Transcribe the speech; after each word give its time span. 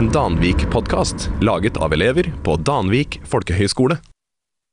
En 0.00 0.08
Danvik-podkast 0.08 1.30
laget 1.40 1.76
av 1.76 1.92
elever 1.92 2.32
på 2.44 2.54
Danvik 2.56 3.18
folkehøgskole. 3.28 3.98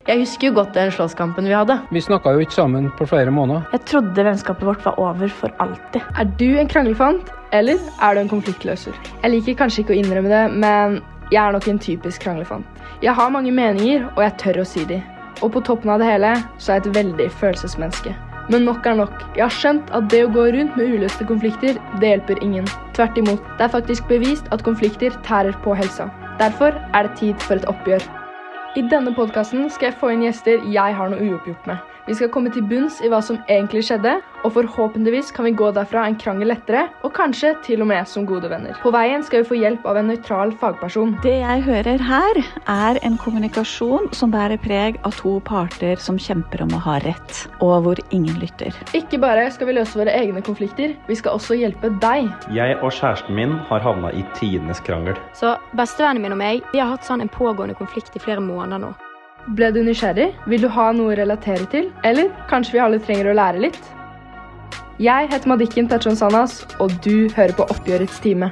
Jeg 0.07 0.21
husker 0.21 0.47
jo 0.47 0.53
godt 0.55 0.77
den 0.77 0.93
slåsskampen 0.95 1.49
vi 1.49 1.51
hadde. 1.51 1.75
Vi 1.91 1.99
snakka 2.05 2.31
jo 2.31 2.45
ikke 2.45 2.55
sammen 2.55 2.85
på 2.95 3.03
flere 3.11 3.33
måneder. 3.35 3.65
Jeg 3.73 3.83
trodde 3.89 4.23
vennskapet 4.23 4.63
vårt 4.69 4.85
var 4.85 4.95
over 5.03 5.27
for 5.27 5.51
alltid. 5.59 6.05
Er 6.15 6.31
du 6.39 6.45
en 6.61 6.71
kranglefant, 6.71 7.27
eller 7.51 7.75
er 7.75 8.15
du 8.15 8.21
en 8.21 8.31
konfliktløser? 8.31 8.95
Jeg 9.25 9.33
liker 9.33 9.57
kanskje 9.65 9.83
ikke 9.83 9.97
å 9.97 9.99
innrømme 9.99 10.31
det, 10.31 10.45
men 10.63 11.01
jeg 11.33 11.41
er 11.43 11.57
nok 11.57 11.67
en 11.67 11.83
typisk 11.89 12.23
kranglefant. 12.23 12.79
Jeg 13.03 13.17
har 13.19 13.35
mange 13.35 13.51
meninger, 13.51 14.07
og 14.13 14.23
jeg 14.23 14.37
tør 14.45 14.61
å 14.63 14.69
si 14.71 14.87
de. 14.87 15.01
Og 15.41 15.51
på 15.57 15.65
toppen 15.67 15.91
av 15.91 15.99
det 15.99 16.07
hele 16.07 16.37
så 16.55 16.71
er 16.71 16.79
jeg 16.79 16.87
et 16.87 17.01
veldig 17.01 17.27
følelsesmenneske. 17.43 18.15
Men 18.49 18.63
nok 18.63 18.85
er 18.87 18.95
nok. 18.95 19.23
Jeg 19.35 19.43
har 19.43 19.51
skjønt 19.51 19.89
at 19.95 20.05
det 20.11 20.21
å 20.23 20.29
gå 20.31 20.45
rundt 20.55 20.77
med 20.79 20.93
uløste 20.95 21.25
konflikter, 21.27 21.79
det 21.99 22.13
hjelper 22.13 22.39
ingen. 22.45 22.67
Tvert 22.95 23.19
imot. 23.19 23.43
Det 23.57 23.67
er 23.67 23.73
faktisk 23.73 24.07
bevist 24.07 24.47
at 24.55 24.63
konflikter 24.63 25.15
tærer 25.27 25.57
på 25.65 25.75
helsa. 25.75 26.07
Derfor 26.39 26.77
er 26.95 27.07
det 27.07 27.17
tid 27.19 27.43
for 27.43 27.59
et 27.59 27.67
oppgjør. 27.67 28.05
I 28.77 28.85
denne 28.91 29.11
podkasten 29.17 29.67
skal 29.73 29.89
jeg 29.89 29.97
få 29.99 30.13
inn 30.13 30.23
gjester 30.23 30.63
jeg 30.71 30.95
har 30.95 31.11
noe 31.11 31.27
uoppgjort 31.27 31.67
med. 31.67 31.83
Vi 32.07 32.15
skal 32.15 32.29
komme 32.31 32.51
til 32.53 32.63
bunns 32.63 33.01
i 33.03 33.09
hva 33.11 33.19
som 33.25 33.39
egentlig 33.51 33.83
skjedde, 33.83 34.13
og 34.47 34.53
forhåpentligvis 34.55 35.33
kan 35.35 35.47
vi 35.47 35.53
gå 35.59 35.69
derfra 35.75 36.05
en 36.07 36.15
krangel 36.19 36.51
lettere, 36.53 36.85
og 37.03 37.11
kanskje 37.17 37.53
til 37.65 37.83
og 37.83 37.89
med 37.91 38.07
som 38.07 38.25
gode 38.27 38.49
venner. 38.51 38.77
På 38.83 38.93
veien 38.95 39.23
skal 39.25 39.43
vi 39.43 39.49
få 39.49 39.59
hjelp 39.59 39.85
av 39.89 39.99
en 39.99 40.07
nøytral 40.11 40.53
fagperson. 40.61 41.17
Det 41.25 41.35
jeg 41.41 41.65
hører 41.67 42.03
her, 42.07 42.41
er 42.71 42.99
en 43.03 43.17
kommunikasjon 43.19 44.07
som 44.15 44.31
bærer 44.31 44.61
preg 44.63 44.99
av 45.07 45.17
to 45.19 45.37
parter 45.47 45.99
som 46.01 46.19
kjemper 46.21 46.63
om 46.63 46.75
å 46.77 46.83
ha 46.85 46.97
rett, 47.03 47.43
og 47.59 47.83
hvor 47.85 48.01
ingen 48.15 48.39
lytter. 48.41 48.75
Ikke 48.97 49.19
bare 49.21 49.49
skal 49.51 49.69
vi 49.69 49.77
løse 49.77 49.99
våre 49.99 50.15
egne 50.15 50.43
konflikter, 50.45 50.95
vi 51.09 51.19
skal 51.19 51.35
også 51.39 51.57
hjelpe 51.59 51.91
deg. 52.03 52.31
Jeg 52.55 52.79
og 52.79 52.93
kjæresten 52.93 53.35
min 53.35 53.57
har 53.67 53.83
havna 53.83 54.13
i 54.15 54.23
tidenes 54.39 54.79
krangel. 54.87 55.19
Så 55.35 55.57
bestevennen 55.75 56.23
min 56.23 56.37
og 56.37 56.41
meg 56.41 56.63
vi 56.71 56.81
har 56.83 56.93
hatt 56.93 57.07
sånn 57.07 57.25
en 57.25 57.33
pågående 57.33 57.75
konflikt 57.77 58.15
i 58.15 58.23
flere 58.23 58.43
måneder 58.43 58.87
nå. 58.87 58.95
Ble 59.55 59.69
du 59.71 59.79
nysgjerrig? 59.79 60.33
Vil 60.51 60.65
du 60.65 60.67
ha 60.75 60.89
noe 60.95 61.13
å 61.13 61.19
relatere 61.19 61.67
til? 61.71 61.85
Eller 62.07 62.33
kanskje 62.49 62.75
vi 62.75 62.81
alle 62.83 62.99
trenger 62.99 63.31
å 63.31 63.37
lære 63.37 63.61
litt? 63.63 63.79
Jeg 64.97 65.27
heter 65.29 65.45
Madikken 65.45 65.85
Tachon 65.85 66.15
Sanas, 66.17 66.63
og 66.81 66.89
du 67.05 67.29
hører 67.35 67.51
på 67.53 67.67
Oppgjørets 67.69 68.15
time. 68.17 68.47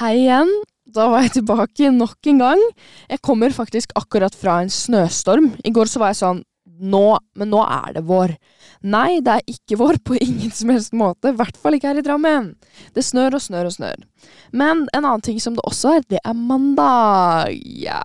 Hei 0.00 0.14
igjen. 0.22 0.48
Da 0.88 1.10
var 1.12 1.26
jeg 1.26 1.34
tilbake 1.42 1.92
nok 1.92 2.32
en 2.32 2.40
gang. 2.40 2.64
Jeg 3.12 3.20
kommer 3.20 3.52
faktisk 3.52 3.92
akkurat 4.00 4.32
fra 4.32 4.62
en 4.64 4.72
snøstorm. 4.72 5.52
I 5.60 5.76
går 5.76 5.92
så 5.92 6.00
var 6.00 6.14
jeg 6.14 6.22
sånn 6.24 6.44
Nå, 6.80 7.18
men 7.38 7.50
nå 7.52 7.60
er 7.62 7.92
det 7.94 8.02
vår. 8.08 8.34
Nei, 8.90 9.20
det 9.24 9.36
er 9.36 9.52
ikke 9.52 9.78
vår 9.78 10.00
på 10.04 10.16
ingen 10.26 10.50
som 10.54 10.72
helst 10.74 10.94
måte. 10.96 11.30
I 11.30 11.38
hvert 11.38 11.58
fall 11.60 11.76
ikke 11.76 11.92
her 11.92 12.00
i 12.00 12.04
Drammen. 12.04 12.50
Det 12.96 13.04
snør 13.06 13.38
og 13.38 13.44
snør 13.44 13.70
og 13.70 13.76
snør. 13.76 14.02
Men 14.56 14.84
en 14.92 15.04
annen 15.04 15.22
ting 15.24 15.38
som 15.42 15.56
det 15.56 15.64
også 15.68 15.96
er, 15.98 16.04
det 16.10 16.20
er 16.24 16.36
mandag. 16.36 17.54
Ja 17.84 18.00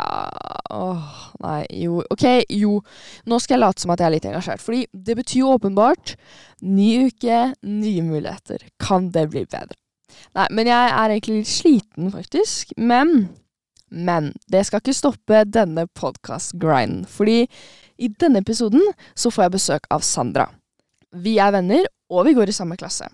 Åh, 0.70 1.20
nei, 1.42 1.64
jo 1.82 2.04
Ok, 2.14 2.26
jo. 2.54 2.80
Nå 3.26 3.40
skal 3.42 3.58
jeg 3.58 3.64
late 3.64 3.82
som 3.82 3.94
at 3.94 4.04
jeg 4.04 4.10
er 4.10 4.16
litt 4.18 4.30
engasjert. 4.30 4.62
Fordi 4.64 4.86
det 4.94 5.18
betyr 5.18 5.42
jo 5.42 5.54
åpenbart 5.58 6.16
ny 6.62 7.10
uke, 7.10 7.42
nye 7.66 8.06
muligheter. 8.06 8.68
Kan 8.82 9.10
det 9.16 9.30
bli 9.34 9.46
bedre? 9.50 9.78
Nei, 10.38 10.48
men 10.54 10.70
jeg 10.70 10.94
er 10.94 11.14
egentlig 11.14 11.42
litt 11.42 11.52
sliten, 11.52 12.10
faktisk. 12.14 12.74
Men 12.78 13.30
Men 13.90 14.34
det 14.46 14.68
skal 14.68 14.84
ikke 14.84 14.94
stoppe 14.94 15.38
denne 15.50 15.88
podkast-grinden. 15.98 17.08
Fordi 17.10 17.48
i 18.00 18.10
denne 18.20 18.42
episoden 18.44 18.84
så 19.14 19.32
får 19.32 19.46
jeg 19.46 19.56
besøk 19.58 19.90
av 19.94 20.06
Sandra. 20.06 20.48
Vi 21.12 21.38
er 21.42 21.54
venner, 21.56 21.88
og 22.10 22.26
vi 22.28 22.36
går 22.38 22.52
i 22.52 22.56
samme 22.56 22.78
klasse. 22.80 23.10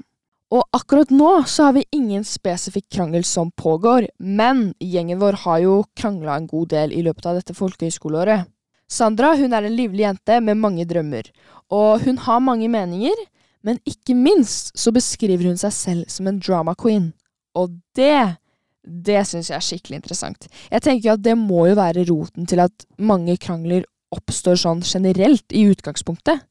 Og 0.54 0.62
akkurat 0.78 1.10
nå 1.10 1.30
så 1.50 1.68
har 1.68 1.76
vi 1.76 1.88
ingen 1.96 2.24
spesifikk 2.28 2.86
krangel 2.94 3.26
som 3.26 3.50
pågår, 3.52 4.08
men 4.20 4.70
gjengen 4.80 5.20
vår 5.20 5.40
har 5.46 5.62
jo 5.64 5.80
krangla 5.98 6.38
en 6.38 6.48
god 6.48 6.70
del 6.76 6.94
i 6.94 7.02
løpet 7.06 7.26
av 7.26 7.40
dette 7.40 7.56
folkehøyskoleåret. 7.58 8.46
Sandra 8.86 9.34
hun 9.40 9.56
er 9.58 9.66
en 9.66 9.76
livlig 9.76 10.06
jente 10.06 10.38
med 10.46 10.62
mange 10.62 10.86
drømmer, 10.86 11.32
og 11.74 12.06
hun 12.06 12.22
har 12.22 12.44
mange 12.46 12.70
meninger, 12.70 13.26
men 13.66 13.82
ikke 13.90 14.14
minst 14.14 14.76
så 14.78 14.94
beskriver 14.94 15.50
hun 15.50 15.58
seg 15.58 15.74
selv 15.74 16.12
som 16.14 16.30
en 16.30 16.38
drama 16.38 16.76
queen. 16.78 17.10
Og 17.58 17.74
det, 17.98 18.38
det 18.86 19.24
syns 19.26 19.50
jeg 19.50 19.58
er 19.58 19.66
skikkelig 19.66 20.04
interessant. 20.04 20.46
Jeg 20.70 20.86
tenker 20.86 21.16
at 21.16 21.26
det 21.26 21.34
må 21.40 21.66
jo 21.72 21.80
være 21.80 22.06
roten 22.12 22.46
til 22.46 22.62
at 22.62 22.86
mange 23.02 23.40
krangler 23.42 23.88
oppstår 24.16 24.60
sånn 24.60 24.84
generelt 24.86 25.52
i 25.52 25.66
utgangspunktet. 25.70 26.46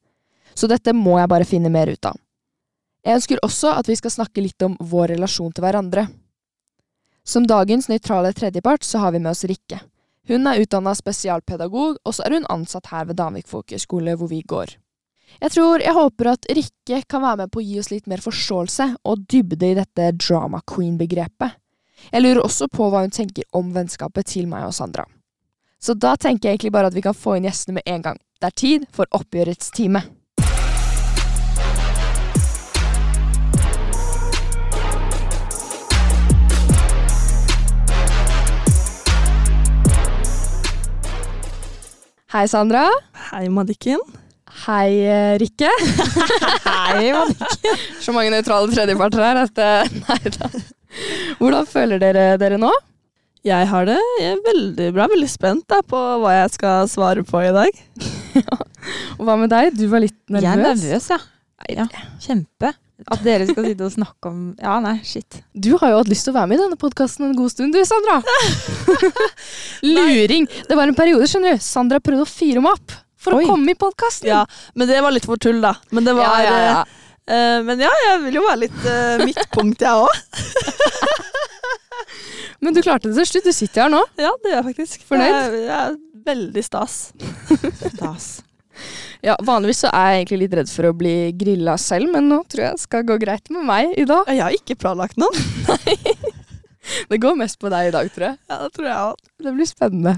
Så 0.54 0.68
dette 0.70 0.94
må 0.94 1.16
jeg 1.18 1.30
bare 1.32 1.48
finne 1.48 1.72
mer 1.72 1.90
ut 1.90 2.10
av. 2.10 2.18
Jeg 3.04 3.18
ønsker 3.18 3.42
også 3.44 3.74
at 3.76 3.88
vi 3.90 3.96
skal 3.98 4.14
snakke 4.14 4.44
litt 4.44 4.62
om 4.64 4.76
vår 4.80 5.12
relasjon 5.16 5.52
til 5.52 5.64
hverandre. 5.66 6.06
Som 7.24 7.48
dagens 7.48 7.88
nøytrale 7.90 8.32
tredjepart 8.36 8.84
så 8.84 9.02
har 9.02 9.12
vi 9.12 9.20
med 9.20 9.32
oss 9.32 9.44
Rikke. 9.48 9.80
Hun 10.28 10.46
er 10.48 10.62
utdanna 10.62 10.94
spesialpedagog, 10.96 11.98
og 12.00 12.14
så 12.16 12.24
er 12.24 12.38
hun 12.38 12.48
ansatt 12.52 12.88
her 12.92 13.04
ved 13.10 13.18
Danvik 13.20 13.48
folkehøgskole, 13.50 14.14
hvor 14.16 14.30
vi 14.30 14.40
går. 14.40 14.76
Jeg 15.40 15.52
tror 15.52 15.82
jeg 15.82 15.96
håper 15.96 16.30
at 16.32 16.48
Rikke 16.48 17.02
kan 17.10 17.24
være 17.24 17.42
med 17.42 17.52
på 17.52 17.60
å 17.60 17.64
gi 17.64 17.78
oss 17.80 17.90
litt 17.92 18.08
mer 18.08 18.22
forståelse 18.24 18.86
og 19.04 19.26
dybde 19.28 19.72
i 19.72 19.76
dette 19.76 20.12
drama 20.20 20.62
queen-begrepet. 20.68 21.58
Jeg 22.12 22.24
lurer 22.24 22.44
også 22.44 22.68
på 22.72 22.88
hva 22.92 23.04
hun 23.04 23.12
tenker 23.14 23.48
om 23.56 23.72
vennskapet 23.74 24.28
til 24.34 24.48
meg 24.48 24.68
og 24.68 24.76
Sandra. 24.76 25.06
Så 25.84 25.92
da 26.00 26.14
tenker 26.16 26.48
jeg 26.48 26.56
egentlig 26.56 26.72
bare 26.72 26.88
at 26.88 26.94
vi 26.96 27.02
kan 27.04 27.12
få 27.12 27.34
inn 27.36 27.44
gjestene 27.44 27.76
med 27.76 27.84
en 27.92 28.00
gang. 28.00 28.20
Det 28.40 28.48
er 28.48 28.54
tid 28.56 28.84
for 28.96 29.04
oppgjørets 29.12 29.68
time. 29.76 30.00
Hei, 42.32 42.46
Sandra. 42.48 42.86
Hei, 43.28 43.44
Madikken. 43.52 44.00
Hei, 44.64 44.88
eh, 45.04 45.34
Rikke. 45.44 45.68
Hei, 46.64 47.12
Madikken. 47.12 47.84
Så 48.06 48.16
mange 48.16 48.32
nøytrale 48.32 48.72
tredjeparter 48.72 49.20
her 49.28 49.44
at 49.44 49.62
eh, 49.68 49.94
Nei 50.08 50.34
da. 50.40 50.48
Hvordan 51.44 51.68
føler 51.68 52.00
dere 52.00 52.26
dere 52.40 52.56
nå? 52.56 52.72
Jeg 53.44 53.66
har 53.68 53.84
det 53.84 53.98
jeg 54.20 54.30
er 54.30 54.38
veldig 54.46 54.86
bra. 54.96 55.06
Veldig 55.12 55.28
spent 55.28 55.66
da, 55.68 55.82
på 55.84 55.98
hva 56.22 56.32
jeg 56.32 56.54
skal 56.54 56.88
svare 56.88 57.24
på 57.28 57.42
i 57.44 57.50
dag. 57.52 57.82
Og 59.18 59.26
hva 59.28 59.36
med 59.40 59.52
deg? 59.52 59.74
Du 59.76 59.84
var 59.92 60.00
litt 60.04 60.16
nervøs? 60.32 60.46
Jeg 60.46 60.54
er 60.54 60.64
nervøs, 60.64 61.10
ja. 61.12 61.20
ja. 61.76 61.86
Kjempe. 62.24 62.72
At 63.10 63.20
dere 63.26 63.44
skal 63.48 63.66
sitte 63.66 63.84
og 63.84 63.92
snakke 63.92 64.30
om 64.30 64.40
Ja, 64.62 64.78
nei, 64.80 64.94
shit. 65.04 65.40
Du 65.52 65.74
har 65.80 65.90
jo 65.92 65.98
hatt 65.98 66.08
lyst 66.08 66.24
til 66.24 66.32
å 66.32 66.38
være 66.38 66.52
med 66.52 66.60
i 66.60 66.62
denne 66.62 66.78
podkasten 66.80 67.26
en 67.26 67.36
god 67.36 67.52
stund, 67.52 67.74
du, 67.74 67.82
Sandra. 67.84 68.20
Luring. 69.96 70.46
Det 70.68 70.78
var 70.78 70.88
en 70.88 70.96
periode, 70.96 71.28
skjønner 71.28 71.58
du. 71.58 71.64
Sandra 71.64 72.00
prøvde 72.00 72.24
å 72.24 72.30
fyre 72.30 72.62
meg 72.64 72.78
opp 72.78 72.94
for 73.24 73.36
Oi. 73.36 73.44
å 73.44 73.50
komme 73.50 73.74
i 73.74 73.78
podkasten. 73.78 74.30
Ja, 74.30 74.44
Men 74.78 74.88
det 74.88 75.02
var 75.04 75.12
litt 75.12 75.28
for 75.28 75.40
tull, 75.42 75.60
da. 75.64 75.74
Men 75.92 76.06
det 76.08 76.16
var 76.16 76.30
Ja, 76.30 76.36
ja, 76.46 76.62
ja. 76.64 76.78
eh, 77.26 77.34
eh, 77.36 77.58
Men 77.66 77.82
ja, 77.84 77.92
jeg 78.08 78.22
vil 78.28 78.40
jo 78.40 78.46
være 78.46 78.62
litt 78.62 78.80
uh, 78.86 79.24
midtpunkt, 79.26 79.84
jeg 79.84 80.06
òg. 80.06 80.14
Men 82.64 82.72
du 82.72 82.80
klarte 82.80 83.10
det 83.10 83.18
til 83.18 83.28
slutt. 83.28 83.44
Du 83.44 83.52
sitter 83.52 83.84
her 83.84 83.92
nå. 83.92 84.00
Ja, 84.16 84.32
det 84.40 84.52
gjør 84.54 84.60
jeg 84.60 84.66
faktisk. 84.70 85.06
Fornøyd? 85.10 85.30
Jeg, 85.34 85.62
jeg 85.66 85.76
er 85.76 85.96
veldig 86.24 86.64
stas. 86.64 86.98
Stas. 87.94 88.28
Ja, 89.24 89.36
Vanligvis 89.44 89.84
så 89.84 89.90
er 89.94 90.08
jeg 90.10 90.22
egentlig 90.22 90.38
litt 90.44 90.56
redd 90.58 90.70
for 90.72 90.88
å 90.88 90.94
bli 90.96 91.14
grilla 91.38 91.76
selv, 91.80 92.10
men 92.12 92.26
nå 92.28 92.40
tror 92.50 92.64
jeg 92.66 92.78
det 92.78 92.82
skal 92.82 93.04
gå 93.06 93.16
greit 93.22 93.52
med 93.54 93.68
meg 93.68 93.92
i 94.00 94.06
dag. 94.08 94.28
Jeg 94.32 94.42
har 94.42 94.56
ikke 94.56 94.78
planlagt 94.80 95.20
noe. 95.20 95.30
Det 97.08 97.16
går 97.16 97.38
mest 97.40 97.56
på 97.56 97.70
deg 97.72 97.88
i 97.88 97.92
dag, 97.94 98.10
tror 98.12 98.26
jeg. 98.26 98.36
Ja, 98.44 98.56
det 98.60 98.74
tror 98.76 98.86
jeg 98.90 98.96
også. 99.08 99.30
Det 99.46 99.52
blir 99.56 99.68
spennende. 99.70 100.12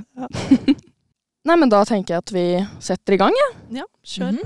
Nei, 1.46 1.56
men 1.62 1.70
da 1.70 1.84
tenker 1.86 2.16
jeg 2.16 2.24
at 2.24 2.32
vi 2.34 2.46
setter 2.82 3.14
i 3.14 3.20
gang, 3.20 3.36
jeg. 3.38 3.52
Ja, 3.78 3.86
kjør. 4.02 4.40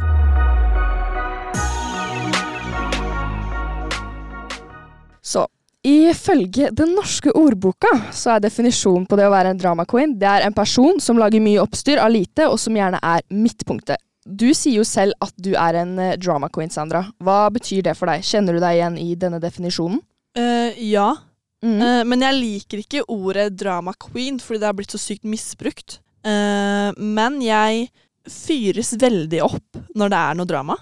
Så 5.25 5.47
ifølge 5.87 6.69
Den 6.77 6.93
norske 6.97 7.33
ordboka 7.37 7.89
så 8.13 8.35
er 8.35 8.43
definisjonen 8.45 9.07
på 9.09 9.17
det 9.17 9.25
å 9.29 9.33
være 9.33 9.55
en 9.55 9.61
drama 9.61 9.87
queen 9.89 10.13
det 10.21 10.29
er 10.29 10.45
en 10.45 10.57
person 10.57 11.01
som 11.01 11.19
lager 11.21 11.41
mye 11.41 11.63
oppstyr 11.63 12.03
av 12.03 12.13
lite, 12.13 12.49
og 12.49 12.59
som 12.61 12.77
gjerne 12.77 13.01
er 13.01 13.25
midtpunktet. 13.33 14.01
Du 14.27 14.51
sier 14.53 14.77
jo 14.77 14.85
selv 14.85 15.17
at 15.25 15.33
du 15.41 15.55
er 15.57 15.81
en 15.81 15.97
eh, 15.99 16.19
drama 16.21 16.51
queen, 16.53 16.71
Sandra. 16.71 17.07
Hva 17.25 17.49
betyr 17.55 17.83
det 17.89 17.97
for 17.97 18.11
deg? 18.11 18.23
Kjenner 18.27 18.55
du 18.55 18.61
deg 18.61 18.77
igjen 18.77 18.99
i 19.01 19.15
denne 19.19 19.41
definisjonen? 19.43 20.03
Uh, 20.39 20.71
ja, 20.77 21.15
Mm. 21.61 21.77
Uh, 21.77 22.03
men 22.09 22.23
jeg 22.25 22.37
liker 22.39 22.81
ikke 22.81 23.03
ordet 23.13 23.51
drama 23.61 23.93
queen, 24.01 24.39
fordi 24.41 24.63
det 24.63 24.69
har 24.71 24.77
blitt 24.79 24.95
så 24.95 25.01
sykt 25.01 25.27
misbrukt. 25.29 25.99
Uh, 26.25 26.89
men 26.97 27.37
jeg 27.45 27.91
fyres 28.31 28.95
veldig 29.01 29.43
opp 29.45 29.81
når 29.97 30.13
det 30.13 30.21
er 30.21 30.39
noe 30.39 30.49
drama, 30.49 30.77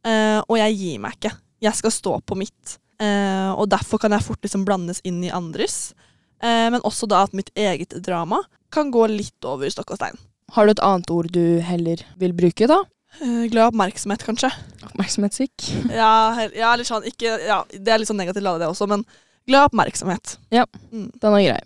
og 0.00 0.56
jeg 0.56 0.76
gir 0.78 1.00
meg 1.02 1.18
ikke. 1.18 1.30
Jeg 1.60 1.76
skal 1.76 1.92
stå 1.92 2.12
på 2.26 2.36
mitt. 2.40 2.72
Eh, 3.00 3.50
og 3.56 3.68
derfor 3.72 3.98
kan 4.02 4.12
jeg 4.12 4.24
fort 4.26 4.42
liksom 4.44 4.66
blandes 4.68 5.00
inn 5.08 5.22
i 5.24 5.30
andres. 5.32 5.94
Eh, 6.42 6.68
men 6.72 6.80
også 6.84 7.08
da 7.08 7.22
at 7.24 7.32
mitt 7.36 7.50
eget 7.56 7.96
drama 8.04 8.42
kan 8.72 8.92
gå 8.92 9.06
litt 9.10 9.44
over 9.48 9.70
stokk 9.72 9.94
og 9.94 10.00
stein. 10.00 10.18
Har 10.54 10.66
du 10.66 10.72
et 10.74 10.82
annet 10.84 11.10
ord 11.14 11.30
du 11.32 11.60
heller 11.64 12.02
vil 12.20 12.32
bruke, 12.36 12.68
da? 12.70 12.82
Eh, 13.20 13.46
glad 13.50 13.72
oppmerksomhet, 13.72 14.22
kanskje. 14.26 14.52
Oppmerksomhetssyk? 14.86 15.70
Ja, 16.00 16.46
ja, 16.54 16.74
litt 16.78 16.90
sånn, 16.90 17.06
ikke, 17.08 17.38
ja, 17.46 17.62
det 17.72 17.88
er 17.94 18.02
litt 18.02 18.10
sånn 18.10 18.20
negativt 18.20 18.44
ladet, 18.46 18.64
det 18.66 18.70
også, 18.70 18.86
men 18.90 19.06
glad 19.48 19.70
oppmerksomhet. 19.72 20.36
Ja, 20.54 20.66
Mm. 20.92 21.10
den 21.20 21.34
er 21.40 21.46
grei. 21.48 21.60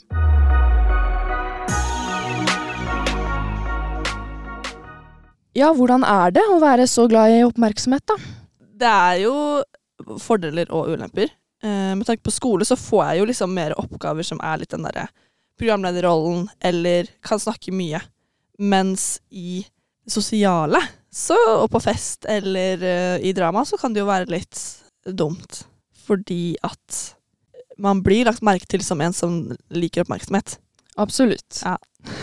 Ja, 5.54 5.68
hvordan 5.76 6.02
er 6.02 6.32
det 6.34 6.42
å 6.50 6.56
være 6.62 6.86
så 6.90 7.04
glad 7.10 7.30
i 7.30 7.42
oppmerksomhet, 7.46 8.02
da? 8.10 8.16
Det 8.74 8.90
er 8.90 9.20
jo 9.22 9.34
fordeler 10.22 10.70
og 10.74 10.94
ulemper. 10.94 11.30
Eh, 11.64 11.92
med 11.96 12.06
tanke 12.06 12.24
på 12.26 12.34
skole 12.34 12.66
så 12.68 12.76
får 12.76 13.04
jeg 13.04 13.20
jo 13.20 13.28
liksom 13.30 13.54
mer 13.56 13.76
oppgaver 13.80 14.26
som 14.26 14.42
er 14.44 14.60
litt 14.60 14.74
den 14.74 14.86
derre 14.86 15.08
programlederrollen, 15.58 16.48
eller 16.60 17.08
kan 17.22 17.40
snakke 17.40 17.72
mye. 17.74 18.00
Mens 18.58 19.20
i 19.30 19.64
sosiale, 20.06 20.80
så, 21.14 21.36
og 21.62 21.68
på 21.70 21.80
fest 21.82 22.26
eller 22.28 22.82
uh, 22.82 23.16
i 23.22 23.32
drama, 23.32 23.62
så 23.64 23.78
kan 23.78 23.94
det 23.94 24.02
jo 24.02 24.08
være 24.10 24.32
litt 24.34 24.60
dumt. 25.06 25.62
Fordi 26.04 26.56
at 26.66 26.98
man 27.78 28.02
blir 28.04 28.26
lagt 28.28 28.44
merke 28.46 28.66
til 28.70 28.82
som 28.84 29.00
en 29.02 29.14
som 29.14 29.38
liker 29.74 30.04
oppmerksomhet. 30.04 30.58
Absolutt. 31.00 31.62
Ja. 31.64 31.78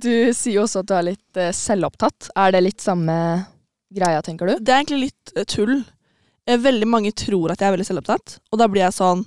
Du 0.00 0.32
sier 0.32 0.54
jo 0.54 0.62
også 0.64 0.80
at 0.80 0.88
du 0.88 0.92
er 0.96 1.04
litt 1.10 1.38
uh, 1.38 1.50
selvopptatt. 1.54 2.30
Er 2.38 2.54
det 2.54 2.62
litt 2.64 2.80
samme 2.80 3.14
greia, 3.92 4.22
tenker 4.24 4.48
du? 4.48 4.54
Det 4.56 4.72
er 4.72 4.80
egentlig 4.80 5.10
litt 5.10 5.32
uh, 5.36 5.44
tull. 5.44 5.82
Eh, 6.46 6.56
Veldig 6.58 6.86
mange 6.88 7.12
tror 7.12 7.52
at 7.52 7.60
jeg 7.60 7.68
er 7.68 7.76
veldig 7.76 7.86
selvopptatt, 7.90 8.38
og 8.52 8.58
da 8.58 8.66
blir 8.68 8.82
jeg 8.86 8.96
sånn 8.96 9.26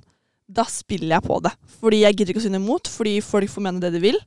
Da 0.54 0.66
spiller 0.68 1.16
jeg 1.18 1.24
på 1.24 1.38
det. 1.42 1.52
Fordi 1.80 2.02
jeg 2.04 2.16
gidder 2.18 2.34
ikke 2.34 2.42
å 2.44 2.48
synne 2.48 2.60
imot, 2.60 2.90
fordi 2.92 3.14
folk 3.24 3.50
får 3.50 3.64
mene 3.64 3.80
det 3.82 3.94
de 3.96 4.00
vil. 4.04 4.18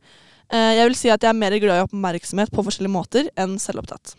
Eh, 0.51 0.75
Jeg 0.79 0.89
vil 0.89 0.95
si 0.97 1.11
at 1.11 1.21
jeg 1.23 1.29
er 1.29 1.39
mer 1.39 1.53
glad 1.61 1.77
i 1.83 1.85
oppmerksomhet 1.87 2.51
på 2.51 2.65
forskjellige 2.65 2.93
måter 2.95 3.29
enn 3.37 3.59
selvopptatt. 3.59 4.15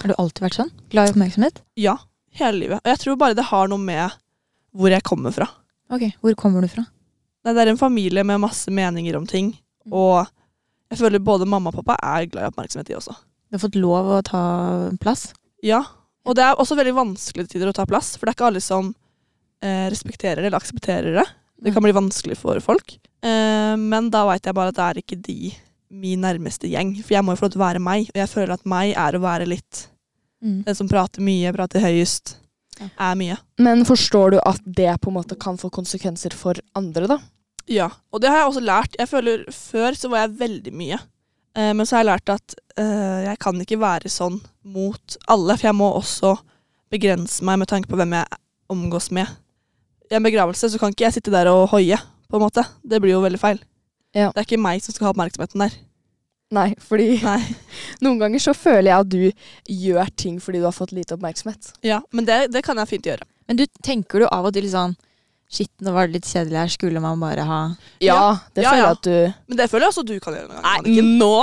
Har 0.00 0.08
du 0.08 0.14
alltid 0.18 0.44
vært 0.46 0.56
sånn? 0.56 0.70
Glad 0.92 1.08
i 1.10 1.12
oppmerksomhet? 1.12 1.58
Ja, 1.76 1.96
hele 2.38 2.58
livet. 2.62 2.80
Og 2.80 2.88
jeg 2.92 3.00
tror 3.02 3.16
bare 3.20 3.36
det 3.36 3.44
har 3.50 3.68
noe 3.68 3.78
med 3.82 4.14
hvor 4.72 4.88
jeg 4.90 5.04
kommer 5.04 5.34
fra. 5.36 5.48
Ok, 5.92 6.06
Hvor 6.22 6.34
kommer 6.38 6.62
du 6.64 6.68
fra? 6.72 6.86
Nei, 7.44 7.52
Det 7.52 7.60
er 7.66 7.70
en 7.74 7.76
familie 7.80 8.24
med 8.24 8.40
masse 8.40 8.70
meninger 8.72 9.16
om 9.18 9.26
ting, 9.26 9.50
og 9.90 10.26
jeg 10.90 10.98
føler 10.98 11.18
både 11.20 11.44
mamma 11.46 11.68
og 11.72 11.82
pappa 11.84 11.98
er 12.00 12.26
glad 12.26 12.46
i 12.46 12.50
oppmerksomhet, 12.52 12.86
de 12.88 12.94
også. 12.96 13.12
Du 13.50 13.58
har 13.58 13.62
fått 13.68 13.76
lov 13.76 14.06
å 14.16 14.22
ta 14.24 14.42
plass? 15.02 15.34
Ja, 15.62 15.82
og 16.24 16.36
det 16.38 16.44
er 16.46 16.58
også 16.60 16.76
veldig 16.78 16.94
vanskelig 16.94 17.48
tider 17.50 17.70
å 17.70 17.74
ta 17.76 17.86
plass, 17.88 18.14
for 18.16 18.26
det 18.26 18.32
er 18.32 18.38
ikke 18.38 18.48
alle 18.52 18.62
som 18.64 18.92
eh, 19.62 19.86
respekterer 19.92 20.42
det 20.42 20.50
eller 20.50 20.60
aksepterer 20.60 21.16
det. 21.20 21.26
Det 21.62 21.72
kan 21.74 21.82
bli 21.84 21.92
vanskelig 21.94 22.36
for 22.40 22.58
folk. 22.64 22.96
Eh, 23.22 23.74
men 23.78 24.10
da 24.10 24.24
veit 24.26 24.46
jeg 24.46 24.54
bare 24.54 24.72
at 24.74 24.78
det 24.78 24.86
er 24.88 25.00
ikke 25.02 25.20
de 25.22 25.52
min 25.92 26.22
nærmeste 26.24 26.70
gjeng. 26.72 26.94
For 27.04 27.14
jeg 27.14 27.22
må 27.24 27.34
jo 27.34 27.40
få 27.42 27.46
lov 27.46 27.52
til 27.54 27.60
å 27.60 27.66
være 27.66 27.82
meg, 27.84 28.08
og 28.14 28.18
jeg 28.22 28.30
føler 28.32 28.54
at 28.56 28.64
meg 28.66 28.94
er 28.96 29.18
å 29.18 29.22
være 29.24 29.46
litt 29.50 29.88
Mm. 30.42 30.64
den 30.66 30.74
som 30.74 30.88
prater 30.90 31.22
mye, 31.22 31.52
prater 31.54 31.78
høyest. 31.78 32.32
Er 32.98 33.14
mye. 33.14 33.36
Men 33.62 33.84
forstår 33.86 34.32
du 34.32 34.38
at 34.42 34.58
det 34.66 34.88
på 35.00 35.12
en 35.12 35.14
måte 35.14 35.36
kan 35.38 35.54
få 35.54 35.68
konsekvenser 35.70 36.34
for 36.34 36.58
andre, 36.74 37.06
da? 37.06 37.18
Ja, 37.70 37.86
og 38.10 38.20
det 38.24 38.32
har 38.32 38.40
jeg 38.40 38.48
også 38.48 38.64
lært. 38.66 38.96
Jeg 38.98 39.06
føler 39.06 39.44
Før 39.54 39.94
så 39.94 40.10
var 40.10 40.24
jeg 40.24 40.38
veldig 40.40 40.72
mye. 40.74 40.98
Eh, 41.56 41.72
men 41.76 41.86
så 41.86 41.96
har 41.96 42.04
jeg 42.04 42.10
lært 42.10 42.32
at 42.32 42.54
eh, 42.80 43.20
jeg 43.28 43.40
kan 43.42 43.60
ikke 43.60 43.80
være 43.82 44.12
sånn 44.12 44.38
mot 44.64 45.18
alle, 45.32 45.56
for 45.58 45.68
jeg 45.68 45.78
må 45.78 45.90
også 45.98 46.34
begrense 46.92 47.44
meg 47.44 47.60
med 47.62 47.70
tanke 47.72 47.90
på 47.90 47.98
hvem 48.00 48.16
jeg 48.18 48.40
omgås 48.72 49.10
med. 49.12 49.28
I 50.10 50.16
en 50.18 50.24
begravelse 50.24 50.72
så 50.72 50.80
kan 50.80 50.92
ikke 50.92 51.06
jeg 51.06 51.18
sitte 51.18 51.32
der 51.32 51.50
og 51.52 51.70
hoie, 51.72 51.98
på 52.28 52.38
en 52.38 52.44
måte. 52.44 52.64
Det 52.84 53.00
blir 53.00 53.14
jo 53.16 53.24
veldig 53.24 53.40
feil. 53.40 53.60
Ja. 54.16 54.30
Det 54.32 54.42
er 54.42 54.48
ikke 54.48 54.60
meg 54.60 54.84
som 54.84 54.94
skal 54.94 55.08
ha 55.08 55.14
oppmerksomheten 55.14 55.64
der. 55.64 55.76
Nei, 56.52 56.68
fordi 56.84 57.16
Nei. 57.24 57.40
noen 58.04 58.20
ganger 58.20 58.42
så 58.44 58.52
føler 58.56 58.90
jeg 58.90 59.06
at 59.06 59.12
du 59.12 59.72
gjør 59.72 60.12
ting 60.20 60.36
fordi 60.40 60.60
du 60.60 60.68
har 60.68 60.76
fått 60.76 60.92
lite 60.96 61.16
oppmerksomhet. 61.16 61.72
Ja, 61.84 62.02
Men 62.12 62.28
det, 62.28 62.42
det 62.52 62.64
kan 62.66 62.80
jeg 62.80 62.90
fint 62.92 63.08
gjøre. 63.08 63.24
Men 63.48 63.60
du, 63.60 63.64
tenker 63.84 64.22
du 64.22 64.28
av 64.28 64.48
og 64.48 64.54
til 64.56 64.68
sånn 64.70 64.94
Shit, 65.52 65.68
nå 65.84 65.92
var 65.92 66.06
det 66.08 66.14
litt 66.20 66.28
kjedelig 66.30 66.56
her. 66.56 66.70
Skulle 66.72 67.00
man 67.04 67.20
bare 67.20 67.44
ha 67.44 67.60
Ja, 68.00 68.38
det 68.56 68.62
Ja, 68.64 68.70
føler 68.70 68.78
ja. 68.80 68.86
jeg 68.86 68.96
at 68.96 69.02
du 69.02 69.34
Men 69.52 69.58
det 69.60 69.66
føler 69.70 69.84
jeg 69.86 69.92
også 69.92 70.04
du 70.08 70.14
kan 70.24 70.34
gjøre 70.38 70.48
noen 70.48 70.62
ganger. 70.62 70.68
Nei, 70.68 70.78
Anniken. 70.80 71.18
nå? 71.20 71.36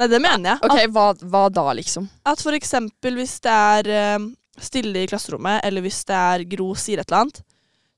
Nei, 0.00 0.06
det 0.08 0.20
mener 0.22 0.50
jeg. 0.54 0.58
Ok, 0.70 0.84
hva, 0.94 1.06
hva 1.32 1.42
da, 1.52 1.64
liksom? 1.76 2.06
At 2.24 2.40
for 2.40 2.56
eksempel 2.56 3.18
hvis 3.18 3.34
det 3.44 3.52
er 3.52 3.90
eh, 3.90 4.28
stille 4.60 5.02
i 5.02 5.08
klasserommet, 5.10 5.60
eller 5.66 5.82
hvis 5.84 5.98
det 6.08 6.16
er 6.16 6.44
Gro 6.54 6.70
sier 6.78 7.02
et 7.02 7.10
eller 7.10 7.24
annet, 7.26 7.42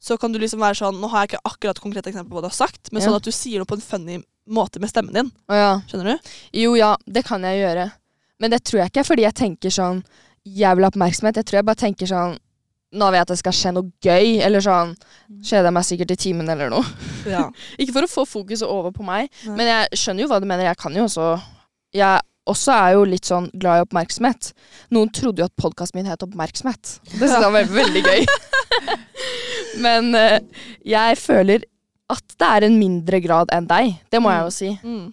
så 0.03 0.17
kan 0.19 0.33
du 0.35 0.39
liksom 0.43 0.59
være 0.65 0.75
sånn 0.81 0.97
Nå 0.99 1.07
har 1.13 1.23
jeg 1.27 1.35
ikke 1.37 1.45
akkurat 1.53 1.77
et 1.79 1.83
konkret 1.85 2.07
eksempel 2.11 2.33
på 2.33 2.41
hva 2.41 2.47
du 2.47 2.51
har 2.51 2.57
sagt, 2.59 2.89
men 2.91 3.03
Ja. 3.03 3.09
sånn 3.11 3.21
at 3.21 3.29
du 3.29 3.31
sier 3.31 3.59
noe 3.63 3.69
på 3.71 3.77
en 3.79 3.85
funny 3.87 4.19
måte 4.51 4.81
med 4.83 4.91
stemmen 4.91 5.15
din. 5.15 5.29
Å 5.49 5.55
ja. 5.55 5.71
Skjønner 5.87 6.17
du? 6.17 6.31
Jo, 6.59 6.73
ja, 6.75 6.97
det 7.07 7.23
kan 7.29 7.45
jeg 7.47 7.61
gjøre. 7.63 7.93
Men 8.41 8.51
det 8.51 8.65
tror 8.65 8.81
jeg 8.83 8.91
ikke 8.91 9.01
er 9.05 9.11
fordi 9.13 9.23
jeg 9.29 9.35
tenker 9.39 9.71
sånn 9.71 10.01
Jeg 10.45 10.75
vil 10.75 10.83
ha 10.83 10.91
oppmerksomhet. 10.91 11.37
Jeg 11.39 11.45
tror 11.47 11.61
jeg 11.61 11.65
bare 11.69 11.79
tenker 11.79 12.07
sånn 12.11 12.39
Nå 12.93 13.09
vil 13.09 13.17
jeg 13.17 13.25
at 13.25 13.31
det 13.33 13.39
skal 13.41 13.55
skje 13.57 13.71
noe 13.73 13.89
gøy, 14.05 14.35
eller 14.45 14.65
sånn 14.65 14.93
Kjeder 15.43 15.71
jeg 15.71 15.77
meg 15.79 15.87
sikkert 15.89 16.13
i 16.13 16.19
timen, 16.21 16.51
eller 16.53 16.69
noe. 16.73 16.85
Ja. 17.29 17.47
ikke 17.81 17.95
for 17.97 18.07
å 18.07 18.11
få 18.11 18.27
fokuset 18.29 18.69
over 18.69 18.93
på 18.95 19.07
meg, 19.07 19.31
Nei. 19.47 19.57
men 19.57 19.71
jeg 19.71 20.03
skjønner 20.03 20.27
jo 20.27 20.29
hva 20.33 20.41
du 20.43 20.47
mener. 20.49 20.69
Jeg 20.69 20.81
kan 20.83 20.99
jo 20.99 21.07
også 21.09 21.31
Jeg 21.97 22.21
også 22.49 22.75
er 22.75 22.95
jo 22.97 23.07
litt 23.07 23.29
sånn 23.29 23.49
glad 23.55 23.81
i 23.81 23.85
oppmerksomhet. 23.87 24.51
Noen 24.95 25.13
trodde 25.15 25.43
jo 25.43 25.49
at 25.49 25.59
podkasten 25.61 26.01
min 26.01 26.11
het 26.11 26.25
Oppmerksomhet. 26.27 26.97
Det 27.07 27.21
synes 27.21 27.37
jeg 27.39 27.55
var 27.55 27.69
veldig 27.71 28.03
gøy. 28.03 28.25
men 29.85 30.11
uh, 30.19 30.39
jeg 30.87 31.19
føler 31.23 31.67
at 32.13 32.37
det 32.43 32.49
er 32.49 32.67
en 32.67 32.79
mindre 32.81 33.23
grad 33.25 33.53
enn 33.55 33.69
deg. 33.71 33.95
Det 34.11 34.21
må 34.23 34.33
jeg 34.35 34.47
jo 34.47 34.55
si. 34.57 34.71
Mm. 34.83 35.13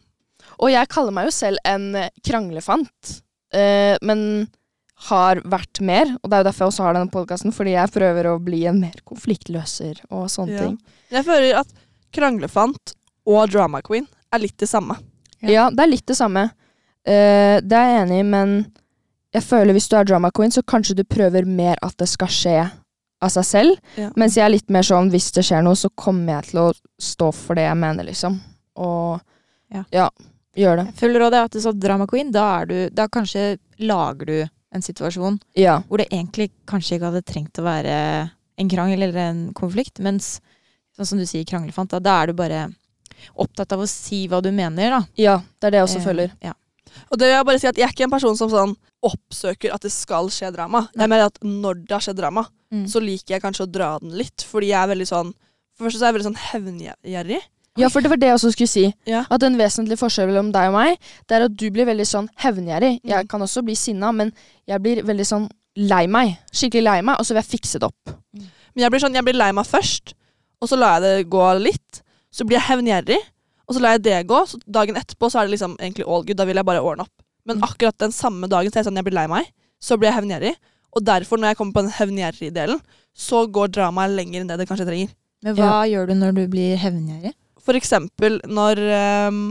Og 0.60 0.74
jeg 0.74 0.92
kaller 0.92 1.16
meg 1.16 1.30
jo 1.30 1.36
selv 1.38 1.62
en 1.70 1.92
kranglefant, 2.26 3.14
uh, 3.56 3.96
men 4.02 4.50
har 5.07 5.40
vært 5.48 5.80
mer. 5.86 6.10
Og 6.19 6.30
det 6.30 6.36
er 6.36 6.42
jo 6.44 6.48
derfor 6.50 6.66
jeg 6.66 6.74
også 6.74 6.84
har 6.84 6.94
denne 6.98 7.13
podkasten, 7.13 7.54
fordi 7.56 7.72
jeg 7.78 7.92
prøver 7.96 8.28
å 8.28 8.40
bli 8.44 8.66
en 8.68 8.80
mer 8.81 8.98
konfliktløser 9.07 10.01
og 10.12 10.28
sånne 10.34 10.56
Ja. 10.57 10.66
ting. 10.66 10.80
Jeg 11.12 11.25
føler 11.25 11.60
at 11.62 11.68
kranglefant 12.12 12.94
og 13.30 13.50
drama 13.54 13.81
queen 13.86 14.07
er 14.34 14.40
litt 14.44 14.57
det 14.57 14.68
samme. 14.69 14.98
Ja. 15.42 15.69
det 15.69 15.80
er 15.86 15.88
litt 15.94 16.06
det 16.06 16.18
samme. 16.18 16.50
Uh, 17.07 17.57
det 17.63 17.72
er 17.80 17.88
jeg 17.94 18.01
enig 18.04 18.19
i, 18.19 18.24
men 18.28 18.74
jeg 19.34 19.44
føler 19.46 19.74
hvis 19.74 19.88
du 19.90 19.96
er 19.96 20.04
drama 20.10 20.31
queen, 20.36 20.51
så 20.51 20.62
kanskje 20.68 20.98
du 21.00 21.04
prøver 21.07 21.45
mer 21.48 21.78
at 21.86 21.95
det 21.98 22.10
skal 22.10 22.28
skje 22.28 22.57
av 23.22 23.30
seg 23.31 23.45
selv. 23.48 23.80
Ja. 24.00 24.10
Mens 24.19 24.36
jeg 24.36 24.45
er 24.45 24.50
litt 24.54 24.69
mer 24.69 24.84
sånn 24.84 25.10
hvis 25.13 25.31
det 25.36 25.45
skjer 25.48 25.63
noe, 25.63 25.75
så 25.80 25.90
kommer 25.95 26.40
jeg 26.42 26.52
til 26.52 26.60
å 26.60 26.74
stå 27.00 27.31
for 27.36 27.56
det 27.56 27.63
jeg 27.69 27.78
mener, 27.80 28.04
liksom. 28.04 28.40
Og 28.75 29.22
Ja. 29.72 29.84
ja, 29.94 30.10
gjør 30.57 30.78
det. 30.81 30.86
Jeg 30.92 30.95
føler 30.95 31.22
òg 31.28 31.31
det 31.31 31.40
at 31.45 31.52
det 31.52 31.59
er 31.59 31.71
sånn 31.71 31.80
drama 31.80 32.07
queen, 32.07 32.31
da 32.31 32.45
er 32.62 32.66
du 32.66 32.90
Da 32.90 33.07
kanskje 33.07 33.59
lager 33.80 34.26
du 34.26 34.50
en 34.71 34.81
situasjon 34.85 35.40
Ja. 35.57 35.80
hvor 35.88 35.97
det 35.97 36.09
egentlig 36.11 36.52
kanskje 36.69 36.97
ikke 36.99 37.09
hadde 37.11 37.23
trengt 37.26 37.57
å 37.59 37.64
være 37.66 38.31
en 38.59 38.69
krangel 38.69 39.02
eller 39.04 39.18
en 39.30 39.54
konflikt, 39.54 39.99
mens 39.99 40.40
sånn 40.97 41.06
som 41.07 41.18
du 41.18 41.26
sier 41.26 41.45
kranglefant, 41.47 41.90
da, 41.90 41.99
da 41.99 42.21
er 42.23 42.28
du 42.28 42.33
bare 42.33 42.68
opptatt 43.40 43.71
av 43.76 43.80
å 43.83 43.88
si 43.90 44.28
hva 44.28 44.42
du 44.44 44.52
mener, 44.52 44.90
da. 44.92 45.02
ja, 45.18 45.38
det 45.59 45.68
er 45.68 45.71
det 45.71 45.80
jeg 45.80 45.88
også 45.88 45.99
Eh, 46.02 46.06
føler. 46.06 46.31
Ja. 46.44 46.54
Og 47.11 47.18
det 47.19 47.28
vil 47.28 47.35
jeg 47.38 47.45
bare 47.45 47.59
si 47.59 47.68
at 47.68 47.76
jeg 47.78 47.85
er 47.88 47.92
ikke 47.94 48.04
en 48.04 48.11
person 48.11 48.35
som 48.38 48.49
sånn 48.49 48.76
oppsøker 49.06 49.73
at 49.73 49.81
det 49.81 49.92
skal 49.92 50.28
skje 50.33 50.52
drama. 50.54 50.90
Jeg 50.95 51.07
mener 51.09 51.26
at 51.30 51.38
når 51.45 51.85
det 51.85 51.92
har 51.95 52.02
skjedd 52.02 52.18
drama, 52.18 52.47
Mm. 52.71 52.85
så 52.85 52.99
liker 53.02 53.33
jeg 53.35 53.42
kanskje 53.42 53.66
å 53.66 53.71
dra 53.71 53.97
den 53.99 54.11
litt, 54.11 54.44
fordi 54.45 54.68
jeg 54.69 54.78
er 54.83 54.94
veldig 54.95 55.07
sånn 55.07 55.33
For 55.80 55.85
det 55.85 55.94
første 55.94 55.99
så 55.99 56.04
er 56.04 56.11
jeg 56.11 56.18
veldig 56.19 56.28
sånn 56.30 56.44
hevngjerrig. 56.52 57.42
Ja, 57.80 57.88
for 57.90 58.02
det 58.02 58.09
var 58.12 58.18
det 58.21 58.28
jeg 58.30 58.36
også 58.38 58.52
skulle 58.54 58.68
si. 58.71 58.83
Ja. 59.07 59.24
At 59.31 59.44
en 59.44 59.56
vesentlig 59.59 59.98
forskjell 60.00 60.28
mellom 60.28 60.52
deg 60.52 60.68
og 60.69 60.76
meg, 60.76 60.98
det 61.28 61.38
er 61.38 61.45
at 61.48 61.56
du 61.56 61.66
blir 61.71 61.86
veldig 61.88 62.06
sånn 62.07 62.28
hevngjerrig. 62.44 63.00
Jeg 63.04 63.24
Mm. 63.26 63.28
kan 63.30 63.42
også 63.42 63.64
bli 63.64 63.76
sinna, 63.76 64.12
men 64.12 64.33
jeg 64.68 64.81
blir 64.81 65.02
veldig 65.04 65.26
sånn 65.26 65.50
lei 65.78 66.06
meg. 66.07 66.38
Skikkelig 66.52 66.83
lei 66.83 67.02
meg, 67.02 67.16
og 67.19 67.26
så 67.26 67.33
vil 67.33 67.42
jeg 67.44 67.59
fikse 67.59 67.80
det 67.80 67.83
opp. 67.88 68.16
Men 68.33 68.83
jeg 68.83 68.92
blir 68.92 69.00
sånn, 69.00 69.14
jeg 69.16 69.24
blir 69.24 69.33
lei 69.38 69.52
meg 69.52 69.66
først, 69.66 70.14
og 70.62 70.68
så 70.69 70.78
lar 70.78 71.00
jeg 71.00 71.04
det 71.24 71.30
gå 71.30 71.45
litt. 71.62 72.02
Så 72.31 72.45
blir 72.45 72.57
jeg 72.59 72.68
hevngjerrig, 72.69 73.19
og 73.68 73.76
så 73.76 73.80
lar 73.81 73.92
jeg 73.98 74.04
det 74.04 74.28
gå. 74.28 74.45
Så 74.48 74.59
dagen 74.69 74.95
etterpå 74.95 75.30
så 75.31 75.40
er 75.42 75.48
det 75.48 75.57
liksom 75.59 75.78
egentlig 75.80 76.06
all 76.07 76.24
good. 76.24 76.38
Da 76.38 76.45
vil 76.45 76.56
jeg 76.56 76.66
bare 76.66 76.81
ordne 76.83 77.02
opp. 77.07 77.16
Men 77.45 77.57
Mm. 77.57 77.64
akkurat 77.64 77.98
den 77.98 78.12
samme 78.12 78.48
dagen 78.50 78.69
så 78.71 78.78
er 78.78 78.83
jeg 78.83 78.92
sånn, 78.92 78.95
jeg 78.95 79.06
blir 79.06 79.14
lei 79.16 79.28
meg, 79.28 79.45
så 79.81 79.98
blir 79.98 80.12
jeg 80.12 80.18
hevngjerrig. 80.21 80.56
Og 80.95 81.04
derfor, 81.06 81.38
når 81.38 81.48
jeg 81.54 81.57
kommer 81.57 81.74
på 81.74 81.81
den 81.83 81.92
hevngjerrige 81.92 82.54
delen, 82.54 82.81
så 83.16 83.48
går 83.50 83.68
dramaet 83.69 84.16
lenger 84.16 84.42
enn 84.42 84.48
det 84.48 84.57
det 84.57 84.68
kanskje 84.68 84.86
trenger. 84.88 85.09
Men 85.42 85.56
hva 85.56 85.86
gjør 85.88 86.07
du 86.07 86.14
når 86.16 86.33
du 86.36 86.48
blir 86.48 86.76
hevngjerrig? 86.78 87.33
For 87.69 87.78
eksempel 87.78 88.40
når 88.49 88.80
ehm, 88.81 89.42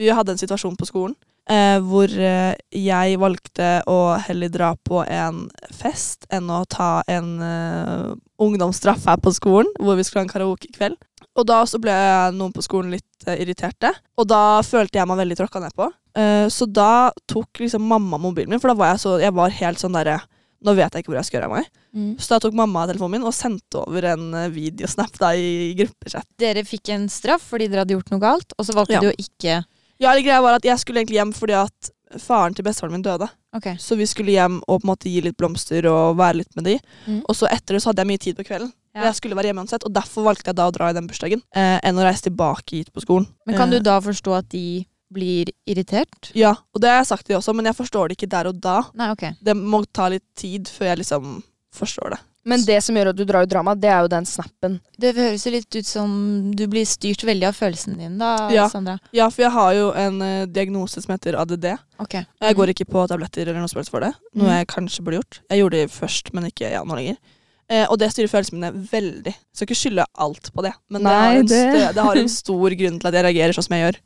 vi 0.00 0.08
hadde 0.08 0.32
en 0.32 0.40
situasjon 0.40 0.78
på 0.80 0.88
skolen 0.88 1.12
eh, 1.50 1.76
hvor 1.84 2.08
eh, 2.08 2.54
jeg 2.72 3.18
valgte 3.20 3.68
å 3.90 4.16
heller 4.24 4.52
dra 4.52 4.70
på 4.80 5.02
en 5.04 5.44
fest 5.76 6.24
enn 6.32 6.48
å 6.48 6.62
ta 6.72 7.02
en 7.10 7.34
eh, 7.44 8.14
ungdomsstraff 8.40 9.04
her 9.08 9.20
på 9.20 9.32
skolen, 9.36 9.68
hvor 9.76 9.98
vi 9.98 10.06
skulle 10.06 10.24
ha 10.24 10.26
en 10.26 10.32
karaokekveld. 10.32 10.96
Og 11.36 11.44
da 11.48 11.60
så 11.68 11.80
ble 11.80 11.92
noen 12.36 12.54
på 12.56 12.64
skolen 12.64 12.94
litt 12.96 13.28
eh, 13.28 13.42
irriterte, 13.44 13.92
og 14.16 14.28
da 14.32 14.62
følte 14.64 15.00
jeg 15.00 15.08
meg 15.08 15.20
veldig 15.20 15.38
tråkka 15.42 15.62
ned 15.64 15.76
på. 15.76 15.90
Eh, 16.16 16.46
så 16.52 16.68
da 16.68 17.12
tok 17.28 17.60
liksom 17.60 17.84
mamma 17.84 18.20
mobilen 18.20 18.54
min, 18.54 18.62
for 18.62 18.72
da 18.72 18.78
var 18.78 18.94
jeg 18.94 19.04
så 19.04 19.18
Jeg 19.20 19.36
var 19.36 19.52
helt 19.52 19.82
sånn 19.82 19.96
derre 19.96 20.22
Nå 20.64 20.72
vet 20.78 20.92
jeg 20.94 21.04
ikke 21.04 21.12
hvor 21.12 21.18
jeg 21.20 21.28
skal 21.28 21.38
gjøre 21.40 21.50
av 21.50 21.56
meg. 21.58 21.66
Mm. 21.96 22.12
Så 22.20 22.28
da 22.32 22.38
tok 22.40 22.54
mamma 22.56 22.86
telefonen 22.88 23.18
min 23.18 23.26
og 23.28 23.34
sendte 23.36 23.82
over 23.82 24.04
en 24.14 24.28
eh, 24.34 24.48
videosnap 24.52 25.18
da 25.20 25.32
i 25.36 25.74
gruppechat. 25.78 26.26
Dere 26.40 26.64
fikk 26.64 26.88
en 26.94 27.08
straff 27.12 27.44
fordi 27.52 27.68
dere 27.68 27.84
hadde 27.84 27.96
gjort 27.96 28.10
noe 28.14 28.22
galt, 28.22 28.56
og 28.56 28.64
så 28.68 28.76
valgte 28.76 28.96
Ja. 28.96 29.00
du 29.04 29.10
å 29.12 29.16
ikke 29.20 29.64
Ja, 29.98 30.10
eller 30.12 30.22
greia 30.22 30.42
var 30.44 30.54
at 30.58 30.64
jeg 30.64 30.78
skulle 30.78 31.00
egentlig 31.00 31.16
hjem 31.20 31.32
fordi 31.32 31.54
at 31.56 31.90
faren 32.20 32.54
til 32.54 32.64
bestefaren 32.64 32.92
min 32.92 33.02
døde. 33.02 33.26
Okay. 33.56 33.76
Så 33.80 33.96
vi 33.96 34.04
skulle 34.06 34.30
hjem 34.34 34.58
og 34.68 34.82
på 34.82 34.84
en 34.84 34.90
måte 34.92 35.08
gi 35.10 35.20
litt 35.24 35.36
blomster 35.36 35.86
og 35.90 36.16
være 36.20 36.42
litt 36.42 36.52
med 36.56 36.64
de. 36.68 36.74
Mm. 37.06 37.22
Og 37.26 37.34
så 37.34 37.48
etter 37.50 37.74
det 37.74 37.82
så 37.82 37.90
hadde 37.90 38.04
jeg 38.04 38.10
mye 38.12 38.22
tid 38.22 38.36
på 38.36 38.44
kvelden. 38.46 38.72
Ja. 38.94 39.06
Jeg 39.08 39.16
skulle 39.18 39.36
være 39.36 39.50
hjemme 39.50 39.64
uansett, 39.64 39.84
og 39.84 39.92
derfor 39.92 40.24
valgte 40.28 40.52
jeg 40.52 40.56
da 40.56 40.68
å 40.68 40.72
dra 40.72 40.90
i 40.90 40.96
den 40.96 41.08
bursdagen 41.08 41.42
eh, 41.56 41.78
enn 41.84 41.98
å 41.98 42.04
reise 42.06 42.28
tilbake 42.28 42.76
hit 42.78 42.92
på 42.92 43.02
skolen. 43.04 43.26
Men 43.48 43.56
kan 43.56 43.72
du 43.72 43.76
Eh, 43.76 43.82
da 43.84 43.98
forstå 44.00 44.36
at 44.38 44.48
de 44.52 44.86
blir 45.12 45.50
irritert? 45.68 46.30
Ja, 46.34 46.54
og 46.74 46.82
det 46.82 46.90
har 46.90 47.02
jeg 47.02 47.10
sagt 47.12 47.26
til 47.26 47.34
dem 47.34 47.42
også, 47.42 47.54
men 47.56 47.68
jeg 47.70 47.78
forstår 47.78 48.08
det 48.08 48.18
ikke 48.18 48.30
der 48.32 48.50
og 48.50 48.62
da. 48.62 48.78
Nei, 48.98 49.10
ok. 49.14 49.28
Det 49.40 49.54
må 49.58 49.84
ta 49.94 50.08
litt 50.12 50.26
tid 50.38 50.70
før 50.70 50.92
jeg 50.92 51.04
liksom 51.04 51.36
forstår 51.76 52.16
det. 52.16 52.22
Men 52.46 52.62
det 52.62 52.76
som 52.84 52.94
gjør 52.94 53.08
at 53.10 53.18
du 53.18 53.24
drar 53.26 53.42
ut 53.42 53.50
drama, 53.50 53.72
det 53.74 53.88
er 53.90 54.04
jo 54.04 54.10
den 54.12 54.26
snappen. 54.28 54.76
Det 55.02 55.10
høres 55.16 55.42
jo 55.48 55.50
litt 55.50 55.66
ut 55.74 55.88
som 55.88 56.12
du 56.54 56.62
blir 56.70 56.86
styrt 56.86 57.24
veldig 57.26 57.48
av 57.48 57.56
følelsene 57.58 57.98
dine, 57.98 58.14
da, 58.20 58.46
Ja. 58.54 58.68
Sandra. 58.70 59.00
Ja, 59.10 59.26
for 59.34 59.42
jeg 59.42 59.50
har 59.56 59.72
jo 59.74 59.88
en 59.98 60.20
uh, 60.22 60.46
diagnose 60.46 61.02
som 61.02 61.14
heter 61.16 61.34
ADD. 61.40 61.72
Ok. 61.98 62.20
Jeg 62.22 62.58
går 62.60 62.70
ikke 62.70 62.86
på 62.86 63.02
tabletter 63.10 63.48
eller 63.48 63.58
noe 63.58 63.72
som 63.72 63.82
helst 63.82 63.90
for 63.90 64.06
det, 64.06 64.12
noe 64.38 64.46
mm. 64.46 64.54
jeg 64.60 64.70
kanskje 64.76 65.02
burde 65.02 65.18
gjort. 65.18 65.40
Jeg 65.50 65.64
gjorde 65.64 65.82
det 65.82 65.90
først, 65.96 66.30
men 66.38 66.46
ikke 66.52 66.70
ja, 66.70 66.84
nå 66.86 67.00
lenger. 67.00 67.18
Eh, 67.66 67.82
og 67.90 67.98
det 67.98 68.12
styrer 68.14 68.30
følelsene 68.30 68.60
mine 68.62 68.88
veldig. 68.92 69.34
Jeg 69.34 69.58
skal 69.58 69.66
ikke 69.66 69.80
skylde 69.82 70.06
alt 70.14 70.52
på 70.54 70.62
det, 70.62 70.76
men 70.86 71.02
det, 71.02 71.10
Nei, 71.10 71.22
har 71.26 71.40
en 71.40 71.46
det- 71.50 71.94
det 71.98 72.04
har 72.12 72.16
en 72.22 72.28
stor 72.30 72.70
grunn 72.78 73.00
til 73.00 73.08
at 73.10 73.14
jeg 73.18 73.26
reagerer 73.26 73.58
sånn 73.58 73.66
som 73.66 73.74
jeg 73.74 73.88
gjør. 73.88 73.98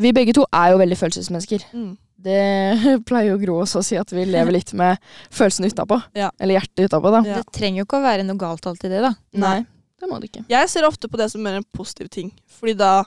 Vi 0.00 0.12
begge 0.16 0.34
to 0.36 0.46
er 0.56 0.72
jo 0.72 0.80
veldig 0.80 0.98
følelsesmennesker. 0.98 1.66
Mm. 1.76 1.92
Det 2.22 2.42
pleier 3.08 3.32
jo 3.32 3.40
Gro 3.42 3.58
også 3.64 3.82
å 3.82 3.86
si, 3.86 3.98
at 3.98 4.12
vi 4.14 4.24
lever 4.28 4.54
litt 4.54 4.72
med 4.78 5.00
følelsene 5.34 5.72
utapå. 5.72 5.98
Ja. 6.18 6.30
Eller 6.40 6.60
hjertet 6.60 6.86
utapå, 6.88 7.12
da. 7.14 7.22
Ja. 7.28 7.40
Det 7.40 7.56
trenger 7.56 7.82
jo 7.82 7.88
ikke 7.88 8.00
å 8.00 8.06
være 8.06 8.26
noe 8.26 8.40
galt 8.40 8.68
alltid, 8.68 8.94
det, 8.94 9.02
da. 9.04 9.12
Nei, 9.42 9.58
det 10.00 10.10
må 10.10 10.20
det 10.22 10.30
ikke. 10.30 10.46
Jeg 10.52 10.70
ser 10.72 10.86
ofte 10.88 11.10
på 11.10 11.20
det 11.20 11.28
som 11.32 11.44
mer 11.44 11.60
en 11.60 11.68
positiv 11.76 12.12
ting, 12.14 12.32
fordi 12.60 12.76
da 12.80 13.02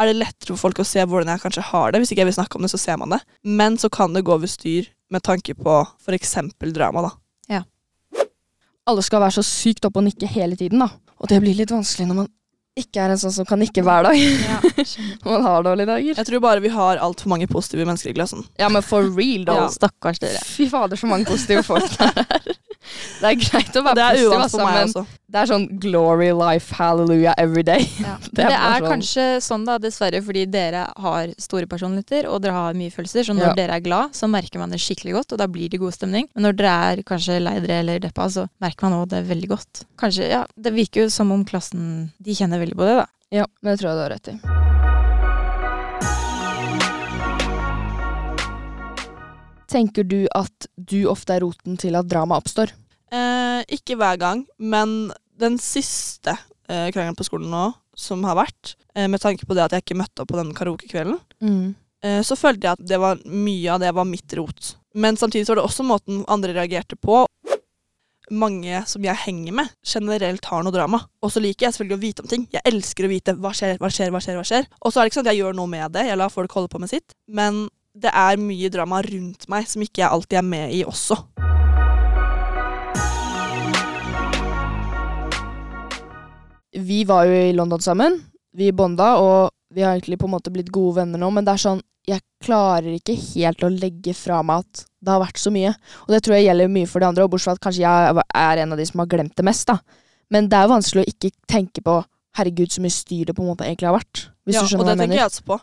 er 0.00 0.08
det 0.08 0.16
lettere 0.16 0.54
for 0.54 0.68
folk 0.68 0.80
å 0.80 0.86
se 0.88 1.02
hvordan 1.04 1.34
jeg 1.34 1.42
kanskje 1.42 1.66
har 1.74 1.92
det. 1.92 2.00
Hvis 2.00 2.14
ikke 2.14 2.24
jeg 2.24 2.30
vil 2.30 2.38
snakke 2.38 2.56
om 2.56 2.64
det, 2.64 2.72
så 2.72 2.80
ser 2.80 2.96
man 3.00 3.12
det. 3.12 3.20
Men 3.44 3.76
så 3.80 3.90
kan 3.92 4.14
det 4.16 4.24
gå 4.24 4.32
over 4.32 4.48
styr 4.48 4.88
med 5.12 5.24
tanke 5.26 5.52
på 5.58 5.76
f.eks. 6.00 6.36
drama, 6.72 7.04
da. 7.04 7.10
Ja. 7.58 7.62
Alle 8.88 9.04
skal 9.04 9.20
være 9.20 9.36
så 9.40 9.44
sykt 9.44 9.84
oppe 9.84 10.00
og 10.00 10.06
nikke 10.08 10.30
hele 10.30 10.56
tiden, 10.56 10.80
da. 10.80 10.88
Og 11.20 11.28
det 11.28 11.42
blir 11.44 11.58
litt 11.58 11.74
vanskelig 11.74 12.08
når 12.08 12.22
man 12.22 12.30
ikke 12.78 13.02
er 13.02 13.12
en 13.12 13.18
sånn 13.20 13.34
som 13.34 13.46
kan 13.48 13.58
nikke 13.60 13.82
hver 13.84 14.06
dag. 14.06 14.16
Ja, 14.16 14.58
man 15.26 15.44
har 15.46 15.64
dårlige 15.66 15.90
dager. 15.90 16.20
Jeg 16.20 16.28
tror 16.28 16.42
bare 16.44 16.62
vi 16.64 16.72
har 16.72 17.02
altfor 17.02 17.32
mange 17.32 17.48
positive 17.50 17.86
mennesker 17.88 18.12
i 18.12 18.16
klassen. 18.16 18.44
Ja, 18.60 18.70
men 18.72 18.84
for 18.86 19.06
real, 19.16 19.44
da. 19.48 19.56
Ja. 19.64 19.68
Stakkars 19.74 20.22
dere. 20.22 20.42
Fy 20.46 20.68
fader, 20.70 21.00
så 21.00 21.10
mange 21.10 21.28
positive 21.28 21.64
folk 21.66 21.88
det 21.98 22.10
er. 22.14 22.52
Det 23.20 23.28
er 23.28 23.36
greit 23.36 23.76
å 23.76 23.82
være 23.84 23.94
Det 23.98 24.04
positiv, 24.16 24.34
altså, 24.40 24.58
men 24.64 24.88
også. 24.88 25.02
det 25.30 25.40
er 25.42 25.48
sånn 25.50 25.66
glory 25.82 26.30
life, 26.32 26.72
hallelujah 26.74 27.34
every 27.38 27.62
day. 27.62 27.84
Det 28.00 28.14
Det 28.40 28.46
er, 28.46 28.54
er 28.56 28.80
sånn- 28.80 28.88
kanskje 28.94 29.26
sånn, 29.44 29.66
da, 29.68 29.76
dessverre, 29.78 30.22
fordi 30.24 30.46
dere 30.50 30.86
har 30.96 31.34
store 31.38 31.68
personligheter, 31.70 32.26
og 32.32 32.40
dere 32.42 32.56
har 32.56 32.74
mye 32.74 32.90
følelser, 32.94 33.26
så 33.28 33.36
når 33.36 33.50
Ja. 33.50 33.54
dere 33.60 33.76
er 33.76 33.84
glad, 33.84 34.16
så 34.16 34.26
merker 34.32 34.58
man 34.58 34.70
det 34.72 34.80
skikkelig 34.80 35.12
godt, 35.18 35.32
og 35.36 35.38
da 35.38 35.46
blir 35.46 35.68
det 35.68 35.78
god 35.80 35.92
stemning. 35.92 36.26
Men 36.34 36.48
når 36.48 36.56
dere 36.56 36.74
er 36.94 37.02
kanskje 37.02 37.38
lei 37.42 37.58
dere 37.60 37.80
eller 37.84 38.00
deppa, 38.00 38.30
så 38.32 38.48
merker 38.60 38.88
man 38.88 38.98
òg 39.04 39.08
det 39.12 39.24
veldig 39.28 39.48
godt. 39.52 39.84
Kanskje, 40.00 40.30
ja, 40.30 40.46
Det 40.56 40.72
virker 40.72 41.04
jo 41.04 41.10
som 41.10 41.30
om 41.32 41.44
klassen 41.44 42.10
de 42.20 42.32
kjenner 42.34 42.58
veldig 42.64 42.76
på 42.80 42.88
det, 42.88 42.96
da. 43.04 43.06
Ja, 43.30 43.46
det 43.62 43.78
tror 43.78 43.92
jeg 43.92 43.96
du 43.96 44.02
har 44.02 44.10
rett 44.16 44.28
i. 44.34 44.69
Tenker 49.70 50.06
du 50.06 50.24
at 50.34 50.66
du 50.74 51.04
ofte 51.10 51.36
er 51.36 51.44
roten 51.44 51.76
til 51.78 51.94
at 51.98 52.08
drama 52.10 52.40
oppstår? 52.40 52.72
Eh, 53.14 53.60
ikke 53.76 53.96
hver 53.98 54.18
gang, 54.18 54.44
men 54.58 55.12
den 55.40 55.58
siste 55.62 56.34
eh, 56.68 56.88
krangelen 56.94 57.16
på 57.18 57.26
skolen 57.26 57.50
nå, 57.52 57.68
som 57.96 58.22
har 58.26 58.36
vært, 58.38 58.74
eh, 58.94 59.06
med 59.10 59.22
tanke 59.22 59.46
på 59.46 59.54
det 59.54 59.64
at 59.68 59.76
jeg 59.76 59.84
ikke 59.84 59.98
møtte 60.02 60.22
opp 60.24 60.30
på 60.32 60.38
den 60.40 60.52
karaokekvelden, 60.58 61.18
eh, 62.02 62.20
så 62.26 62.36
følte 62.38 62.66
jeg 62.66 62.78
at 62.78 62.86
det 62.90 62.98
var 63.02 63.22
mye 63.26 63.70
av 63.74 63.80
det 63.82 63.94
var 63.94 64.06
mitt 64.08 64.34
rot. 64.38 64.74
Men 64.94 65.18
samtidig 65.18 65.46
så 65.46 65.54
var 65.54 65.62
det 65.62 65.68
også 65.70 65.86
måten 65.86 66.24
andre 66.26 66.54
reagerte 66.56 66.98
på. 66.98 67.24
Mange 68.30 68.84
som 68.86 69.02
jeg 69.02 69.18
henger 69.24 69.54
med, 69.58 69.70
generelt 69.86 70.44
har 70.46 70.62
noe 70.62 70.74
drama. 70.74 71.00
Og 71.22 71.32
så 71.34 71.42
liker 71.42 71.66
jeg 71.66 71.74
selvfølgelig 71.74 71.98
å 71.98 72.02
vite 72.04 72.22
om 72.22 72.28
ting. 72.30 72.46
Jeg 72.54 72.62
elsker 72.64 73.06
å 73.06 73.10
vite 73.10 73.34
hva 73.34 73.50
skjer, 73.54 73.78
hva 73.82 73.90
skjer, 73.90 74.10
hva 74.14 74.20
skjer. 74.22 74.38
hva 74.38 74.44
skjer. 74.46 74.68
Og 74.82 74.92
så 74.92 75.00
er 75.00 75.02
det 75.06 75.10
ikke 75.10 75.18
sånn 75.18 75.26
at 75.26 75.32
jeg 75.32 75.40
gjør 75.42 75.56
noe 75.58 75.70
med 75.70 75.94
det, 75.94 76.04
jeg 76.06 76.18
lar 76.18 76.30
folk 76.30 76.54
holde 76.54 76.70
på 76.70 76.78
med 76.78 76.90
sitt. 76.90 77.14
Men 77.26 77.64
det 78.00 78.12
er 78.16 78.40
mye 78.40 78.70
drama 78.72 79.02
rundt 79.04 79.46
meg 79.52 79.68
som 79.68 79.84
ikke 79.84 80.02
jeg 80.02 80.10
alltid 80.10 80.40
er 80.40 80.46
med 80.46 80.72
i 80.74 80.82
også. 80.88 81.18
Vi 86.80 87.02
var 87.04 87.26
jo 87.26 87.34
i 87.34 87.54
London 87.56 87.82
sammen. 87.82 88.20
Vi 88.56 88.70
bonda, 88.72 89.16
og 89.18 89.50
vi 89.74 89.82
har 89.82 89.96
egentlig 89.96 90.18
på 90.20 90.28
en 90.28 90.34
måte 90.36 90.52
blitt 90.54 90.70
gode 90.72 91.00
venner 91.00 91.20
nå, 91.20 91.30
men 91.34 91.46
det 91.46 91.54
er 91.54 91.64
sånn 91.68 91.86
Jeg 92.08 92.22
klarer 92.42 92.94
ikke 92.96 93.14
helt 93.14 93.60
å 93.62 93.68
legge 93.70 94.14
fra 94.16 94.38
meg 94.42 94.64
at 94.64 94.86
det 95.04 95.12
har 95.12 95.20
vært 95.20 95.38
så 95.38 95.50
mye. 95.52 95.74
Og 96.06 96.14
det 96.14 96.22
tror 96.24 96.34
jeg 96.38 96.46
gjelder 96.46 96.70
mye 96.72 96.88
for 96.88 97.02
de 97.02 97.06
andre, 97.10 97.26
og 97.26 97.34
bortsett 97.34 97.52
fra 97.52 97.58
at 97.58 97.64
kanskje 97.66 97.82
jeg 97.84 98.22
er 98.40 98.62
en 98.62 98.72
av 98.72 98.80
de 98.80 98.86
som 98.88 99.02
har 99.02 99.10
glemt 99.12 99.36
det 99.36 99.44
mest, 99.46 99.68
da. 99.68 99.76
Men 100.32 100.48
det 100.50 100.58
er 100.58 100.72
vanskelig 100.72 101.04
å 101.04 101.10
ikke 101.12 101.30
tenke 101.50 101.84
på 101.84 101.98
herregud, 102.38 102.72
så 102.72 102.82
mye 102.82 102.94
styr 102.94 103.28
det 103.28 103.36
på 103.36 103.44
en 103.44 103.50
måte 103.52 103.68
egentlig 103.68 103.90
har 103.90 103.98
vært. 103.98 104.24
Hvis 104.48 104.56
ja, 104.56 104.64
du 104.64 104.72
skjønner 104.72 104.86
og 104.86 104.90
det 104.90 105.04
tenker 105.04 105.20
jeg 105.20 105.28
også 105.28 105.46
på. 105.52 105.60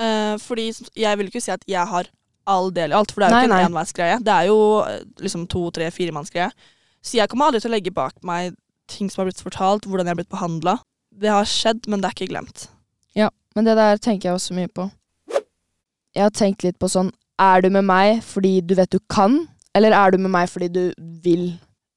Eh, 0.00 0.34
fordi 0.42 0.70
jeg 0.98 1.18
vil 1.18 1.30
ikke 1.30 1.42
si 1.42 1.52
at 1.54 1.64
jeg 1.70 1.86
har 1.90 2.10
all 2.50 2.70
del 2.74 2.92
i 2.92 2.96
alt, 2.98 3.12
for 3.14 3.22
det 3.22 3.28
er 3.28 3.32
jo 3.32 3.36
Nei, 3.36 3.44
ikke 3.46 3.60
en 3.60 3.70
enveisgreie. 3.70 4.18
Det 4.24 4.34
er 4.34 4.48
jo 4.50 4.58
eh, 4.84 5.00
liksom 5.22 5.46
to, 5.50 5.68
tre, 5.74 5.88
firemannsgreie. 5.94 6.50
Så 7.04 7.18
jeg 7.18 7.30
kommer 7.30 7.48
aldri 7.48 7.62
til 7.62 7.70
å 7.70 7.76
legge 7.76 7.94
bak 7.94 8.16
meg 8.26 8.56
ting 8.90 9.08
som 9.10 9.22
har 9.22 9.30
blitt 9.30 9.44
fortalt, 9.44 9.86
hvordan 9.88 10.08
jeg 10.08 10.14
har 10.16 10.20
blitt 10.20 10.32
behandla. 10.32 10.78
Det 11.14 11.30
har 11.30 11.48
skjedd, 11.48 11.86
men 11.88 12.02
det 12.02 12.10
er 12.10 12.16
ikke 12.18 12.32
glemt. 12.32 12.66
Ja, 13.16 13.30
men 13.56 13.68
det 13.68 13.76
der 13.78 14.00
tenker 14.02 14.30
jeg 14.30 14.38
også 14.40 14.56
mye 14.56 14.72
på. 14.72 14.88
Jeg 16.14 16.26
har 16.26 16.34
tenkt 16.34 16.62
litt 16.62 16.76
på 16.78 16.86
sånn 16.86 17.08
Er 17.42 17.64
du 17.64 17.66
med 17.74 17.82
meg 17.82 18.20
fordi 18.22 18.60
du 18.62 18.76
vet 18.78 18.92
du 18.94 19.00
kan, 19.10 19.40
eller 19.74 19.94
er 19.98 20.12
du 20.14 20.20
med 20.22 20.30
meg 20.30 20.50
fordi 20.52 20.68
du 20.70 20.82
vil? 21.24 21.48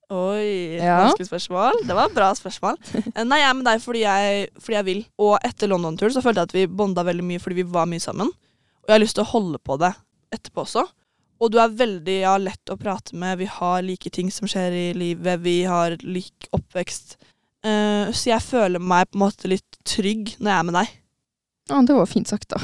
Oi, 0.10 0.78
Ja. 0.80 1.02
vanskelig 1.04 1.28
spørsmål. 1.28 1.82
Det 1.88 1.96
var 1.96 2.06
et 2.08 2.14
bra 2.16 2.30
spørsmål. 2.38 2.78
Eh, 3.16 3.24
Nei, 3.28 3.40
jeg 3.42 3.50
er 3.50 3.54
med 3.58 3.66
deg 3.68 3.82
fordi 3.84 4.04
jeg, 4.06 4.50
fordi 4.64 4.78
jeg 4.78 4.86
vil. 4.88 5.02
Og 5.20 5.34
etter 5.44 5.68
London-turen 5.68 6.14
så 6.16 6.22
følte 6.24 6.46
jeg 6.46 6.48
at 6.50 6.56
vi 6.56 6.66
bonda 6.80 7.04
veldig 7.04 7.26
mye 7.28 7.42
fordi 7.44 7.58
vi 7.60 7.66
var 7.74 7.86
mye 7.92 8.00
sammen. 8.04 8.28
Og 8.32 8.88
jeg 8.88 8.96
har 8.96 9.04
lyst 9.04 9.18
til 9.20 9.26
å 9.26 9.32
holde 9.34 9.60
på 9.60 9.76
det 9.82 9.90
etterpå 10.32 10.64
også. 10.64 10.86
Og 11.44 11.52
du 11.54 11.60
er 11.62 11.70
veldig 11.76 12.16
ja, 12.22 12.38
lett 12.42 12.72
å 12.74 12.78
prate 12.80 13.14
med. 13.20 13.38
Vi 13.38 13.46
har 13.52 13.84
like 13.86 14.10
ting 14.10 14.32
som 14.34 14.48
skjer 14.50 14.72
i 14.74 14.86
livet. 14.98 15.42
Vi 15.44 15.58
har 15.70 15.98
lik 16.02 16.48
oppvekst. 16.56 17.18
Uh, 17.68 18.08
så 18.16 18.32
jeg 18.32 18.42
føler 18.46 18.80
meg 18.80 19.10
på 19.12 19.18
en 19.20 19.26
måte 19.28 19.50
litt 19.52 19.78
trygg 19.86 20.38
når 20.40 20.50
jeg 20.54 20.58
er 20.62 20.68
med 20.72 20.78
deg. 20.80 20.96
Ja, 21.70 21.82
det 21.84 21.98
var 22.00 22.08
fint 22.10 22.32
sagt, 22.32 22.48
da. 22.56 22.58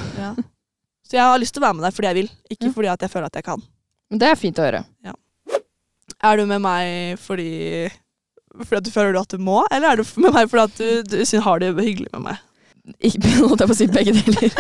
Så 1.04 1.18
jeg 1.20 1.22
har 1.28 1.38
lyst 1.44 1.54
til 1.54 1.62
å 1.62 1.68
være 1.68 1.76
med 1.76 1.84
deg 1.90 1.94
fordi 1.98 2.08
jeg 2.08 2.18
vil, 2.22 2.30
ikke 2.56 2.70
Ja. 2.70 2.74
fordi 2.78 2.88
at 2.94 3.02
jeg 3.04 3.12
føler 3.12 3.26
at 3.28 3.36
jeg 3.36 3.44
kan. 3.44 3.62
Men 4.10 4.20
det 4.24 4.30
er 4.32 4.40
fint 4.40 4.58
å 4.58 4.64
høre. 4.64 4.86
Er 6.24 6.40
du 6.40 6.46
med 6.48 6.62
meg 6.64 7.20
fordi, 7.20 7.90
fordi 8.64 8.88
du 8.88 8.92
føler 8.94 9.20
at 9.20 9.34
du 9.34 9.42
må, 9.44 9.64
eller 9.72 9.94
er 9.94 10.02
du 10.02 10.08
med 10.24 10.34
meg 10.36 10.50
fordi 10.52 10.64
at 10.64 10.80
du, 10.80 11.18
du 11.18 11.26
synes 11.26 11.44
har 11.44 11.60
det 11.60 11.74
hyggelig 11.76 12.10
med 12.16 12.30
meg? 12.30 12.42
Ikke 13.04 13.34
holdt 13.48 13.64
jeg 13.64 13.70
på 13.70 13.76
å 13.76 13.80
si 13.80 13.90
begge 13.92 14.16
deler. 14.18 14.56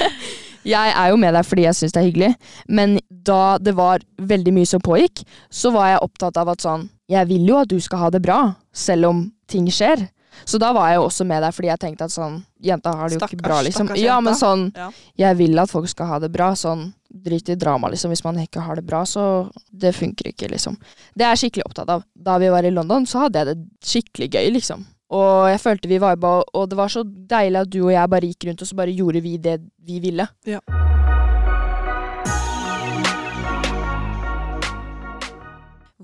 jeg 0.74 0.94
er 0.96 1.12
jo 1.12 1.20
med 1.20 1.36
deg 1.36 1.46
fordi 1.48 1.66
jeg 1.66 1.78
syns 1.78 1.94
det 1.96 2.00
er 2.02 2.08
hyggelig, 2.08 2.32
men 2.68 2.98
da 3.08 3.56
det 3.60 3.76
var 3.76 4.04
veldig 4.20 4.56
mye 4.56 4.68
som 4.68 4.82
pågikk, 4.84 5.24
så 5.52 5.72
var 5.74 5.92
jeg 5.92 6.04
opptatt 6.08 6.40
av 6.40 6.52
at 6.54 6.64
sånn 6.64 6.90
Jeg 7.12 7.28
vil 7.28 7.44
jo 7.50 7.60
at 7.60 7.68
du 7.68 7.76
skal 7.84 8.00
ha 8.00 8.10
det 8.10 8.22
bra, 8.24 8.54
selv 8.72 9.10
om 9.10 9.18
ting 9.50 9.66
skjer. 9.68 10.06
Så 10.48 10.58
da 10.58 10.72
var 10.74 10.88
jeg 10.88 10.96
jo 10.98 11.04
også 11.06 11.24
med 11.28 11.44
deg 11.44 11.54
fordi 11.54 11.68
jeg 11.68 11.80
tenkte 11.82 12.08
at 12.08 12.14
sånn 12.14 12.40
Jenta 12.64 12.94
har 12.96 13.10
det 13.10 13.18
jo 13.18 13.26
ikke 13.26 13.44
bra, 13.44 13.60
liksom. 13.64 13.92
Ja, 14.00 14.16
men 14.24 14.36
sånn 14.38 14.70
Ja. 14.74 14.88
Jeg 15.20 15.38
vil 15.40 15.60
at 15.60 15.70
folk 15.70 15.88
skal 15.88 16.08
ha 16.10 16.18
det 16.22 16.32
bra. 16.32 16.54
Sånn 16.56 16.88
drit 17.14 17.48
i 17.48 17.54
drama, 17.54 17.88
liksom. 17.92 18.10
Hvis 18.10 18.24
man 18.24 18.40
ikke 18.42 18.64
har 18.64 18.76
det 18.76 18.86
bra, 18.86 19.04
så 19.06 19.50
Det 19.70 19.94
funker 19.94 20.28
ikke, 20.30 20.48
liksom. 20.50 20.76
Det 21.14 21.24
er 21.24 21.34
jeg 21.34 21.44
skikkelig 21.44 21.66
opptatt 21.66 21.90
av. 21.90 22.04
Da 22.14 22.38
vi 22.38 22.50
var 22.50 22.64
i 22.64 22.70
London, 22.70 23.06
så 23.06 23.24
hadde 23.24 23.38
jeg 23.38 23.46
det 23.46 23.86
skikkelig 23.86 24.30
gøy, 24.34 24.50
liksom. 24.54 24.86
Og 25.14 25.50
jeg 25.50 25.60
følte 25.60 25.90
vi 25.90 25.98
viba, 26.02 26.32
og 26.42 26.70
det 26.70 26.78
var 26.78 26.90
så 26.90 27.04
deilig 27.04 27.60
at 27.60 27.70
du 27.70 27.82
og 27.84 27.92
jeg 27.92 28.10
bare 28.10 28.30
gikk 28.30 28.48
rundt, 28.48 28.64
og 28.64 28.70
så 28.70 28.78
bare 28.78 28.96
gjorde 28.96 29.22
vi 29.22 29.36
det 29.38 29.58
vi 29.84 30.00
ville. 30.02 30.26
Ja. 30.48 30.62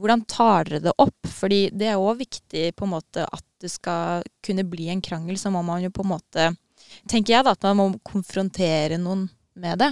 Hvordan 0.00 0.22
tar 0.24 0.64
dere 0.64 0.80
det 0.84 0.92
opp? 0.96 1.28
Fordi 1.28 1.68
det 1.76 1.90
er 1.90 2.00
òg 2.00 2.22
viktig 2.22 2.70
på 2.76 2.86
en 2.86 2.94
måte 2.94 3.26
at 3.26 3.44
det 3.60 3.68
skal 3.72 4.24
kunne 4.44 4.64
bli 4.64 4.88
en 4.88 5.02
krangel, 5.04 5.36
så 5.36 5.52
må 5.52 5.62
man 5.66 5.82
jo 5.84 5.92
på 5.92 6.06
en 6.06 6.14
måte 6.16 6.50
Tenker 7.06 7.36
jeg 7.36 7.44
da 7.46 7.52
at 7.54 7.66
man 7.68 7.76
må 7.78 8.00
konfrontere 8.02 8.96
noen 8.98 9.28
med 9.60 9.78
det. 9.78 9.90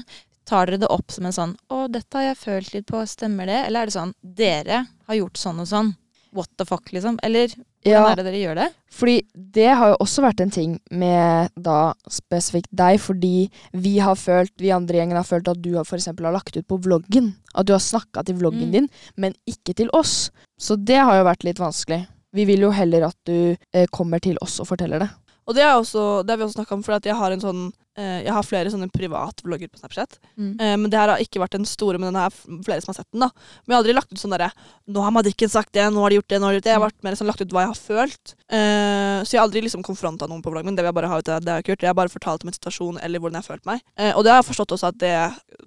Tar 0.49 0.67
dere 0.71 0.81
det 0.81 0.89
opp 0.91 1.11
som 1.13 1.27
en 1.29 1.33
sånn 1.37 1.57
'Å, 1.69 1.91
dette 1.93 2.17
har 2.17 2.31
jeg 2.35 2.39
følt 2.41 2.75
litt 2.75 2.87
på, 2.89 3.03
stemmer 3.07 3.47
det?' 3.47 3.67
Eller 3.67 3.83
er 3.83 3.87
det 3.87 3.97
sånn 3.99 4.15
'Dere 4.25 4.87
har 5.07 5.15
gjort 5.17 5.37
sånn 5.37 5.61
og 5.61 5.67
sånn'. 5.69 5.95
What 6.33 6.49
the 6.59 6.65
fuck, 6.65 6.91
liksom? 6.93 7.19
Eller 7.23 7.49
hvordan 7.49 7.57
Ja. 7.85 8.09
er 8.13 8.17
det 8.17 8.25
dere 8.25 8.41
gjør 8.45 8.55
det? 8.57 8.73
Fordi 8.91 9.23
det 9.35 9.69
har 9.77 9.89
jo 9.93 9.97
også 10.01 10.23
vært 10.23 10.41
en 10.41 10.51
ting 10.51 10.81
med 10.91 11.51
da 11.61 11.95
spesifikt 12.09 12.69
deg, 12.75 12.99
fordi 13.01 13.51
vi 13.73 13.99
har 13.99 14.15
følt, 14.15 14.51
vi 14.59 14.69
andre 14.71 14.95
i 14.97 14.99
gjengen 15.01 15.17
har 15.17 15.25
følt 15.25 15.49
at 15.49 15.63
du 15.63 15.75
har 15.77 15.85
for 15.85 15.97
eksempel 15.97 16.25
har 16.27 16.33
lagt 16.33 16.57
ut 16.57 16.67
på 16.69 16.79
vloggen. 16.81 17.35
At 17.55 17.67
du 17.67 17.73
har 17.73 17.81
snakka 17.81 18.25
til 18.25 18.37
vloggen 18.37 18.69
Mm. 18.69 18.73
din, 18.73 18.89
men 19.17 19.35
ikke 19.47 19.75
til 19.75 19.89
oss. 19.95 20.31
Så 20.61 20.77
det 20.83 20.97
har 20.99 21.15
jo 21.15 21.25
vært 21.25 21.45
litt 21.45 21.57
vanskelig. 21.59 22.07
Vi 22.35 22.45
vil 22.45 22.61
jo 22.61 22.71
heller 22.73 23.07
at 23.07 23.17
du 23.25 23.57
eh, 23.73 23.87
kommer 23.91 24.21
til 24.21 24.37
oss 24.43 24.61
og 24.61 24.67
forteller 24.69 24.99
det. 25.01 25.11
Og 25.49 25.57
det, 25.57 25.65
også, 25.65 26.23
det 26.25 26.35
har 26.35 26.41
vi 26.41 26.45
også 26.45 26.61
snakka 26.61 26.77
om, 26.77 26.83
for 26.85 26.99
jeg 27.01 27.17
har 27.17 27.33
en 27.33 27.43
sånn 27.43 27.61
eh, 27.97 28.21
Jeg 28.27 28.35
har 28.37 28.45
flere 28.45 28.73
sånne 28.73 28.91
privatvlogger 28.93 29.71
på 29.73 29.81
Snapchat. 29.81 30.19
Mm. 30.37 30.51
Eh, 30.61 30.75
men 30.77 30.93
det 30.93 30.99
her 31.01 31.13
har 31.15 31.23
ikke 31.25 31.41
vært 31.41 31.57
den 31.57 31.65
store, 31.69 31.97
men 31.97 32.11
den 32.11 32.19
er 32.21 32.35
flere 32.67 32.85
som 32.85 32.93
har 32.93 32.99
sett 33.01 33.09
den. 33.15 33.25
da 33.25 33.31
Men 33.33 33.73
jeg 33.73 33.77
har 33.77 33.81
aldri 33.83 33.97
lagt 33.97 34.13
ut 34.13 34.21
sånn 34.21 34.35
derre 34.37 34.51
Nå 34.93 35.05
har 35.05 35.15
Madikken 35.17 35.53
sagt 35.53 35.73
det, 35.77 35.87
nå 35.95 36.05
har 36.05 36.13
de 36.13 36.21
gjort 36.21 36.29
det, 36.29 36.41
nå 36.41 36.49
har 36.49 36.55
de 36.55 36.61
gjort 36.61 36.69
det. 36.69 36.75
Jeg 36.75 36.81
har 36.81 36.85
vært 36.85 37.09
mer 37.09 37.17
sånn 37.19 37.31
lagt 37.31 37.45
ut 37.45 37.55
hva 37.57 37.65
jeg 37.65 37.73
har 37.73 37.81
følt. 37.81 38.35
Eh, 38.53 39.17
så 39.25 39.35
jeg 39.35 39.41
har 39.41 39.49
aldri 39.49 39.65
liksom 39.65 39.87
konfronta 39.87 40.29
noen 40.29 40.45
på 40.45 40.53
vloggen 40.53 40.69
min. 40.69 40.77
Det 40.77 40.85
vil 40.85 40.93
jeg 40.93 40.99
bare 41.01 41.13
ha 41.15 41.23
ut, 41.23 41.29
det 41.29 41.39
har 41.39 41.59
jeg 41.63 41.67
ikke 41.67 41.75
gjort. 41.75 41.89
Jeg 41.89 41.93
har 41.93 42.01
bare 42.03 42.13
fortalt 42.13 42.45
om 42.45 42.53
en 42.53 42.59
situasjon 42.59 43.01
eller 43.09 43.25
hvordan 43.25 43.41
jeg 43.41 43.47
har 43.47 43.57
følt 43.57 43.69
meg. 43.73 43.83
Eh, 43.97 44.13
og 44.13 44.25
det 44.25 44.35
har 44.35 44.43
jeg 44.43 44.51
forstått 44.51 44.77
også 44.77 44.93
at 44.93 45.01
det 45.01 45.17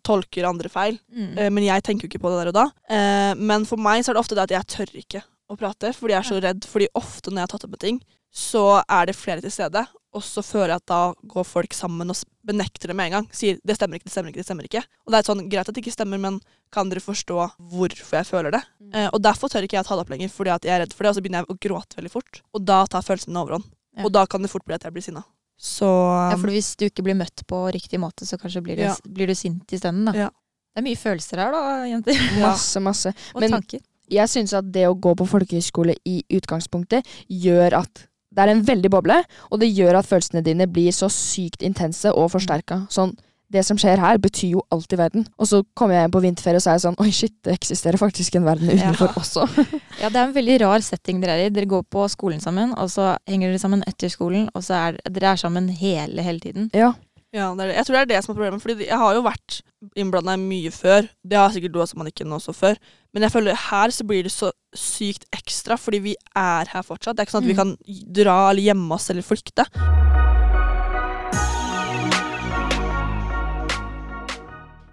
tolker 0.05 0.49
andre 0.49 0.69
feil. 0.69 1.01
Mm. 1.09 1.33
Eh, 1.33 1.51
men 1.57 1.69
jeg 1.71 1.85
tenker 1.87 2.05
jo 2.05 2.13
ikke 2.13 2.21
på 2.21 2.33
det 2.33 2.43
der 2.43 2.53
og 2.53 2.59
da. 2.61 2.69
Eh, 2.85 3.33
men 3.41 3.65
for 3.69 3.81
meg 3.81 4.05
så 4.05 4.13
er 4.13 4.19
det 4.19 4.25
ofte 4.25 4.37
det 4.37 4.45
at 4.45 4.57
jeg 4.59 4.73
tør 4.77 4.97
ikke 5.01 5.25
å 5.51 5.59
prate, 5.59 5.91
fordi 5.97 6.15
jeg 6.15 6.23
er 6.23 6.29
så 6.29 6.41
redd. 6.41 6.67
Fordi 6.69 6.87
ofte 6.97 7.31
når 7.31 7.41
jeg 7.43 7.47
har 7.47 7.53
tatt 7.55 7.65
opp 7.67 7.73
med 7.75 7.83
ting, 7.83 8.01
så 8.31 8.63
er 8.87 9.09
det 9.09 9.15
flere 9.19 9.43
til 9.43 9.51
stede. 9.51 9.83
Og 10.15 10.23
så 10.23 10.43
føler 10.43 10.73
jeg 10.73 10.81
at 10.81 10.91
da 10.91 11.01
går 11.31 11.45
folk 11.47 11.73
sammen 11.75 12.09
og 12.11 12.19
benekter 12.47 12.91
det 12.91 12.95
med 12.95 13.07
en 13.11 13.15
gang. 13.19 13.27
Sier 13.31 13.59
'det 13.63 13.75
stemmer 13.77 13.95
ikke, 13.99 14.07
det 14.07 14.11
stemmer 14.11 14.31
ikke', 14.31 14.41
det 14.43 14.47
stemmer 14.47 14.63
ikke. 14.67 14.83
Og 15.07 15.11
det 15.11 15.17
er 15.19 15.27
sånn, 15.27 15.49
greit 15.49 15.69
at 15.69 15.75
det 15.75 15.83
ikke 15.83 15.95
stemmer, 15.95 16.19
men 16.19 16.39
kan 16.71 16.89
dere 16.89 16.99
forstå 16.99 17.37
hvorfor 17.71 18.17
jeg 18.19 18.27
føler 18.27 18.51
det? 18.51 18.63
Eh, 18.93 19.09
og 19.13 19.21
derfor 19.21 19.47
tør 19.47 19.63
ikke 19.63 19.77
jeg 19.79 19.85
å 19.85 19.87
ta 19.87 19.95
det 19.95 20.03
opp 20.03 20.09
lenger, 20.11 20.29
fordi 20.29 20.49
at 20.51 20.63
jeg 20.63 20.71
er 20.75 20.79
redd 20.83 20.93
for 20.93 21.03
det. 21.03 21.09
Og 21.11 21.15
så 21.15 21.21
begynner 21.23 21.43
jeg 21.43 21.47
å 21.47 21.59
gråte 21.59 21.95
veldig 21.95 22.11
fort. 22.11 22.41
Og 22.53 22.65
da 22.65 22.85
tar 22.87 23.01
følelsene 23.01 23.39
overhånd. 23.39 23.63
Ja. 23.95 24.03
Og 24.05 24.11
da 24.11 24.25
kan 24.25 24.41
det 24.41 24.49
fort 24.51 24.65
bli 24.65 24.75
at 24.75 24.83
jeg 24.83 24.93
blir 24.93 25.03
sinna. 25.03 25.23
Så 25.59 25.85
Ja, 25.85 26.35
for 26.37 26.47
hvis 26.47 26.75
du 26.75 26.85
ikke 26.89 27.03
blir 27.03 27.15
møtt 27.15 27.43
på 27.47 27.71
riktig 27.71 27.99
måte, 27.99 28.25
så 28.25 28.39
kanskje 28.39 28.63
blir, 28.63 28.75
du, 28.75 28.81
Ja. 28.83 28.95
blir 29.07 29.27
du 29.27 29.35
sint 29.35 29.71
i 29.71 29.77
stedet, 29.77 30.05
da. 30.05 30.11
Ja. 30.13 30.29
Det 30.73 30.79
er 30.79 30.87
mye 30.87 30.95
følelser 30.97 31.37
her, 31.37 31.51
da, 31.51 31.61
jenter. 31.85 32.15
Masse, 32.41 32.79
masse. 32.79 33.13
Og 33.35 33.41
Men- 33.41 33.51
tanker. 33.51 33.79
Jeg 34.11 34.27
syns 34.31 34.53
at 34.57 34.67
det 34.73 34.87
å 34.89 34.95
gå 34.99 35.15
på 35.17 35.27
folkehøyskole 35.29 35.95
i 36.07 36.21
utgangspunktet 36.35 37.07
gjør 37.27 37.79
at 37.81 38.07
det 38.31 38.45
er 38.45 38.53
en 38.53 38.63
veldig 38.63 38.91
boble, 38.93 39.17
og 39.51 39.59
det 39.59 39.67
gjør 39.75 39.97
at 39.99 40.07
følelsene 40.07 40.43
dine 40.45 40.67
blir 40.71 40.93
så 40.95 41.09
sykt 41.11 41.63
intense 41.67 42.11
og 42.15 42.29
forsterka. 42.31 42.85
Sånn, 42.91 43.11
det 43.51 43.65
som 43.67 43.75
skjer 43.75 43.99
her, 43.99 44.15
betyr 44.23 44.53
jo 44.53 44.61
alt 44.71 44.93
i 44.95 44.99
verden. 44.99 45.25
Og 45.35 45.49
så 45.49 45.59
kommer 45.75 45.97
jeg 45.97 46.05
hjem 46.05 46.13
på 46.15 46.21
vinterferie 46.23 46.61
og 46.61 46.63
så 46.63 46.71
er 46.71 46.83
sånn 46.85 46.95
Oi, 47.03 47.09
shit, 47.11 47.33
det 47.43 47.57
eksisterer 47.57 47.99
faktisk 47.99 48.37
en 48.39 48.47
verden 48.47 48.71
utenfor 48.71 49.17
også. 49.19 49.43
Ja, 50.01 50.07
det 50.07 50.15
er 50.15 50.23
en 50.23 50.35
veldig 50.37 50.55
rar 50.63 50.81
setting 50.85 51.19
dere 51.21 51.35
er 51.35 51.49
i. 51.49 51.53
Dere 51.53 51.67
går 51.69 51.83
på 51.91 52.07
skolen 52.09 52.39
sammen, 52.41 52.71
og 52.79 52.87
så 52.89 53.11
henger 53.27 53.51
dere 53.51 53.59
sammen 53.61 53.83
etter 53.89 54.09
skolen, 54.09 54.47
og 54.55 54.63
så 54.65 54.79
er 54.79 55.01
dere 55.03 55.35
er 55.35 55.41
sammen 55.43 55.67
hele, 55.81 56.23
hele 56.23 56.39
tiden. 56.43 56.71
ja. 56.73 56.93
Ja, 57.31 57.45
det 57.55 57.63
er 57.63 57.69
det. 57.69 57.75
Jeg 57.77 57.87
tror 57.87 57.95
det 57.95 57.99
er 58.01 58.07
det 58.09 58.17
som 58.25 58.31
er 58.33 58.35
problemet. 58.35 58.59
Fordi 58.61 58.87
jeg 58.89 58.97
har 58.99 59.13
jo 59.15 59.21
vært 59.23 59.61
innblanda 59.97 60.37
mye 60.39 60.71
før. 60.73 61.07
Det 61.23 61.37
har 61.39 61.51
sikkert 61.53 61.73
du 61.73 61.79
også, 61.81 61.97
Manikken, 61.99 62.31
også 62.35 62.53
før. 62.55 62.77
Men 63.13 63.25
jeg 63.25 63.33
føler 63.33 63.57
her 63.69 63.93
så 63.93 64.05
blir 64.07 64.27
det 64.27 64.33
så 64.33 64.51
sykt 64.77 65.25
ekstra, 65.35 65.77
fordi 65.79 66.03
vi 66.11 66.15
er 66.37 66.69
her 66.71 66.85
fortsatt. 66.85 67.17
Det 67.17 67.23
er 67.23 67.29
ikke 67.29 67.37
sånn 67.37 67.47
at 67.47 67.51
vi 67.51 67.59
kan 67.59 67.75
dra 68.21 68.37
eller 68.51 68.69
gjemme 68.69 68.95
oss 68.95 69.09
eller 69.11 69.25
flykte. 69.25 69.67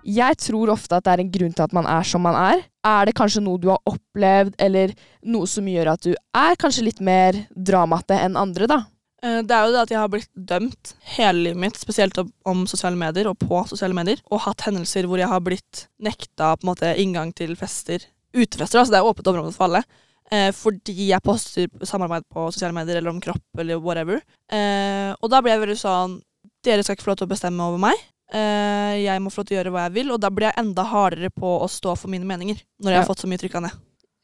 Jeg 0.08 0.38
tror 0.40 0.70
ofte 0.72 0.96
at 0.96 1.04
det 1.04 1.12
er 1.12 1.20
en 1.20 1.32
grunn 1.32 1.52
til 1.52 1.66
at 1.66 1.74
man 1.76 1.86
er 1.86 2.06
som 2.08 2.22
man 2.24 2.36
er. 2.40 2.62
Er 2.86 3.08
det 3.08 3.16
kanskje 3.18 3.42
noe 3.44 3.60
du 3.60 3.68
har 3.68 3.82
opplevd, 3.84 4.54
eller 4.56 4.94
noe 5.28 5.48
som 5.50 5.68
gjør 5.68 5.92
at 5.92 6.06
du 6.06 6.14
er 6.16 6.56
kanskje 6.60 6.86
litt 6.86 7.02
mer 7.04 7.36
dramate 7.52 8.16
enn 8.16 8.38
andre, 8.40 8.70
da? 8.70 8.78
Eh, 9.22 9.40
Det 9.42 9.50
er 9.50 9.66
jo 9.66 9.72
det 9.74 9.80
at 9.82 9.90
jeg 9.90 9.98
har 9.98 10.08
blitt 10.08 10.28
dømt 10.36 10.92
hele 11.16 11.42
livet 11.48 11.58
mitt, 11.58 11.76
spesielt 11.76 12.18
om- 12.46 12.66
sosiale 12.66 12.96
medier 12.96 13.26
og 13.28 13.38
på 13.38 13.66
sosiale 13.68 13.94
medier, 13.94 14.20
og 14.30 14.40
hatt 14.40 14.60
hendelser 14.62 15.06
hvor 15.06 15.18
jeg 15.18 15.28
har 15.28 15.40
blitt 15.40 15.88
nekta 16.00 16.56
på 16.56 16.62
en 16.64 16.70
måte 16.74 16.92
inngang 16.96 17.34
til 17.34 17.56
fester. 17.56 17.98
Utefester, 18.34 18.78
altså 18.78 18.90
det 18.94 19.00
er 19.00 19.08
åpent 19.08 19.26
område 19.26 19.54
for 19.54 19.64
alle. 19.64 19.82
Eh, 20.30 20.50
fordi 20.52 21.08
jeg 21.08 21.22
poster 21.24 21.68
samarbeid 21.82 22.22
på 22.32 22.52
sosiale 22.52 22.74
medier 22.74 22.98
eller 22.98 23.10
om 23.10 23.20
kropp 23.20 23.42
eller 23.58 23.80
whatever. 23.80 24.20
Eh, 24.52 25.14
og 25.22 25.30
da 25.30 25.40
ble 25.40 25.50
jeg 25.50 25.60
veldig 25.66 25.78
sånn 25.78 26.22
Dere 26.64 26.82
skal 26.82 26.96
ikke 26.96 27.04
få 27.06 27.10
lov 27.12 27.16
til 27.18 27.26
å 27.28 27.30
bestemme 27.30 27.60
over 27.62 27.78
meg. 27.78 27.94
Eh, 28.34 29.04
jeg 29.06 29.20
må 29.22 29.30
få 29.30 29.38
lov 29.38 29.46
til 29.46 29.56
å 29.56 29.62
gjøre 29.62 29.72
hva 29.72 29.82
jeg 29.86 29.92
vil, 29.94 30.10
og 30.12 30.20
da 30.20 30.28
blir 30.28 30.48
jeg 30.50 30.58
enda 30.58 30.84
hardere 30.84 31.30
på 31.30 31.62
å 31.62 31.68
stå 31.70 31.96
for 31.96 32.08
mine 32.08 32.26
meninger. 32.26 32.58
Når 32.82 32.90
jeg 32.90 32.94
Ja. 32.98 33.00
har 33.02 33.06
fått 33.06 33.22
så 33.22 33.28
mye 33.30 33.38
trykk 33.38 33.54
av 33.54 33.62
ned. 33.62 33.72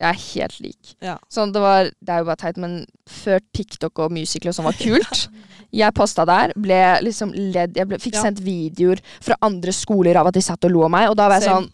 Jeg 0.05 0.11
er 0.13 0.23
helt 0.45 0.57
lik. 0.61 0.95
Ja. 1.05 1.15
Sånn, 1.33 1.53
det, 1.55 1.63
var, 1.65 1.89
det 2.05 2.13
er 2.15 2.21
jo 2.23 2.29
bare 2.29 2.41
teit, 2.45 2.59
men 2.61 2.75
før 3.09 3.41
TikTok 3.57 4.05
og 4.05 4.13
musical 4.13 4.53
og 4.53 4.57
sånn 4.59 4.69
var 4.69 4.77
kult 4.81 5.25
Jeg 5.75 5.91
posta 5.97 6.23
der, 6.29 6.53
ble 6.61 6.77
liksom 7.03 7.33
ledd 7.35 7.75
Jeg 7.81 7.89
ble, 7.91 7.99
fikk 8.03 8.15
Ja. 8.21 8.27
sendt 8.29 8.43
videoer 8.45 9.01
fra 9.25 9.35
andre 9.43 9.73
skoler 9.75 10.21
av 10.21 10.29
at 10.31 10.37
de 10.37 10.43
satt 10.45 10.69
og 10.69 10.71
lo 10.77 10.85
av 10.87 10.93
meg, 10.95 11.09
og 11.11 11.17
da 11.19 11.27
var 11.33 11.41
jeg 11.41 11.49
Same. 11.49 11.67
sånn 11.67 11.73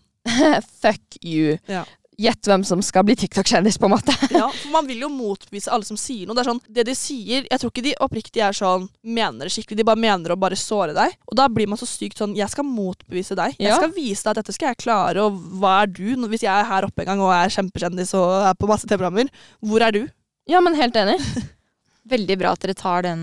Fuck 0.85 1.19
you. 1.25 1.57
Ja. 1.69 1.83
Gjett 2.21 2.49
hvem 2.51 2.65
som 2.69 2.83
skal 2.85 3.05
bli 3.09 3.15
TikTok-kjendis, 3.17 3.79
på 3.81 3.89
en 3.89 3.95
måte. 3.95 4.15
Ja, 4.41 4.47
for 4.53 4.73
man 4.75 4.89
vil 4.89 5.01
jo 5.05 5.09
motbevise 5.13 5.73
alle 5.73 5.87
som 5.89 5.97
sier 6.01 6.29
noe. 6.29 6.37
Det 6.37 6.43
er 6.43 6.51
sånn, 6.51 6.61
det 6.69 6.85
de 6.89 6.95
sier, 6.97 7.47
Jeg 7.49 7.63
tror 7.63 7.73
ikke 7.73 7.85
de 7.87 7.95
oppriktig 8.05 8.43
er 8.45 8.57
sånn 8.57 8.87
mener 9.03 9.49
det 9.49 9.55
skikkelig. 9.55 9.79
De 9.81 9.87
bare 9.89 10.01
mener 10.01 10.35
å 10.35 10.39
bare 10.41 10.59
såre 10.59 10.95
deg. 10.97 11.17
Og 11.31 11.39
da 11.41 11.49
blir 11.53 11.71
man 11.71 11.81
så 11.81 11.89
sykt 11.89 12.21
sånn 12.21 12.37
Jeg 12.39 12.53
skal 12.53 12.67
motbevise 12.69 13.37
deg. 13.39 13.57
Jeg 13.61 13.77
skal 13.77 13.93
vise 13.97 14.25
deg 14.27 14.33
at 14.35 14.43
dette 14.43 14.57
skal 14.57 14.73
jeg 14.73 14.83
klare, 14.85 15.25
og 15.25 15.39
hva 15.61 15.79
er 15.85 15.93
du? 15.93 16.09
Hvis 16.31 16.45
jeg 16.45 16.53
er 16.53 16.69
her 16.69 16.89
oppe 16.89 17.05
en 17.05 17.13
gang 17.13 17.25
og 17.25 17.33
er 17.35 17.53
kjempekjendis 17.57 18.13
og 18.19 18.51
er 18.51 18.59
på 18.59 18.69
masse 18.71 18.89
TV-programmer, 18.89 19.33
hvor 19.65 19.87
er 19.87 19.97
du? 19.97 20.03
Ja, 20.51 20.61
men 20.65 20.77
helt 20.79 20.97
enig. 20.99 21.17
Veldig 22.15 22.37
bra 22.41 22.53
at 22.57 22.65
dere 22.65 22.77
tar 22.79 23.05
den, 23.07 23.23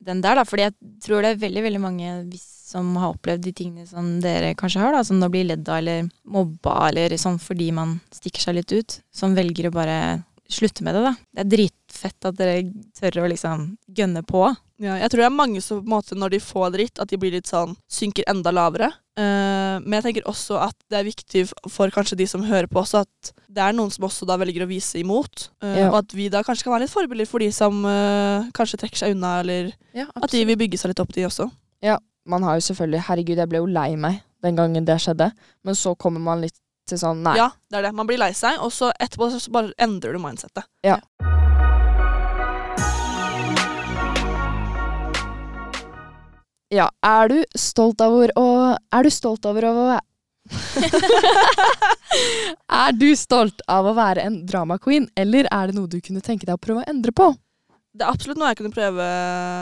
den 0.00 0.20
der, 0.24 0.38
da. 0.38 0.46
Fordi 0.48 0.68
jeg 0.68 0.76
tror 1.04 1.24
det 1.24 1.34
er 1.34 1.40
veldig 1.44 1.62
veldig 1.66 1.80
mange 1.82 2.12
hvis, 2.30 2.44
som 2.70 2.94
har 3.00 3.12
opplevd 3.16 3.44
de 3.48 3.52
tingene 3.56 3.86
som 3.90 4.16
dere 4.22 4.54
kanskje 4.58 4.82
har, 4.84 4.94
da. 4.94 5.04
Som 5.06 5.20
da 5.22 5.28
blir 5.32 5.48
ledd 5.50 5.66
av 5.68 5.82
eller 5.82 6.08
mobba 6.30 6.78
eller 6.88 7.16
sånn 7.18 7.40
fordi 7.42 7.72
man 7.74 7.98
stikker 8.14 8.46
seg 8.46 8.60
litt 8.60 8.74
ut. 8.74 9.00
Som 9.14 9.34
velger 9.38 9.68
å 9.70 9.74
bare 9.74 10.00
slutte 10.50 10.82
med 10.82 10.96
det, 10.96 11.04
da. 11.04 11.12
Det 11.30 11.44
er 11.44 11.50
dritfett 11.52 12.26
at 12.26 12.38
dere 12.38 12.64
tør 12.98 13.20
å 13.22 13.28
liksom 13.30 13.68
gønne 13.94 14.22
på. 14.26 14.48
Ja, 14.80 14.96
jeg 14.96 15.12
tror 15.12 15.20
det 15.22 15.26
er 15.28 15.36
mange 15.36 15.60
som 15.62 15.78
på 15.82 15.86
en 15.86 15.92
måte 15.92 16.16
når 16.18 16.32
de 16.34 16.40
får 16.42 16.72
dritt, 16.74 16.98
at 17.02 17.10
de 17.12 17.18
blir 17.20 17.34
litt 17.36 17.50
sånn 17.50 17.76
synker 17.92 18.26
enda 18.30 18.50
lavere. 18.54 18.88
Uh, 19.20 19.76
men 19.84 19.98
jeg 19.98 20.06
tenker 20.08 20.28
også 20.30 20.56
at 20.64 20.76
det 20.90 20.96
er 20.98 21.06
viktig 21.06 21.44
for 21.68 21.92
kanskje 21.94 22.16
de 22.18 22.26
som 22.30 22.42
hører 22.46 22.66
på 22.70 22.80
også, 22.80 23.04
at 23.04 23.32
det 23.52 23.62
er 23.62 23.76
noen 23.76 23.92
som 23.92 24.06
også 24.08 24.26
da 24.26 24.38
velger 24.40 24.64
å 24.64 24.70
vise 24.70 24.98
imot. 25.02 25.50
Uh, 25.62 25.74
Ja. 25.82 25.88
Og 25.92 26.00
at 26.00 26.16
vi 26.16 26.30
da 26.32 26.42
kanskje 26.46 26.66
kan 26.66 26.74
være 26.74 26.86
litt 26.86 26.94
forbilder 26.94 27.28
for 27.30 27.44
de 27.44 27.50
som 27.54 27.84
uh, 27.86 28.48
kanskje 28.56 28.80
trekker 28.82 29.04
seg 29.04 29.14
unna, 29.14 29.36
eller 29.44 29.70
at 30.16 30.30
de 30.34 30.46
vil 30.48 30.58
bygge 30.64 30.80
seg 30.80 30.94
litt 30.94 31.04
opp, 31.04 31.12
de 31.14 31.28
også. 31.28 31.50
Man 32.28 32.42
har 32.42 32.58
jo 32.58 32.66
selvfølgelig 32.68 33.04
Herregud, 33.06 33.38
jeg 33.40 33.48
ble 33.48 33.60
jo 33.62 33.68
lei 33.70 33.94
meg 33.96 34.20
den 34.44 34.56
gangen 34.56 34.84
det 34.84 34.98
skjedde, 35.00 35.30
men 35.64 35.76
så 35.76 35.94
kommer 35.96 36.20
man 36.20 36.42
litt 36.44 36.56
til 36.88 36.98
sånn 37.00 37.22
Nei. 37.24 37.36
Ja, 37.38 37.50
det 37.70 37.80
er 37.80 37.88
det. 37.88 37.92
Man 37.96 38.08
blir 38.08 38.20
lei 38.20 38.32
seg, 38.36 38.60
og 38.60 38.72
så 38.74 38.90
etterpå 39.00 39.30
så 39.32 39.52
bare 39.52 39.72
endrer 39.80 40.16
du 40.16 40.20
mindsettet. 40.20 40.64
Ja. 40.84 40.98
Ja, 46.70 46.86
er 47.02 47.32
du 47.32 47.40
stolt 47.58 47.98
over 48.04 48.30
å 48.38 48.46
Er 48.94 49.02
du 49.02 49.10
stolt 49.10 49.46
over 49.48 49.64
å 49.66 49.72
Er 52.80 52.94
du 52.94 53.08
stolt 53.18 53.64
av 53.66 53.88
å 53.90 53.94
være 53.96 54.22
en 54.28 54.46
drama 54.46 54.78
queen, 54.78 55.08
eller 55.18 55.48
er 55.50 55.70
det 55.70 55.74
noe 55.78 55.90
du 55.90 55.98
kunne 56.04 56.22
tenke 56.22 56.46
deg 56.46 56.54
å 56.54 56.62
prøve 56.62 56.84
å 56.84 56.90
endre 56.90 57.12
på? 57.16 57.32
Det 57.90 58.04
er 58.06 58.12
absolutt 58.12 58.38
noe 58.38 58.52
jeg 58.52 58.60
kunne 58.60 58.74
prøve 58.74 59.04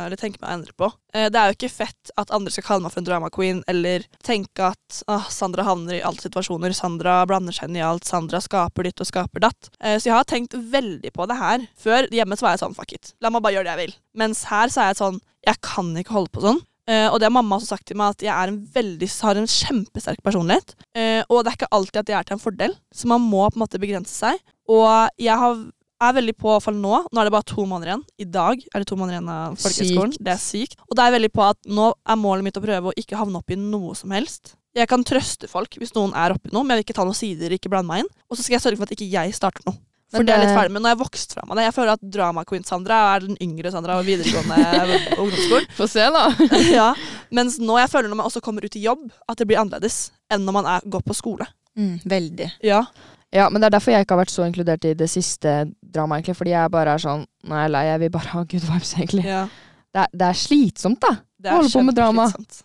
eller 0.05 0.21
tenke 0.21 0.41
meg 0.43 0.51
å 0.51 0.57
endre 0.59 0.75
på. 0.77 0.89
Eh, 1.17 1.29
det 1.33 1.41
er 1.41 1.49
jo 1.49 1.57
ikke 1.57 1.71
fett 1.73 2.11
at 2.21 2.33
andre 2.35 2.53
skal 2.53 2.67
kalle 2.67 2.85
meg 2.85 2.93
for 2.93 3.01
en 3.01 3.09
drama 3.09 3.31
queen, 3.33 3.63
eller 3.71 4.05
tenke 4.27 4.67
at 4.69 5.01
ah, 5.09 5.31
Sandra 5.33 5.65
havner 5.65 5.97
i 5.97 6.03
alle 6.05 6.21
situasjoner, 6.21 6.77
Sandra 6.77 7.23
blander 7.29 7.57
seg 7.57 7.71
inn 7.71 7.79
i 7.81 7.85
alt, 7.85 8.05
Sandra 8.09 8.43
skaper 8.45 8.89
ditt 8.89 9.01
og 9.01 9.09
skaper 9.09 9.47
datt. 9.49 9.71
Eh, 9.81 9.97
så 9.97 10.11
jeg 10.11 10.17
har 10.19 10.29
tenkt 10.29 10.57
veldig 10.59 11.13
på 11.17 11.29
det 11.31 11.39
her. 11.41 11.65
Før 11.81 12.09
hjemme 12.13 12.37
så 12.37 12.49
var 12.49 12.57
jeg 12.57 12.65
sånn 12.67 12.77
fuck 12.77 12.93
it, 12.99 13.15
la 13.25 13.33
meg 13.33 13.45
bare 13.47 13.57
gjøre 13.57 13.71
det 13.71 13.75
jeg 13.77 13.83
vil. 13.87 13.97
Mens 14.21 14.45
her 14.51 14.75
så 14.75 14.85
er 14.85 14.93
jeg 14.93 15.01
sånn 15.01 15.23
jeg 15.49 15.63
kan 15.65 15.89
ikke 15.97 16.17
holde 16.19 16.35
på 16.35 16.45
sånn. 16.45 16.61
Eh, 16.89 17.07
og 17.09 17.17
det 17.21 17.29
har 17.29 17.33
mamma 17.33 17.57
også 17.57 17.73
sagt 17.73 17.89
til 17.89 17.97
meg, 18.01 18.13
at 18.13 18.27
jeg 18.27 18.53
en 18.53 18.61
veldig, 18.75 19.09
har 19.25 19.41
en 19.41 19.49
kjempesterk 19.49 20.21
personlighet. 20.25 20.77
Og 21.29 21.41
det 21.45 21.51
er 21.51 21.57
ikke 21.57 21.73
alltid 21.77 22.01
at 22.03 22.13
jeg 22.13 22.19
er 22.19 22.29
til 22.29 22.37
en 22.37 22.43
fordel, 22.45 22.77
så 22.93 23.09
man 23.09 23.25
må 23.25 23.47
på 23.49 23.57
en 23.57 23.65
måte 23.65 23.81
begrense 23.81 24.13
seg. 24.13 24.41
Og 24.69 24.89
jeg 25.21 25.37
har, 25.41 25.61
er 26.05 26.15
veldig 26.15 26.35
på, 26.39 26.51
i 26.51 26.55
hvert 26.55 26.67
fall 26.69 26.79
nå, 26.79 26.95
nå 27.11 27.21
er 27.21 27.29
det 27.29 27.35
bare 27.35 27.49
to 27.51 27.65
måneder 27.67 27.93
igjen. 27.93 28.05
I 28.23 28.29
dag 28.39 28.63
er 28.69 28.83
det 28.85 28.89
to 28.91 28.99
måneder 28.99 29.19
igjen 29.19 29.33
av 29.35 29.59
folkehøgskolen. 29.59 30.15
Det 30.23 30.35
er 30.35 30.41
sykt. 30.43 30.79
Og 30.87 30.99
det 30.99 31.05
er 31.05 31.17
veldig 31.17 31.33
på 31.35 31.45
at 31.49 31.59
nå 31.79 31.91
er 31.95 32.21
målet 32.21 32.47
mitt 32.47 32.61
å 32.61 32.65
prøve 32.65 32.93
å 32.93 32.97
ikke 33.01 33.19
havne 33.19 33.41
opp 33.41 33.55
i 33.55 33.59
noe 33.59 33.97
som 33.99 34.15
helst. 34.15 34.55
Jeg 34.79 34.91
kan 34.91 35.03
trøste 35.07 35.51
folk 35.51 35.75
hvis 35.81 35.95
noen 35.97 36.15
er 36.15 36.37
oppi 36.37 36.53
noe, 36.55 36.63
men 36.63 36.77
jeg 36.77 36.83
vil 36.83 36.89
ikke 36.89 36.99
ta 37.01 37.07
noen 37.09 37.19
sider, 37.19 37.55
ikke 37.55 37.73
blande 37.73 37.91
meg 37.91 38.05
inn. 38.05 38.11
Og 38.29 38.39
så 38.39 38.45
skal 38.45 38.59
jeg 38.59 38.67
sørge 38.69 38.81
for 38.81 38.87
at 38.87 38.95
ikke 38.95 39.11
jeg 39.11 39.35
starter 39.37 39.67
noe. 39.67 39.81
For 40.09 40.25
det, 40.25 40.31
det 40.31 40.37
er 40.39 40.47
litt 40.47 40.57
ferdig 40.57 40.73
med. 40.73 40.81
Nå 40.81 40.89
har 40.89 40.95
jeg 40.95 41.03
vokst 41.03 41.35
fra 41.37 41.43
meg 41.45 41.59
det. 41.59 41.67
Jeg 41.67 41.75
føler 41.77 41.93
at 41.99 42.05
drama 42.17 42.45
queen 42.49 42.65
Sandra 42.65 43.01
er 43.11 43.27
den 43.27 43.37
yngre 43.45 43.73
Sandra 43.75 43.99
av 43.99 44.07
videregående 44.09 44.87
ungdomsskolen. 45.21 45.69
Få 45.77 45.89
se, 45.91 46.07
da. 46.15 46.23
ja. 46.79 46.87
Mens 47.37 47.59
nå 47.61 47.77
jeg 47.77 47.93
føler 47.93 48.09
når 48.09 48.23
man 48.23 48.31
også 48.31 48.41
kommer 48.45 48.65
ut 48.65 48.79
i 48.79 48.87
jobb, 48.87 49.05
at 49.29 49.41
det 49.41 49.49
blir 49.51 49.61
annerledes 49.61 50.07
enn 50.33 50.49
når 50.49 50.57
man 50.61 50.71
er, 50.77 50.89
går 50.89 51.05
på 51.05 51.17
skole. 51.17 51.49
Mm, 51.77 51.99
veldig. 52.09 52.49
Ja. 52.65 52.87
Ja, 53.35 53.49
men 53.53 53.61
det 53.61 53.69
er 53.69 53.75
derfor 53.77 53.93
jeg 53.93 54.07
ikke 54.07 54.17
har 54.17 54.23
vært 54.23 54.33
så 54.33 54.47
inkludert 54.49 54.87
i 54.89 54.95
det 54.97 55.09
siste 55.13 55.55
dramaet, 55.83 56.23
egentlig. 56.23 56.39
Fordi 56.39 56.55
jeg 56.55 56.73
bare 56.73 56.95
er 56.97 57.03
sånn 57.03 57.27
Nå 57.49 57.57
er 57.57 57.67
jeg 57.67 57.75
lei, 57.75 57.83
jeg 57.91 58.01
vil 58.05 58.15
bare 58.15 58.33
ha 58.33 58.45
good 58.55 58.65
vibes, 58.71 58.95
egentlig. 58.97 59.25
ja. 59.29 59.43
Det, 59.89 60.03
er, 60.05 60.09
det 60.21 60.27
er 60.29 60.37
slitsomt, 60.37 61.01
da. 61.01 61.15
Det 61.41 61.49
er 61.51 61.57
Holde 61.59 61.73
på 61.73 61.83
med 61.85 61.97
drama. 61.97 62.27
Slitsomt. 62.33 62.65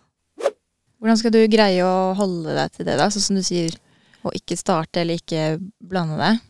Hvordan 1.00 1.20
skal 1.20 1.32
du 1.34 1.40
greie 1.52 1.84
å 1.84 2.14
holde 2.16 2.56
deg 2.56 2.72
til 2.72 2.88
det, 2.88 2.96
da? 3.00 3.10
Sånn 3.12 3.24
som 3.24 3.38
du 3.38 3.44
sier, 3.44 3.76
å 4.24 4.32
ikke 4.36 4.56
starte 4.56 5.02
eller 5.02 5.20
ikke 5.20 5.58
blande 5.84 6.16
deg. 6.20 6.42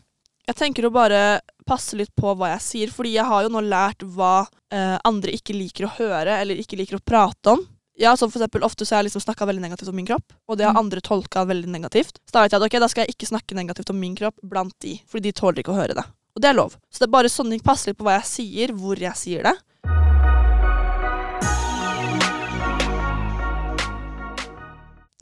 Jeg 0.45 0.59
tenker 0.59 0.87
å 0.87 0.93
bare 0.93 1.21
passe 1.67 1.97
litt 1.97 2.11
på 2.15 2.35
hva 2.37 2.53
jeg 2.53 2.63
sier, 2.63 2.91
fordi 2.93 3.15
jeg 3.17 3.25
har 3.27 3.43
jo 3.43 3.51
nå 3.51 3.63
lært 3.65 4.05
hva 4.15 4.45
eh, 4.71 4.95
andre 5.07 5.33
ikke 5.35 5.55
liker 5.57 5.87
å 5.87 5.93
høre, 5.97 6.37
eller 6.37 6.59
ikke 6.61 6.77
liker 6.79 6.99
å 6.99 7.03
prate 7.03 7.55
om. 7.55 7.63
Ja, 7.97 8.17
som 8.17 8.31
for 8.31 8.41
eksempel, 8.41 8.63
Ofte 8.63 8.83
så 8.85 8.95
har 8.95 9.03
jeg 9.03 9.07
liksom 9.07 9.21
snakka 9.23 9.45
veldig 9.47 9.61
negativt 9.63 9.87
om 9.87 9.95
min 9.95 10.07
kropp, 10.07 10.33
og 10.51 10.57
det 10.59 10.65
har 10.67 10.75
andre 10.75 10.99
tolka 10.99 11.45
veldig 11.47 11.69
negativt. 11.71 12.17
Så 12.27 12.35
da 12.35 12.41
vet 12.43 12.51
jeg 12.51 12.59
at 12.59 12.65
ok, 12.67 12.73
da 12.83 12.89
skal 12.91 13.05
jeg 13.05 13.15
ikke 13.15 13.29
snakke 13.29 13.55
negativt 13.55 13.91
om 13.93 13.99
min 14.01 14.17
kropp 14.19 14.35
blant 14.43 14.75
de, 14.83 14.97
fordi 15.07 15.29
de 15.29 15.37
tåler 15.37 15.63
ikke 15.63 15.71
å 15.71 15.77
høre 15.77 15.95
det. 15.95 16.03
Og 16.35 16.43
det 16.43 16.49
er 16.49 16.57
lov. 16.57 16.73
Så 16.91 16.99
det 16.99 17.07
er 17.07 17.13
bare 17.13 17.31
sånn. 17.31 17.53
Passe 17.63 17.87
litt 17.87 17.95
på 17.95 18.03
hva 18.03 18.17
jeg 18.17 18.27
sier, 18.27 18.73
hvor 18.75 18.99
jeg 18.99 19.15
sier 19.15 19.47
det. 19.47 19.53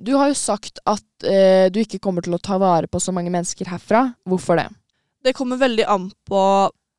Du 0.02 0.16
har 0.18 0.32
jo 0.32 0.40
sagt 0.40 0.82
at 0.90 1.28
eh, 1.30 1.70
du 1.70 1.78
ikke 1.84 2.02
kommer 2.02 2.26
til 2.26 2.34
å 2.34 2.42
ta 2.42 2.58
vare 2.58 2.90
på 2.90 3.00
så 3.00 3.14
mange 3.14 3.30
mennesker 3.32 3.70
herfra. 3.70 4.08
Hvorfor 4.26 4.58
det? 4.58 4.66
Det 5.24 5.36
kommer 5.38 5.62
veldig 5.62 5.86
an 5.86 6.10
på 6.26 6.42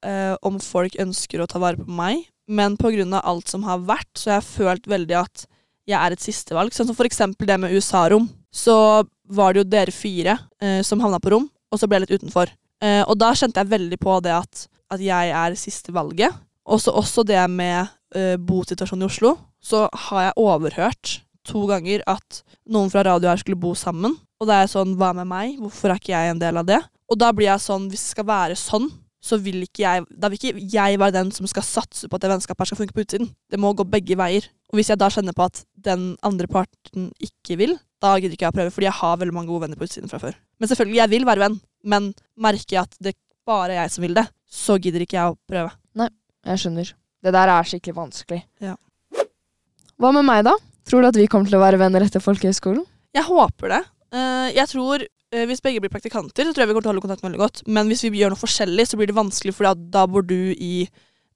eh, 0.07 0.39
om 0.47 0.63
folk 0.63 0.95
ønsker 1.03 1.43
å 1.43 1.49
ta 1.51 1.59
vare 1.59 1.83
på 1.83 1.91
meg, 1.91 2.23
men 2.47 2.79
pga. 2.79 3.19
alt 3.19 3.51
som 3.51 3.67
har 3.67 3.83
vært, 3.83 4.13
så 4.15 4.31
har 4.31 4.39
jeg 4.39 4.53
følt 4.55 4.87
veldig 4.87 5.19
at 5.25 5.45
jeg 5.89 5.99
er 5.99 6.15
et 6.15 6.25
sistevalg. 6.25 6.75
Sånn 6.75 6.89
som 6.89 6.97
for 6.97 7.09
eksempel 7.09 7.49
det 7.49 7.59
med 7.61 7.75
USA-rom. 7.75 8.29
Så 8.55 8.77
var 9.25 9.55
det 9.55 9.65
jo 9.65 9.71
dere 9.73 9.95
fire 9.95 10.37
eh, 10.63 10.81
som 10.87 11.01
havna 11.03 11.19
på 11.23 11.33
rom, 11.35 11.49
og 11.73 11.81
så 11.81 11.89
ble 11.89 11.99
jeg 11.99 12.07
litt 12.07 12.23
utenfor. 12.23 12.53
Eh, 12.85 13.03
og 13.03 13.17
da 13.19 13.33
kjente 13.37 13.63
jeg 13.63 13.73
veldig 13.73 13.99
på 14.03 14.19
det 14.25 14.35
at, 14.37 14.67
at 14.95 15.03
jeg 15.03 15.35
er 15.35 15.59
siste 15.59 15.95
valget. 15.95 16.35
Også, 16.65 16.93
også 16.93 17.25
det 17.27 17.41
med 17.53 17.89
eh, 18.17 18.37
bosituasjonen 18.41 19.05
i 19.05 19.11
Oslo. 19.11 19.35
Så 19.65 19.87
har 20.09 20.29
jeg 20.29 20.39
overhørt 20.41 21.19
to 21.45 21.67
ganger 21.69 22.05
at 22.09 22.43
noen 22.73 22.91
fra 22.93 23.05
radio 23.05 23.31
her 23.31 23.41
skulle 23.41 23.61
bo 23.61 23.75
sammen. 23.77 24.17
Og 24.41 24.49
det 24.49 24.57
er 24.57 24.71
sånn, 24.71 24.97
hva 25.01 25.13
med 25.17 25.29
meg? 25.31 25.57
Hvorfor 25.61 25.93
er 25.93 26.01
ikke 26.01 26.15
jeg 26.15 26.35
en 26.35 26.43
del 26.43 26.61
av 26.61 26.69
det? 26.69 26.81
Og 27.13 27.21
da 27.21 27.31
blir 27.37 27.51
jeg 27.51 27.65
sånn, 27.65 27.89
hvis 27.93 28.07
det 28.07 28.15
skal 28.15 28.29
være 28.29 28.59
sånn, 28.59 28.89
så 29.25 29.39
vil 29.41 29.63
ikke 29.65 29.81
jeg 29.81 30.03
Da 30.21 30.29
vil 30.29 30.37
ikke 30.37 30.67
jeg 30.69 30.99
være 31.01 31.15
den 31.17 31.31
som 31.33 31.49
skal 31.49 31.65
satse 31.65 32.09
på 32.09 32.17
at 32.17 32.25
det 32.25 32.29
vennskapet 32.29 32.61
her 32.61 32.71
skal 32.71 32.81
funke 32.83 32.97
på 32.97 33.05
utsiden. 33.07 33.31
Det 33.49 33.61
må 33.61 33.73
gå 33.73 33.87
begge 33.89 34.19
veier. 34.21 34.51
Og 34.75 34.81
hvis 34.81 34.89
jeg 34.91 34.99
da 34.99 35.07
kjenner 35.07 35.37
på 35.39 35.45
at 35.47 35.61
den 35.87 36.17
andre 36.27 36.49
parten 36.51 37.13
ikke 37.23 37.55
vil, 37.61 37.77
da 38.03 38.17
gidder 38.19 38.35
ikke 38.35 38.49
jeg 38.49 38.51
å 38.51 38.57
prøve, 38.57 38.73
fordi 38.75 38.89
jeg 38.89 38.99
har 38.99 39.21
veldig 39.21 39.35
mange 39.37 39.53
gode 39.53 39.63
venner 39.63 39.79
på 39.79 39.87
utsiden 39.87 40.11
fra 40.11 40.19
før. 40.19 40.35
Men 40.59 40.71
selvfølgelig, 40.71 40.99
jeg 40.99 41.13
vil 41.13 41.27
være 41.29 41.43
venn, 41.45 41.55
men 41.95 42.09
merker 42.43 42.75
jeg 42.75 42.81
at 42.83 42.97
det 43.07 43.13
bare 43.47 43.77
er 43.77 43.85
jeg 43.85 43.93
som 43.95 44.03
vil 44.03 44.19
det, 44.19 44.25
så 44.51 44.75
gidder 44.83 45.05
ikke 45.05 45.21
jeg 45.21 45.31
å 45.31 45.39
prøve. 45.47 45.71
Nei, 46.01 46.09
jeg 46.51 46.65
skjønner. 46.65 46.91
Det 47.23 47.35
der 47.39 47.53
er 47.55 47.71
skikkelig 47.71 47.97
vanskelig. 48.01 48.41
Ja. 48.67 48.75
Hva 50.03 50.11
med 50.17 50.27
meg, 50.27 50.43
da? 50.51 50.57
Tror 50.91 51.07
du 51.07 51.13
at 51.13 51.23
vi 51.23 51.31
kommer 51.31 51.47
til 51.47 51.61
å 51.61 51.63
være 51.63 51.79
venner 51.79 52.03
etter 52.03 52.25
folkehøyskolen? 52.25 52.83
Jeg 53.15 53.29
håper 53.31 53.77
det. 53.77 53.83
Eh, 54.11 54.49
jeg 54.59 54.71
tror 54.75 55.05
eh, 55.07 55.45
Hvis 55.47 55.63
begge 55.63 55.85
blir 55.85 55.93
praktikanter, 55.93 56.49
så 56.49 56.51
tror 56.51 56.65
jeg 56.65 56.73
vi 56.73 56.75
kommer 56.75 56.89
til 56.89 56.91
å 56.91 56.97
holde 56.97 57.05
kontakten 57.07 57.31
veldig 57.31 57.45
godt. 57.45 57.63
Men 57.71 57.87
hvis 57.87 58.03
vi 58.09 58.19
gjør 58.19 58.35
noe 58.35 58.43
forskjellig, 58.43 58.89
så 58.91 58.99
blir 58.99 59.13
det 59.13 59.17
vanskelig, 59.23 59.55
for 59.55 59.71
da 59.71 60.03
bor 60.11 60.27
du 60.27 60.51
i 60.59 60.89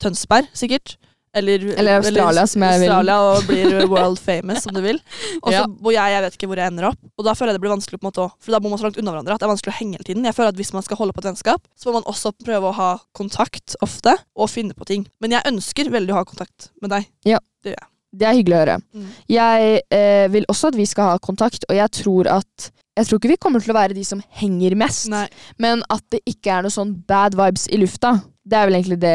Tønsberg, 0.02 0.50
sikkert. 0.58 0.98
Eller, 1.38 1.64
Eller 1.78 1.98
Australia, 2.00 2.44
som 2.50 2.64
jeg 2.66 2.80
vil. 2.82 2.90
Australia, 2.92 3.16
og 3.30 3.48
blir 3.48 3.86
world 3.90 4.20
famous, 4.22 4.62
som 4.66 4.74
du 4.76 4.80
vil. 4.84 5.00
Og 5.42 5.50
så 5.50 5.56
Ja. 5.58 5.64
bor 5.66 5.94
jeg, 5.94 6.14
jeg 6.14 6.24
vet 6.26 6.38
ikke 6.38 6.50
hvor 6.50 6.60
jeg 6.62 6.72
ender 6.72 6.88
opp. 6.90 6.98
Og 7.16 7.26
da 7.26 7.34
føler 7.38 7.52
jeg 7.52 7.58
det 7.58 7.64
blir 7.66 7.74
vanskelig 7.76 7.98
på 8.00 8.04
en 8.04 8.10
måte 8.10 8.24
også, 8.26 8.36
For 8.44 8.56
da 8.56 8.60
bor 8.64 8.74
man 8.74 8.80
så 8.82 8.88
langt 8.88 8.98
unna 9.02 9.14
hverandre 9.14 9.36
at 9.38 9.42
det 9.42 9.48
er 9.48 9.52
vanskelig 9.54 9.74
å 9.74 9.78
henge 9.78 9.98
hele 9.98 10.08
tiden. 10.10 10.24
Jeg 10.28 10.36
føler 10.38 10.52
at 10.54 10.58
Hvis 10.60 10.72
man 10.76 10.86
skal 10.86 11.00
holde 11.00 11.14
på 11.16 11.22
et 11.24 11.30
vennskap, 11.30 11.62
så 11.78 11.90
må 11.90 11.98
man 12.00 12.08
også 12.10 12.32
prøve 12.44 12.72
å 12.72 12.74
ha 12.78 12.90
kontakt 13.16 13.76
ofte, 13.84 14.16
og 14.36 14.50
finne 14.50 14.74
på 14.74 14.84
ting. 14.88 15.06
Men 15.22 15.36
jeg 15.36 15.46
ønsker 15.48 15.90
veldig 15.94 16.14
å 16.14 16.20
ha 16.20 16.24
kontakt 16.28 16.70
med 16.82 16.90
deg. 16.94 17.06
Ja. 17.24 17.38
Det 17.62 17.74
gjør 17.74 17.80
jeg. 17.80 17.88
Det 18.18 18.24
er 18.24 18.36
hyggelig 18.38 18.56
å 18.56 18.60
høre. 18.62 18.74
Mm. 18.96 19.08
Jeg 19.28 19.80
eh, 19.92 20.26
vil 20.32 20.46
også 20.48 20.70
at 20.72 20.76
vi 20.78 20.86
skal 20.88 21.10
ha 21.12 21.18
kontakt, 21.20 21.66
og 21.68 21.76
jeg 21.76 21.90
tror 21.92 22.30
at 22.38 22.70
jeg 22.98 23.06
tror 23.06 23.20
ikke 23.20 23.30
vi 23.30 23.36
kommer 23.38 23.62
til 23.62 23.70
å 23.70 23.76
være 23.76 23.94
de 23.94 24.02
som 24.02 24.18
henger 24.40 24.74
mest, 24.74 25.06
Nei. 25.12 25.28
men 25.62 25.84
at 25.92 26.02
det 26.10 26.18
ikke 26.26 26.50
er 26.56 26.64
noe 26.66 26.74
sånn 26.74 26.96
bad 27.06 27.36
vibes 27.38 27.68
i 27.70 27.78
lufta. 27.78 28.16
Det 28.48 28.56
er 28.56 28.64
vel 28.70 28.76
egentlig 28.78 28.96
det 29.02 29.14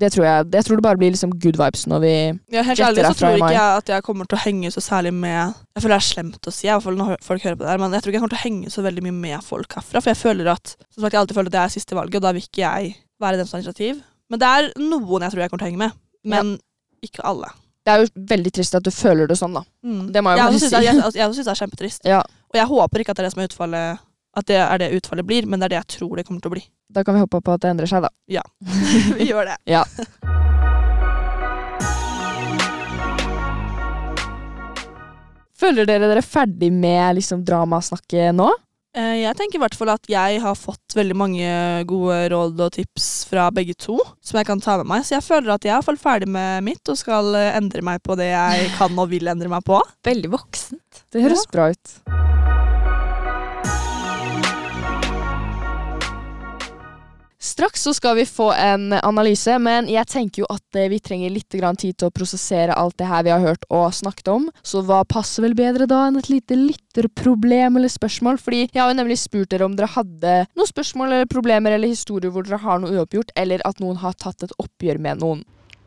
Det 0.00 0.08
tror 0.14 0.24
jeg. 0.24 0.46
Jeg 0.56 0.64
tror 0.64 0.78
det 0.80 0.84
bare 0.86 0.96
blir 1.02 1.10
liksom 1.12 1.32
good 1.42 1.58
vibes 1.60 1.82
når 1.90 2.00
vi 2.00 2.12
Ja, 2.54 2.62
helt 2.64 2.80
ærlig 2.80 3.04
så 3.04 3.12
tror 3.18 3.36
ikke 3.36 3.50
jeg 3.52 3.76
at 3.82 3.92
jeg 3.92 4.02
kommer 4.06 4.24
til 4.30 4.38
å 4.38 4.42
henge 4.46 4.70
så 4.72 4.80
særlig 4.80 5.12
med 5.12 5.54
Jeg 5.76 5.82
føler 5.84 5.94
det 5.96 6.00
er 6.00 6.08
slemt 6.08 6.48
å 6.48 6.54
si, 6.54 6.66
i 6.66 6.70
hvert 6.72 6.86
fall 6.86 6.96
når 6.96 7.16
folk 7.26 7.42
hører 7.44 7.58
på 7.60 7.66
det 7.66 7.70
her, 7.74 7.78
men 7.82 7.92
jeg 7.92 8.02
tror 8.02 8.10
ikke 8.12 8.16
jeg 8.18 8.24
kommer 8.24 8.34
til 8.36 8.40
å 8.40 8.46
henge 8.46 8.70
så 8.72 8.84
veldig 8.86 9.04
mye 9.08 9.16
med 9.20 9.44
folk 9.44 9.76
herfra. 9.76 10.00
For 10.00 10.10
jeg 10.14 10.20
føler 10.22 10.48
at 10.54 10.76
Som 10.94 11.02
sagt, 11.04 11.12
jeg 11.12 11.20
alltid 11.20 11.36
føler 11.36 11.52
at 11.52 11.56
det 11.58 11.62
er 11.66 11.74
siste 11.76 11.94
valget, 11.98 12.16
og 12.16 12.22
da 12.28 12.32
vil 12.32 12.46
ikke 12.48 12.64
jeg 12.64 12.94
være 13.20 13.36
den 13.36 13.46
som 13.46 13.58
har 13.58 13.64
initiativ. 13.64 14.00
Men 14.30 14.38
det 14.40 14.48
er 14.48 14.70
noen 14.80 15.22
jeg 15.26 15.30
tror 15.34 15.40
jeg 15.44 15.50
kommer 15.52 15.64
til 15.64 15.68
å 15.68 15.70
henge 15.72 15.84
med. 15.84 15.92
Men 16.24 16.56
ikke 17.04 17.24
alle. 17.24 17.48
Det 17.84 17.92
er 17.92 18.02
jo 18.04 18.10
veldig 18.28 18.50
trist 18.52 18.74
at 18.76 18.84
du 18.84 18.90
føler 18.92 19.26
det 19.28 19.36
sånn, 19.40 19.54
da. 19.56 19.62
Mm. 19.84 20.12
Det 20.12 20.20
må 20.24 20.32
jeg 20.32 20.38
jo 20.40 20.44
bare 20.46 20.58
si. 20.60 20.74
er- 20.76 20.84
Jeg, 20.84 21.14
jeg 21.16 21.32
syns 21.36 21.46
det 21.48 21.52
er 21.54 21.60
kjempetrist. 21.64 22.04
Ja. 22.08 22.20
Og 22.52 22.56
jeg 22.60 22.66
håper 22.68 23.00
ikke 23.04 23.10
at 23.14 23.16
det 23.16 23.24
er 23.24 23.28
det 23.28 23.32
som 23.34 23.42
er 23.44 23.48
utfallet 23.50 24.00
At 24.36 24.46
det 24.46 24.60
er 24.62 24.78
det 24.78 24.92
utfallet 24.94 25.26
blir, 25.26 25.46
men 25.50 25.58
det 25.58 25.66
er 25.66 25.74
det 25.74 25.80
jeg 25.80 25.98
tror 25.98 26.16
det 26.20 26.26
kommer 26.28 26.42
til 26.44 26.52
å 26.52 26.54
bli. 26.54 26.64
Da 26.90 27.02
kan 27.06 27.16
vi 27.16 27.24
håpe 27.24 27.40
på 27.42 27.54
at 27.54 27.64
det 27.64 27.72
endrer 27.72 27.90
seg, 27.90 28.06
da. 28.06 28.10
Ja. 28.30 28.44
vi 29.18 29.26
gjør 29.30 29.50
det. 29.50 29.56
Ja. 29.70 29.82
Føler 35.60 35.84
dere 35.88 36.08
dere 36.08 36.24
ferdig 36.24 36.70
med 36.72 37.18
liksom 37.18 37.42
dramasnakket 37.44 38.32
nå? 38.38 38.48
Eh, 38.96 39.20
Jeg 39.22 39.36
tenker 39.38 39.58
i 39.58 39.62
hvert 39.62 39.76
fall 39.78 39.92
at 39.92 40.08
jeg 40.10 40.40
har 40.42 40.56
fått 40.58 40.96
veldig 40.96 41.16
mange 41.18 41.50
gode 41.90 42.16
råd 42.32 42.62
og 42.64 42.72
tips 42.74 43.10
fra 43.30 43.48
begge 43.54 43.76
to, 43.78 43.98
som 44.24 44.40
jeg 44.40 44.48
kan 44.48 44.62
ta 44.62 44.78
med 44.80 44.88
meg. 44.90 45.04
Så 45.06 45.18
jeg 45.18 45.26
føler 45.26 45.52
at 45.54 45.66
jeg 45.66 45.74
er 45.74 45.76
i 45.76 45.78
hvert 45.82 45.90
fall 45.92 46.00
ferdig 46.00 46.30
med 46.32 46.64
mitt, 46.66 46.82
og 46.90 46.98
skal 46.98 47.34
eh, 47.38 47.52
endre 47.58 47.84
meg 47.86 48.02
på 48.06 48.16
det 48.18 48.30
jeg 48.32 48.72
kan 48.78 48.96
og 48.98 49.12
vil 49.12 49.30
endre 49.30 49.52
meg 49.52 49.66
på. 49.68 49.78
Veldig 50.06 50.32
voksent. 50.32 51.04
Det 51.12 51.26
høres 51.26 51.46
bra 51.52 51.70
ut. 51.74 52.00
Straks 57.42 57.82
så 57.82 57.94
skal 57.94 58.16
vi 58.16 58.26
få 58.26 58.52
en 58.52 58.92
analyse, 58.92 59.54
men 59.64 59.86
jeg 59.88 60.04
tenker 60.12 60.42
jo 60.42 60.48
at 60.52 60.76
eh, 60.76 60.90
vi 60.92 60.98
trenger 61.00 61.30
litt 61.32 61.48
tid 61.48 61.96
til 61.96 62.08
å 62.10 62.12
prosessere 62.12 62.74
alt 62.76 62.98
det 63.00 63.06
her 63.08 63.22
vi 63.24 63.32
har 63.32 63.40
hørt 63.40 63.62
og 63.72 63.94
snakket 63.96 64.28
om. 64.28 64.50
Så 64.60 64.82
hva 64.84 64.98
passer 65.08 65.46
vel 65.46 65.54
bedre 65.56 65.86
da 65.88 66.02
enn 66.10 66.18
et 66.20 66.28
lite 66.28 66.58
lytterproblem 66.58 67.78
eller 67.80 67.88
spørsmål? 67.88 68.36
Fordi 68.44 68.66
jeg 68.66 68.76
har 68.76 68.90
jo 68.92 68.98
nemlig 68.98 69.16
spurt 69.22 69.48
dere 69.54 69.64
om 69.64 69.72
dere 69.78 69.88
hadde 69.88 70.34
noen 70.52 70.68
spørsmål 70.68 71.14
eller 71.16 71.30
problemer 71.32 71.72
eller 71.78 71.88
historier 71.88 72.28
hvor 72.34 72.44
dere 72.44 72.60
har 72.60 72.82
noe 72.82 72.92
uoppgjort, 72.98 73.32
eller 73.40 73.64
at 73.64 73.80
noen 73.80 73.96
har 74.02 74.18
tatt 74.20 74.44
et 74.44 74.52
oppgjør 74.60 75.00
med 75.00 75.22
noen. 75.24 75.40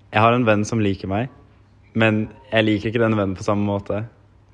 Jeg 0.09 0.25
har 0.25 0.33
en 0.33 0.47
venn 0.49 0.65
som 0.65 0.81
liker 0.81 1.11
meg, 1.11 1.29
men 1.93 2.23
jeg 2.49 2.65
liker 2.65 2.89
ikke 2.89 3.03
den 3.03 3.19
vennen 3.19 3.37
på 3.37 3.45
samme 3.45 3.67
måte. 3.69 4.01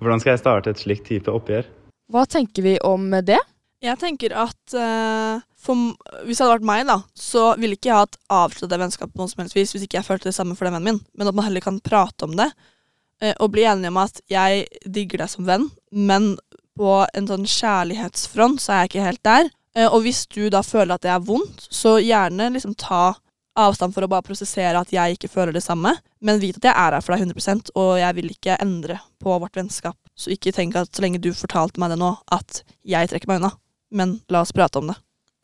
Hvordan 0.04 0.20
skal 0.20 0.34
jeg 0.36 0.44
starte 0.44 0.76
et 0.76 0.84
slikt 0.84 1.08
type 1.08 1.32
oppgjør? 1.32 1.64
Hva 2.12 2.26
tenker 2.28 2.68
vi 2.68 2.76
om 2.84 3.08
det? 3.24 3.40
Jeg 3.80 3.96
tenker 4.02 4.34
at 4.36 4.74
uh, 4.76 5.40
for, 5.56 5.94
hvis 6.28 6.40
det 6.40 6.44
hadde 6.44 6.56
vært 6.58 6.68
meg, 6.68 6.82
da, 6.90 6.98
så 7.16 7.54
ville 7.60 7.78
ikke 7.78 7.92
jeg 7.92 8.02
hatt 8.02 8.18
avsluttet 8.28 8.74
det 8.74 8.80
vennskapet 8.82 9.14
på 9.14 9.22
noen 9.22 9.32
som 9.32 9.44
helst 9.44 9.56
vis 9.56 9.72
hvis 9.76 9.86
ikke 9.86 10.02
jeg 10.02 10.08
følte 10.08 10.30
det 10.30 10.36
samme 10.36 10.58
for 10.60 10.68
den 10.68 10.76
vennen 10.76 11.00
min, 11.00 11.06
men 11.16 11.32
at 11.32 11.38
man 11.38 11.48
heller 11.48 11.64
kan 11.64 11.80
prate 11.84 12.28
om 12.28 12.36
det 12.40 12.50
uh, 12.52 13.36
og 13.38 13.54
bli 13.56 13.64
enige 13.70 13.94
om 13.94 14.02
at 14.04 14.20
jeg 14.32 14.66
digger 14.84 15.24
deg 15.24 15.32
som 15.32 15.48
venn, 15.48 15.70
men 15.96 16.34
på 16.80 16.92
en 17.16 17.32
sånn 17.32 17.48
kjærlighetsfront 17.48 18.60
så 18.64 18.74
er 18.74 18.84
jeg 18.84 18.92
ikke 18.92 19.08
helt 19.08 19.24
der. 19.28 19.50
Uh, 19.78 19.88
og 19.88 20.04
hvis 20.04 20.26
du 20.28 20.42
da 20.52 20.64
føler 20.66 20.98
at 20.98 21.08
det 21.08 21.14
er 21.16 21.24
vondt, 21.24 21.70
så 21.72 21.96
gjerne 22.04 22.52
liksom 22.58 22.76
ta 22.80 23.14
avstand 23.60 23.96
for 23.96 24.04
å 24.06 24.12
bare 24.12 24.28
prosessere 24.28 24.80
at 24.80 24.92
jeg 24.94 25.16
ikke 25.16 25.32
føler 25.32 25.56
det 25.56 25.64
samme, 25.64 25.96
men 26.24 26.44
vit 26.44 26.60
at 26.60 26.68
jeg 26.68 26.76
er 26.76 26.96
her 26.96 27.04
for 27.04 27.16
deg 27.16 27.26
100% 27.30 27.72
og 27.80 27.96
jeg 28.00 28.20
vil 28.20 28.30
ikke 28.36 28.60
endre 28.64 29.00
på 29.24 29.40
vårt 29.40 29.56
vennskap. 29.56 29.98
Så 30.20 30.36
ikke 30.36 30.54
tenk 30.56 30.76
at 30.80 30.92
så 30.92 31.04
lenge 31.04 31.24
du 31.24 31.32
fortalte 31.36 31.80
meg 31.80 31.94
det 31.94 32.00
nå, 32.02 32.14
at 32.36 32.64
jeg 32.88 33.12
trekker 33.12 33.32
meg 33.32 33.40
unna. 33.42 33.56
Men 33.92 34.20
la 34.30 34.42
oss 34.46 34.52
prate 34.54 34.78
om 34.82 34.88
det, 34.92 34.96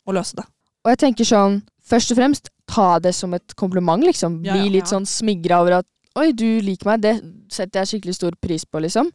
og 0.06 0.14
løse 0.14 0.36
det. 0.38 0.44
Og 0.84 0.92
jeg 0.92 0.98
tenker 1.02 1.26
sånn, 1.26 1.62
først 1.82 2.12
og 2.14 2.18
fremst, 2.20 2.50
ta 2.70 2.98
det 3.02 3.14
som 3.14 3.34
et 3.34 3.54
kompliment, 3.58 4.02
liksom. 4.06 4.40
Ja, 4.46 4.54
Bli 4.54 4.68
ja, 4.68 4.72
litt 4.78 4.86
ja. 4.86 4.92
sånn 4.96 5.06
smigra 5.06 5.60
over 5.62 5.80
at 5.80 5.86
Oi, 6.16 6.30
du 6.32 6.62
liker 6.64 6.88
meg, 6.88 7.02
det 7.04 7.10
setter 7.52 7.82
jeg 7.82 7.88
skikkelig 7.90 8.14
stor 8.16 8.32
pris 8.40 8.62
på, 8.64 8.80
liksom. 8.80 9.10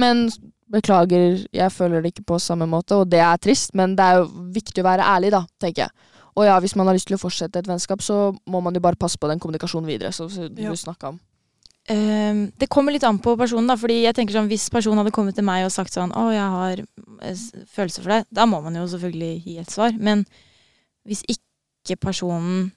Men 0.00 0.30
beklager, 0.72 1.42
jeg 1.52 1.72
føler 1.74 2.00
det 2.00 2.14
ikke 2.14 2.24
på 2.32 2.38
samme 2.40 2.64
måte, 2.70 2.96
og 2.96 3.10
det 3.12 3.20
er 3.20 3.36
trist, 3.36 3.74
men 3.76 3.92
det 3.98 4.06
er 4.06 4.22
jo 4.22 4.46
viktig 4.54 4.80
å 4.80 4.86
være 4.86 5.04
ærlig, 5.04 5.34
da, 5.34 5.42
tenker 5.60 5.84
jeg. 5.84 5.92
Og 6.36 6.46
ja, 6.48 6.56
hvis 6.60 6.74
man 6.76 6.88
har 6.88 6.96
lyst 6.96 7.10
til 7.10 7.16
å 7.18 7.20
fortsette 7.20 7.60
et 7.60 7.68
vennskap, 7.68 8.00
så 8.04 8.30
må 8.48 8.62
man 8.64 8.72
jo 8.76 8.80
bare 8.84 8.96
passe 8.96 9.20
på 9.20 9.28
den 9.28 9.40
kommunikasjonen 9.42 9.88
videre, 9.88 10.12
som 10.16 10.28
du 10.28 10.62
Ja. 10.62 10.72
snakka 10.72 11.12
om. 11.12 11.20
Ehm, 11.88 12.50
det 12.58 12.66
kommer 12.66 12.94
litt 12.94 13.04
an 13.06 13.18
på 13.22 13.36
personen, 13.38 13.68
da. 13.70 13.76
Fordi 13.78 14.00
jeg 14.02 14.16
tenker 14.16 14.34
sånn, 14.34 14.50
Hvis 14.50 14.68
personen 14.72 14.98
hadde 14.98 15.14
kommet 15.14 15.36
til 15.38 15.46
meg 15.46 15.64
og 15.64 15.72
sagt 15.72 15.94
sånn 15.94 16.12
'Å, 16.12 16.24
jeg 16.32 16.50
har 16.56 16.82
eh, 17.22 17.34
følelser 17.70 18.02
for 18.02 18.10
deg', 18.10 18.26
da 18.32 18.46
må 18.46 18.62
man 18.62 18.74
jo 18.74 18.86
selvfølgelig 18.86 19.44
gi 19.44 19.58
et 19.58 19.70
svar. 19.70 19.92
Men 19.98 20.26
hvis 21.06 21.22
ikke 21.30 21.96
personen 22.00 22.72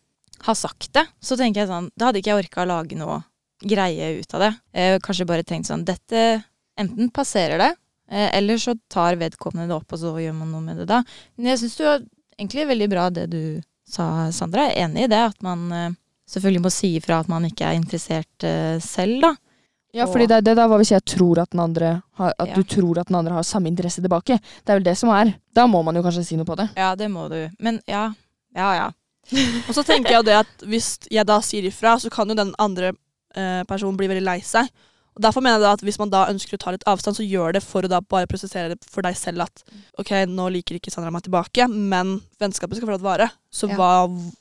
har 0.46 0.56
sagt 0.56 0.94
det, 0.94 1.08
så 1.22 1.36
tenker 1.36 1.62
jeg 1.62 1.70
sånn 1.70 1.90
Da 1.98 2.06
hadde 2.10 2.22
ikke 2.22 2.32
jeg 2.32 2.46
orka 2.46 2.64
å 2.64 2.70
lage 2.70 2.96
noe 2.96 3.24
greie 3.62 4.20
ut 4.20 4.34
av 4.34 4.40
det. 4.40 4.54
Eh, 4.74 5.00
kanskje 5.00 5.28
bare 5.28 5.44
tenkt 5.44 5.68
sånn 5.68 5.84
Dette 5.84 6.44
enten 6.80 7.12
passerer 7.12 7.58
det, 7.58 7.76
eh, 8.10 8.30
eller 8.38 8.56
så 8.58 8.78
tar 8.88 9.16
vedkommende 9.16 9.68
det 9.68 9.76
opp, 9.76 9.92
og 9.92 10.00
så 10.00 10.14
gjør 10.16 10.36
man 10.36 10.52
noe 10.52 10.62
med 10.62 10.78
det 10.78 10.88
da. 10.88 11.04
Men 11.36 11.52
jeg 11.52 11.60
syns 11.60 11.76
du 11.76 11.84
var 11.84 12.00
egentlig 12.40 12.68
veldig 12.68 12.90
bra 12.90 13.10
det 13.10 13.30
du 13.30 13.62
sa, 13.86 14.30
Sandra. 14.32 14.70
Jeg 14.70 14.78
er 14.78 14.88
enig 14.88 15.04
i 15.04 15.12
det. 15.12 15.20
At 15.34 15.42
man 15.44 15.72
eh, 15.72 15.90
selvfølgelig 16.30 16.64
må 16.66 16.72
si 16.74 16.96
ifra 17.00 17.22
at 17.24 17.30
man 17.32 17.48
ikke 17.48 17.68
er 17.68 17.78
interessert 17.80 18.46
uh, 18.46 18.78
selv, 18.84 19.22
da. 19.26 19.34
Ja, 19.98 20.06
fordi 20.06 20.28
det 20.30 20.36
er 20.38 20.44
det 20.46 20.54
da, 20.60 20.68
hva 20.70 20.78
hvis 20.78 20.92
jeg 20.94 21.02
tror 21.10 21.40
at 21.42 21.50
den 21.50 21.64
andre 21.64 21.96
har, 22.20 22.34
at 22.38 22.52
Ja. 22.52 22.56
du 22.56 22.62
tror 22.62 23.00
at 23.02 23.08
den 23.10 23.18
andre 23.18 23.34
har 23.34 23.46
samme 23.48 23.72
interesse 23.72 24.04
tilbake? 24.04 24.38
Det 24.38 24.70
er 24.70 24.78
vel 24.78 24.86
det 24.86 24.94
som 25.00 25.10
er. 25.10 25.34
Da 25.58 25.66
må 25.66 25.82
man 25.82 25.98
jo 25.98 26.04
kanskje 26.06 26.24
si 26.28 26.38
noe 26.38 26.46
på 26.46 26.58
det. 26.60 26.68
Ja, 26.78 26.92
det 26.96 27.08
må 27.10 27.26
du. 27.32 27.40
Men 27.60 27.82
ja, 27.90 28.12
ja 28.56 28.70
ja. 28.78 28.92
Og 29.68 29.74
så 29.74 29.82
tenker 29.86 30.14
jeg 30.14 30.20
jo 30.22 30.28
det 30.30 30.38
at 30.44 30.66
hvis 30.70 30.92
jeg 31.10 31.26
da 31.26 31.40
sier 31.42 31.66
ifra, 31.66 31.96
så 32.02 32.10
kan 32.14 32.30
jo 32.30 32.38
den 32.38 32.54
andre 32.62 32.94
eh, 33.36 33.64
personen 33.70 33.98
bli 33.98 34.08
veldig 34.10 34.26
lei 34.26 34.40
seg. 34.46 34.70
Derfor 35.20 35.44
mener 35.44 35.58
jeg 35.60 35.66
da 35.68 35.72
at 35.76 35.82
hvis 35.84 35.98
man 36.00 36.12
da 36.14 36.22
ønsker 36.32 36.56
å 36.56 36.62
ta 36.62 36.72
litt 36.72 36.86
avstand, 36.88 37.18
så 37.18 37.26
gjør 37.28 37.58
det 37.58 37.62
for 37.66 37.84
å 37.84 37.90
da 37.92 38.00
bare 38.00 38.28
prosessere 38.32 38.72
det 38.72 38.78
for 38.88 39.04
deg 39.04 39.18
selv 39.20 39.44
at 39.44 39.64
ok, 40.00 40.12
nå 40.32 40.46
liker 40.56 40.78
ikke 40.80 40.94
Sandra 40.94 41.12
meg 41.12 41.26
tilbake, 41.26 41.68
men 41.68 42.22
vennskapet 42.40 42.80
skal 42.80 42.88
fortsatt 42.88 43.04
vare. 43.04 43.28
Så 43.52 43.68
Ja. 43.68 43.76
hva, 43.76 43.90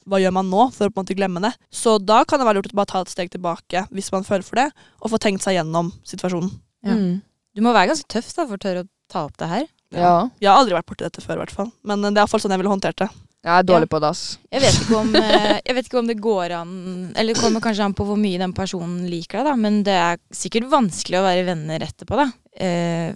hva 0.07 0.21
gjør 0.23 0.33
man 0.39 0.51
nå 0.51 0.69
for 0.73 0.87
å 0.87 0.93
på 0.95 1.01
en 1.01 1.05
måte 1.07 1.17
glemme 1.19 1.43
det? 1.43 1.55
Så 1.75 1.99
da 1.99 2.23
kan 2.25 2.39
det 2.39 2.47
være 2.47 2.61
lurt 2.63 2.71
å 2.73 2.79
bare 2.79 2.87
ta 2.93 3.01
et 3.03 3.11
steg 3.11 3.31
tilbake 3.35 3.89
hvis 3.91 4.13
man 4.13 4.23
føler 4.23 4.45
for 4.47 4.57
det, 4.63 4.69
og 5.03 5.11
få 5.11 5.19
tenkt 5.19 5.43
seg 5.43 5.59
gjennom 5.59 5.91
situasjonen. 6.07 6.53
Ja. 6.87 6.95
Mm. 6.95 7.23
Du 7.57 7.63
må 7.67 7.73
være 7.75 7.91
ganske 7.91 8.07
tøff 8.07 8.31
da, 8.37 8.47
for 8.47 8.55
å 8.55 8.63
tørre 8.63 8.85
å 8.85 8.89
ta 9.11 9.25
opp 9.27 9.37
det 9.37 9.49
her. 9.49 9.67
Ja. 9.91 10.29
Jeg 10.39 10.51
har 10.53 10.61
aldri 10.61 10.77
vært 10.77 10.87
borti 10.87 11.03
dette 11.07 11.23
før, 11.25 11.41
i 11.41 11.43
hvert 11.43 11.51
fall. 11.55 11.73
Men 11.83 12.03
det 12.03 12.13
er 12.15 12.23
iallfall 12.23 12.41
sånn 12.45 12.53
jeg 12.55 12.61
ville 12.61 12.71
håndtert 12.71 13.01
det. 13.03 13.09
Jeg 13.49 13.63
er 13.63 13.67
dårlig 13.69 13.89
på 13.89 14.01
det, 14.03 14.11
ass. 14.13 14.23
Jeg 14.53 14.61
vet, 14.61 14.79
ikke 14.83 14.99
om, 14.99 15.15
eh, 15.23 15.57
jeg 15.57 15.77
vet 15.79 15.89
ikke 15.89 16.01
om 16.03 16.09
det 16.11 16.19
går 16.21 16.55
an 16.59 16.73
Eller 17.17 17.33
det 17.33 17.41
kommer 17.41 17.65
kanskje 17.65 17.87
an 17.87 17.97
på 17.97 18.05
hvor 18.09 18.19
mye 18.21 18.41
den 18.41 18.53
personen 18.57 19.07
liker 19.09 19.41
deg, 19.41 19.49
da. 19.49 19.57
Men 19.57 19.81
det 19.87 19.97
er 19.97 20.21
sikkert 20.35 20.69
vanskelig 20.73 21.21
å 21.21 21.25
være 21.25 21.47
venner 21.49 21.85
etterpå, 21.89 22.19
da. 22.21 22.29
Eh, 22.59 23.13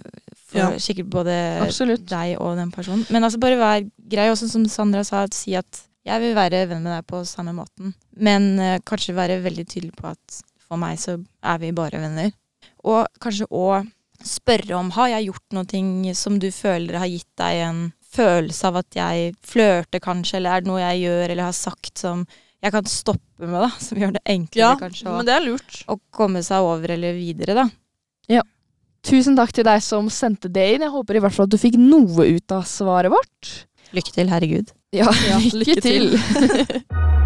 for 0.53 0.61
Ja. 0.63 0.69
sikkert 0.81 1.09
både 1.13 1.37
Absolutt. 1.63 2.05
deg 2.09 2.37
og 2.41 2.57
den 2.57 2.71
personen. 2.73 3.05
Men 3.13 3.25
altså 3.25 3.41
bare 3.41 3.57
vær 3.61 3.89
grei, 4.09 4.29
også 4.29 4.49
som 4.49 4.65
Sandra 4.69 5.03
sa, 5.05 5.23
at 5.27 5.37
si 5.37 5.55
at 5.57 5.85
jeg 6.03 6.19
vil 6.19 6.35
være 6.35 6.65
venn 6.67 6.83
med 6.83 6.93
deg 6.97 7.07
på 7.07 7.23
samme 7.25 7.53
måten. 7.55 7.93
Men 8.19 8.59
uh, 8.59 8.77
kanskje 8.85 9.15
være 9.15 9.39
veldig 9.43 9.65
tydelig 9.71 9.95
på 9.95 10.09
at 10.11 10.43
for 10.67 10.77
meg 10.81 10.99
så 10.99 11.15
er 11.43 11.61
vi 11.61 11.71
bare 11.75 12.01
venner. 12.01 12.33
Og 12.83 13.07
kanskje 13.23 13.47
òg 13.47 13.87
spørre 14.23 14.75
om 14.77 14.91
har 14.95 15.13
jeg 15.15 15.29
gjort 15.31 15.55
noe 15.57 16.15
som 16.15 16.39
du 16.39 16.49
føler 16.51 16.99
har 16.99 17.09
gitt 17.11 17.29
deg 17.39 17.63
en 17.67 17.81
følelse 18.13 18.69
av 18.69 18.79
at 18.83 18.97
jeg 18.97 19.33
flørter 19.45 20.01
kanskje, 20.03 20.37
eller 20.39 20.55
er 20.57 20.63
det 20.65 20.69
noe 20.71 20.81
jeg 20.83 21.03
gjør 21.07 21.33
eller 21.33 21.47
har 21.49 21.55
sagt 21.57 22.01
som 22.05 22.25
jeg 22.63 22.71
kan 22.71 22.85
stoppe 22.87 23.43
med, 23.49 23.59
da. 23.59 23.69
Som 23.83 23.99
gjør 23.99 24.13
det 24.15 24.21
enklere 24.31 24.61
Ja, 24.63 24.73
kanskje 24.79 25.09
å, 25.11 25.17
men 25.17 25.27
det 25.27 25.33
er 25.35 25.43
lurt. 25.49 25.81
å 25.91 25.97
komme 26.15 26.39
seg 26.45 26.63
over 26.63 26.93
eller 26.95 27.17
videre, 27.17 27.57
da. 27.57 27.65
Ja. 28.31 28.45
Tusen 29.03 29.35
takk 29.35 29.51
til 29.51 29.65
deg 29.67 29.81
som 29.83 30.07
sendte 30.13 30.47
det 30.47 30.69
inn. 30.77 30.85
Jeg 30.85 30.93
håper 30.93 31.19
i 31.19 31.23
hvert 31.25 31.35
fall 31.35 31.49
at 31.49 31.51
du 31.51 31.59
fikk 31.59 31.75
noe 31.81 32.23
ut 32.37 32.55
av 32.55 32.63
svaret 32.69 33.11
vårt. 33.11 33.51
Lykke 33.91 34.15
til, 34.15 34.31
herregud. 34.31 34.71
Ja, 34.95 35.09
Ja, 35.31 35.41
lykke, 35.43 35.59
lykke 35.65 35.83
til. 35.83 36.15
til. 36.15 36.83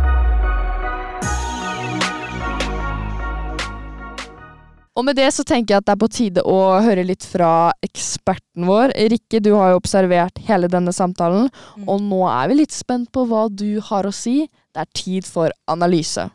Og 4.98 5.06
med 5.06 5.14
det 5.20 5.28
så 5.36 5.44
tenker 5.46 5.76
jeg 5.76 5.84
at 5.84 5.86
det 5.86 5.94
er 5.94 6.00
på 6.02 6.08
tide 6.10 6.44
å 6.50 6.56
høre 6.82 7.04
litt 7.06 7.26
fra 7.30 7.70
eksperten 7.86 8.66
vår. 8.66 8.96
Rikke, 9.14 9.42
du 9.46 9.52
har 9.54 9.76
jo 9.76 9.82
observert 9.84 10.42
hele 10.48 10.70
denne 10.74 10.94
samtalen, 10.96 11.52
Mm. 11.78 11.86
og 11.88 12.02
nå 12.02 12.24
er 12.26 12.48
vi 12.50 12.56
litt 12.64 12.74
spent 12.74 13.12
på 13.12 13.28
hva 13.30 13.46
du 13.54 13.80
har 13.80 14.06
å 14.10 14.12
si. 14.14 14.50
Det 14.74 14.82
er 14.82 14.90
tid 14.94 15.24
for 15.26 15.52
analyse. 15.68 16.26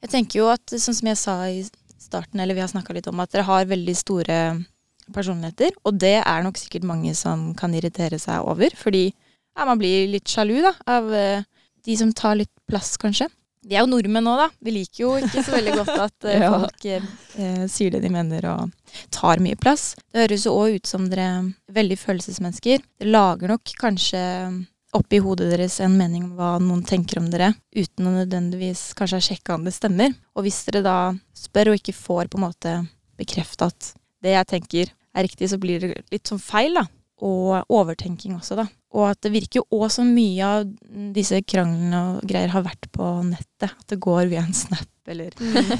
Jeg 0.00 0.12
tenker 0.12 0.38
jo 0.38 0.48
at, 0.52 0.64
sånn 0.70 0.94
som 0.94 1.08
jeg 1.10 1.18
sa 1.18 1.34
i 1.50 1.62
starten, 1.98 2.38
eller 2.40 2.54
vi 2.54 2.62
har 2.62 2.70
snakka 2.70 2.94
litt 2.94 3.08
om, 3.10 3.18
at 3.20 3.32
dere 3.34 3.46
har 3.48 3.66
veldig 3.66 3.96
store 3.98 4.38
personligheter. 5.12 5.74
Og 5.84 5.98
det 5.98 6.20
er 6.22 6.44
nok 6.46 6.56
sikkert 6.60 6.86
mange 6.86 7.12
som 7.18 7.50
kan 7.58 7.74
irritere 7.74 8.18
seg 8.22 8.46
over, 8.46 8.70
fordi 8.78 9.08
ja, 9.10 9.64
man 9.66 9.80
blir 9.80 10.06
litt 10.12 10.28
sjalu 10.30 10.60
da, 10.62 10.72
av 10.86 11.10
eh, 11.12 11.42
de 11.86 11.96
som 11.98 12.12
tar 12.16 12.38
litt 12.40 12.52
plass, 12.68 12.96
kanskje. 13.00 13.28
De 13.66 13.74
er 13.74 13.82
jo 13.82 13.90
nordmenn 13.90 14.22
nå, 14.26 14.36
da. 14.38 14.46
Vi 14.62 14.70
liker 14.76 15.00
jo 15.02 15.08
ikke 15.18 15.42
så 15.42 15.56
veldig 15.56 15.72
godt 15.80 15.96
at 16.04 16.26
eh, 16.30 16.38
Ja. 16.44 16.52
folk 16.54 16.84
eh, 16.86 17.06
eh, 17.34 17.64
sier 17.70 17.94
det 17.96 18.02
de 18.04 18.10
mener 18.14 18.46
og 18.52 18.94
tar 19.14 19.42
mye 19.42 19.58
plass. 19.58 19.94
Det 20.12 20.22
høres 20.26 20.46
jo 20.46 20.54
òg 20.54 20.76
ut 20.78 20.90
som 20.90 21.08
dere 21.10 21.26
er 21.40 21.48
veldig 21.74 21.98
følelsesmennesker. 21.98 22.84
Dere 23.00 23.14
lager 23.14 23.54
nok 23.54 23.74
kanskje 23.80 24.22
oppi 24.96 25.18
hodet 25.20 25.50
deres 25.50 25.80
en 25.84 25.96
mening 25.98 26.28
om 26.28 26.36
hva 26.38 26.52
noen 26.62 26.84
tenker 26.86 27.18
om 27.20 27.26
dere, 27.32 27.50
uten 27.76 28.06
å 28.06 28.14
nødvendigvis 28.14 28.92
kanskje 28.96 29.18
ha 29.18 29.24
sjekka 29.26 29.56
om 29.58 29.66
det 29.66 29.74
stemmer. 29.76 30.14
Og 30.38 30.46
hvis 30.46 30.62
dere 30.68 30.84
da 30.86 30.98
spør 31.36 31.72
og 31.72 31.80
ikke 31.80 31.96
får 31.96 32.30
på 32.32 32.38
en 32.38 32.46
måte 32.46 32.76
bekrefta 33.18 33.68
at 33.72 33.90
det 34.24 34.32
jeg 34.36 34.48
tenker 34.54 34.94
er 35.16 35.26
riktig, 35.26 35.50
så 35.50 35.58
blir 35.60 35.82
det 35.82 35.90
litt 36.14 36.30
sånn 36.30 36.40
feil, 36.40 36.78
da. 36.78 36.86
Og 37.24 37.62
overtenking 37.72 38.34
også, 38.36 38.56
da. 38.58 38.66
Og 38.96 39.06
at 39.10 39.20
det 39.24 39.30
virker 39.32 39.62
jo 39.62 39.66
òg 39.78 39.86
som 39.92 40.08
mye 40.12 40.44
av 40.44 40.66
disse 41.16 41.38
kranglene 41.48 42.00
og 42.18 42.26
greier 42.28 42.52
har 42.52 42.64
vært 42.66 42.88
på 42.92 43.06
nettet. 43.24 43.70
At 43.72 43.86
det 43.88 43.98
går 44.04 44.26
via 44.28 44.42
en 44.44 44.52
snap 44.56 44.88
eller 45.08 45.30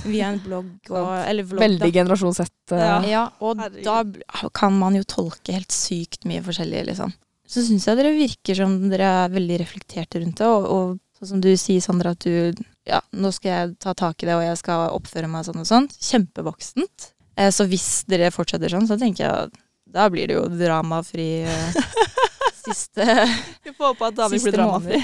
via 0.07 0.31
en 0.31 0.39
blogg 0.41 0.91
og, 0.95 1.11
eller 1.27 1.45
vlogg. 1.45 1.61
Veldig 1.65 1.91
generasjon 1.93 2.37
Z. 2.39 2.47
eh, 2.73 2.79
Ja. 2.81 2.97
Ja, 3.11 3.25
og 3.45 3.59
Herregud. 3.61 3.85
da 4.23 4.51
kan 4.55 4.77
man 4.79 4.95
jo 4.97 5.03
tolke 5.05 5.53
helt 5.57 5.73
sykt 5.75 6.25
mye 6.25 6.41
forskjellig, 6.47 6.87
liksom. 6.93 7.13
Så 7.47 7.63
syns 7.67 7.85
jeg 7.87 7.99
dere 8.01 8.15
virker 8.17 8.57
som 8.59 8.79
dere 8.91 9.11
er 9.27 9.35
veldig 9.35 9.59
reflekterte 9.61 10.23
rundt 10.23 10.41
det, 10.41 10.47
og, 10.47 10.65
og 10.67 10.97
sånn 11.19 11.29
som 11.35 11.43
du 11.45 11.51
sier, 11.57 11.83
Sandra, 11.85 12.15
at 12.17 12.25
du 12.25 12.55
Ja, 12.87 13.01
nå 13.13 13.33
skal 13.35 13.51
jeg 13.53 13.77
ta 13.83 13.93
tak 13.99 14.23
i 14.23 14.27
det, 14.31 14.35
og 14.39 14.43
jeg 14.47 14.57
skal 14.63 14.89
oppføre 14.95 15.29
meg 15.31 15.45
sånn 15.47 15.61
og 15.63 15.67
sånn. 15.69 15.87
Kjempevoksent. 16.01 17.11
Eh, 17.37 17.51
så 17.53 17.67
hvis 17.69 18.05
dere 18.09 18.31
fortsetter 18.35 18.71
sånn, 18.73 18.87
så 18.89 18.97
tenker 18.99 19.27
jeg 19.27 19.51
da 19.87 20.09
blir 20.11 20.29
det 20.29 20.37
jo 20.37 20.45
dramafri 20.51 21.31
eh, 21.47 21.81
siste 22.67 23.07
Vi 23.65 23.73
får 23.73 23.93
håpe 23.93 24.11
at 24.11 24.19
Danvik 24.19 24.47
blir 24.47 24.57
dramafri. 24.59 25.01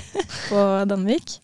på 0.49 0.63
Danvik. 0.91 1.37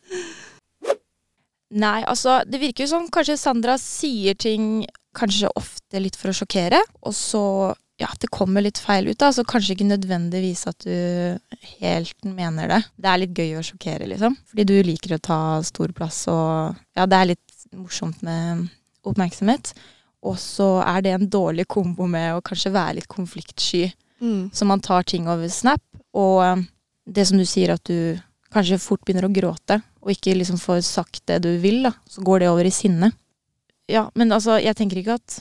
Nei, 1.79 2.01
altså, 2.09 2.41
det 2.49 2.61
virker 2.63 2.87
jo 2.87 2.93
som 2.95 3.11
kanskje 3.13 3.37
Sandra 3.39 3.77
sier 3.81 4.39
ting 4.39 4.87
kanskje 5.19 5.51
ofte 5.59 6.01
litt 6.01 6.17
for 6.17 6.33
å 6.33 6.37
sjokkere, 6.37 6.81
og 7.05 7.15
så 7.17 7.43
ja, 7.99 8.09
det 8.23 8.31
kommer 8.31 8.63
litt 8.63 8.79
feil 8.79 9.09
ut, 9.11 9.19
da, 9.19 9.33
så 9.35 9.43
kanskje 9.47 9.75
ikke 9.75 9.89
nødvendigvis 9.89 10.63
at 10.71 10.87
du 10.87 11.39
helt 11.81 12.25
mener 12.25 12.71
det. 12.71 12.81
Det 12.95 13.11
er 13.11 13.21
litt 13.25 13.35
gøy 13.35 13.57
å 13.59 13.65
sjokkere, 13.67 14.07
liksom, 14.13 14.37
fordi 14.49 14.67
du 14.71 14.77
liker 14.87 15.17
å 15.17 15.23
ta 15.29 15.41
stor 15.67 15.93
plass, 15.97 16.23
og 16.31 16.79
ja, 16.97 17.09
det 17.11 17.19
er 17.19 17.31
litt 17.35 17.67
morsomt 17.75 18.23
med 18.27 18.69
oppmerksomhet. 19.09 19.75
Og 20.27 20.35
så 20.43 20.67
er 20.83 21.03
det 21.05 21.13
en 21.15 21.29
dårlig 21.31 21.69
kombo 21.71 22.09
med 22.11 22.35
å 22.35 22.43
kanskje 22.43 22.73
være 22.75 22.95
litt 23.01 23.09
konfliktsky, 23.09 23.93
Mm. 24.19 24.51
så 24.53 24.65
man 24.67 24.81
tar 24.83 25.03
ting 25.07 25.29
over 25.31 25.47
Snap, 25.49 25.79
og 26.13 26.43
eh, 26.43 26.57
det 27.07 27.23
som 27.29 27.39
du 27.39 27.45
sier 27.47 27.71
at 27.71 27.85
du 27.87 28.19
kanskje 28.51 28.81
fort 28.83 29.05
begynner 29.07 29.29
å 29.29 29.33
gråte, 29.33 29.77
og 30.03 30.11
ikke 30.11 30.35
liksom 30.35 30.59
får 30.59 30.81
sagt 30.83 31.23
det 31.31 31.39
du 31.45 31.53
vil, 31.63 31.85
da, 31.87 31.93
så 32.11 32.19
går 32.27 32.41
det 32.43 32.49
over 32.51 32.67
i 32.67 32.73
sinne. 32.75 33.13
Ja, 33.87 34.09
men 34.19 34.33
altså, 34.35 34.59
jeg 34.59 34.75
tenker 34.75 34.99
ikke 34.99 35.15
at 35.21 35.39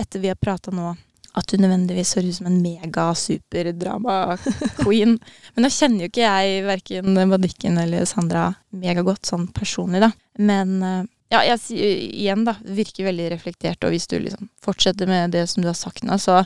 etter 0.00 0.16
vi 0.22 0.28
har 0.32 0.40
prata 0.40 0.72
nå, 0.72 0.94
at 1.36 1.44
du 1.52 1.58
nødvendigvis 1.60 2.14
høres 2.16 2.30
ut 2.30 2.36
som 2.38 2.46
en 2.48 2.62
mega-superdrama-queen. 2.64 5.18
men 5.54 5.66
da 5.66 5.70
kjenner 5.72 6.06
jo 6.06 6.10
ikke 6.10 6.24
jeg 6.24 6.64
verken 6.66 7.18
Madikken 7.30 7.78
eller 7.82 8.06
Sandra 8.08 8.46
megagodt 8.72 9.28
sånn 9.28 9.46
personlig, 9.52 10.00
da. 10.04 10.10
Men 10.40 10.82
eh, 10.82 11.04
ja, 11.32 11.40
jeg 11.42 11.58
sier 11.62 12.02
igjen, 12.06 12.44
da, 12.46 12.54
virker 12.62 13.08
veldig 13.08 13.30
reflektert, 13.34 13.82
og 13.84 13.94
hvis 13.94 14.06
du 14.10 14.18
liksom 14.20 14.50
fortsetter 14.62 15.08
med 15.10 15.34
det 15.34 15.46
som 15.50 15.64
du 15.64 15.70
har 15.70 15.78
sagt 15.78 16.06
nå, 16.06 16.18
så, 16.22 16.44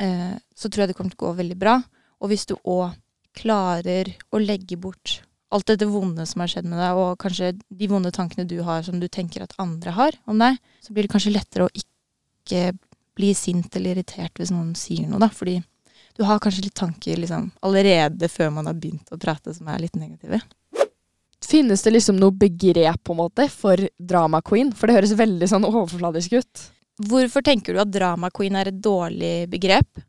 eh, 0.00 0.32
så 0.56 0.70
tror 0.70 0.84
jeg 0.84 0.92
det 0.92 0.96
kommer 0.98 1.12
til 1.12 1.20
å 1.20 1.26
gå 1.26 1.34
veldig 1.42 1.58
bra. 1.60 1.76
Og 2.22 2.32
hvis 2.32 2.46
du 2.48 2.54
òg 2.62 2.94
klarer 3.36 4.12
å 4.32 4.40
legge 4.40 4.78
bort 4.80 5.20
alt 5.52 5.68
dette 5.68 5.88
vonde 5.88 6.24
som 6.28 6.40
har 6.40 6.48
skjedd 6.48 6.68
med 6.68 6.80
deg, 6.80 6.96
og 6.96 7.18
kanskje 7.20 7.52
de 7.68 7.88
vonde 7.90 8.12
tankene 8.14 8.48
du 8.48 8.58
har 8.64 8.84
som 8.86 9.00
du 9.00 9.08
tenker 9.12 9.44
at 9.44 9.52
andre 9.60 9.92
har 9.96 10.16
om 10.24 10.40
deg, 10.40 10.56
så 10.80 10.94
blir 10.94 11.06
det 11.06 11.12
kanskje 11.12 11.34
lettere 11.34 11.68
å 11.68 11.74
ikke 11.76 12.72
bli 13.18 13.34
sint 13.36 13.76
eller 13.76 13.98
irritert 13.98 14.40
hvis 14.40 14.52
noen 14.54 14.72
sier 14.78 15.10
noe, 15.10 15.20
da. 15.20 15.28
Fordi 15.28 15.58
du 16.16 16.24
har 16.28 16.40
kanskje 16.40 16.66
litt 16.66 16.78
tanker 16.78 17.20
liksom, 17.20 17.50
allerede 17.64 18.28
før 18.32 18.52
man 18.56 18.68
har 18.68 18.80
begynt 18.80 19.12
å 19.12 19.20
prate 19.20 19.52
som 19.56 19.68
er 19.68 19.84
litt 19.84 19.96
negative. 19.98 20.40
Finnes 21.42 21.82
det 21.82 21.94
liksom 21.96 22.18
noe 22.20 22.34
begrep 22.34 23.02
på 23.04 23.14
en 23.14 23.20
måte 23.24 23.48
for 23.50 23.80
drama 23.98 24.40
queen? 24.46 24.70
For 24.76 24.88
det 24.88 25.00
høres 25.00 25.16
veldig 25.18 25.48
sånn 25.50 25.66
overfladisk 25.68 26.38
ut. 26.38 26.66
Hvorfor 27.08 27.44
tenker 27.44 27.74
du 27.74 27.82
at 27.82 27.90
drama 27.92 28.30
queen 28.34 28.56
er 28.58 28.70
et 28.70 28.78
dårlig 28.82 29.48
begrep? 29.50 30.02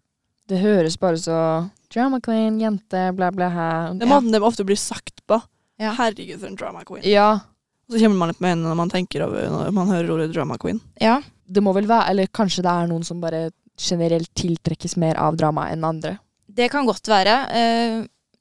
Det 0.49 0.59
høres 0.59 0.99
bare 0.99 1.19
så 1.21 1.37
Drama 1.93 2.17
queen, 2.25 2.55
jente, 2.57 3.01
bla, 3.13 3.27
bla, 3.31 3.47
hæ. 3.53 3.65
Det 3.99 4.07
er 4.07 4.09
måten 4.09 4.33
det 4.33 4.39
ofte 4.41 4.63
blir 4.65 4.79
sagt 4.81 5.21
på. 5.29 5.37
Ja. 5.77 5.91
Herregud, 5.93 6.39
for 6.41 6.49
en 6.49 6.55
drama 6.57 6.81
queen. 6.87 7.03
Ja. 7.05 7.27
Og 7.85 7.93
så 7.93 8.01
kommer 8.01 8.17
man 8.17 8.31
litt 8.31 8.41
med 8.41 8.55
øynene 8.55 8.71
når 8.71 8.79
man 8.79 8.91
tenker 8.93 9.25
over 9.27 9.51
når 9.51 9.75
man 9.77 9.91
hører 9.93 10.09
ordet 10.15 10.31
drama 10.33 10.57
queen. 10.57 10.79
Ja. 11.01 11.19
Det 11.45 11.61
må 11.61 11.73
vel 11.75 11.85
være 11.85 12.09
Eller 12.09 12.31
kanskje 12.33 12.63
det 12.65 12.71
er 12.71 12.89
noen 12.89 13.05
som 13.05 13.21
bare 13.21 13.51
generelt 13.77 14.31
tiltrekkes 14.37 14.95
mer 15.01 15.19
av 15.21 15.37
drama 15.37 15.67
enn 15.69 15.85
andre. 15.85 16.15
Det 16.49 16.69
kan 16.73 16.85
godt 16.89 17.07
være. 17.09 17.35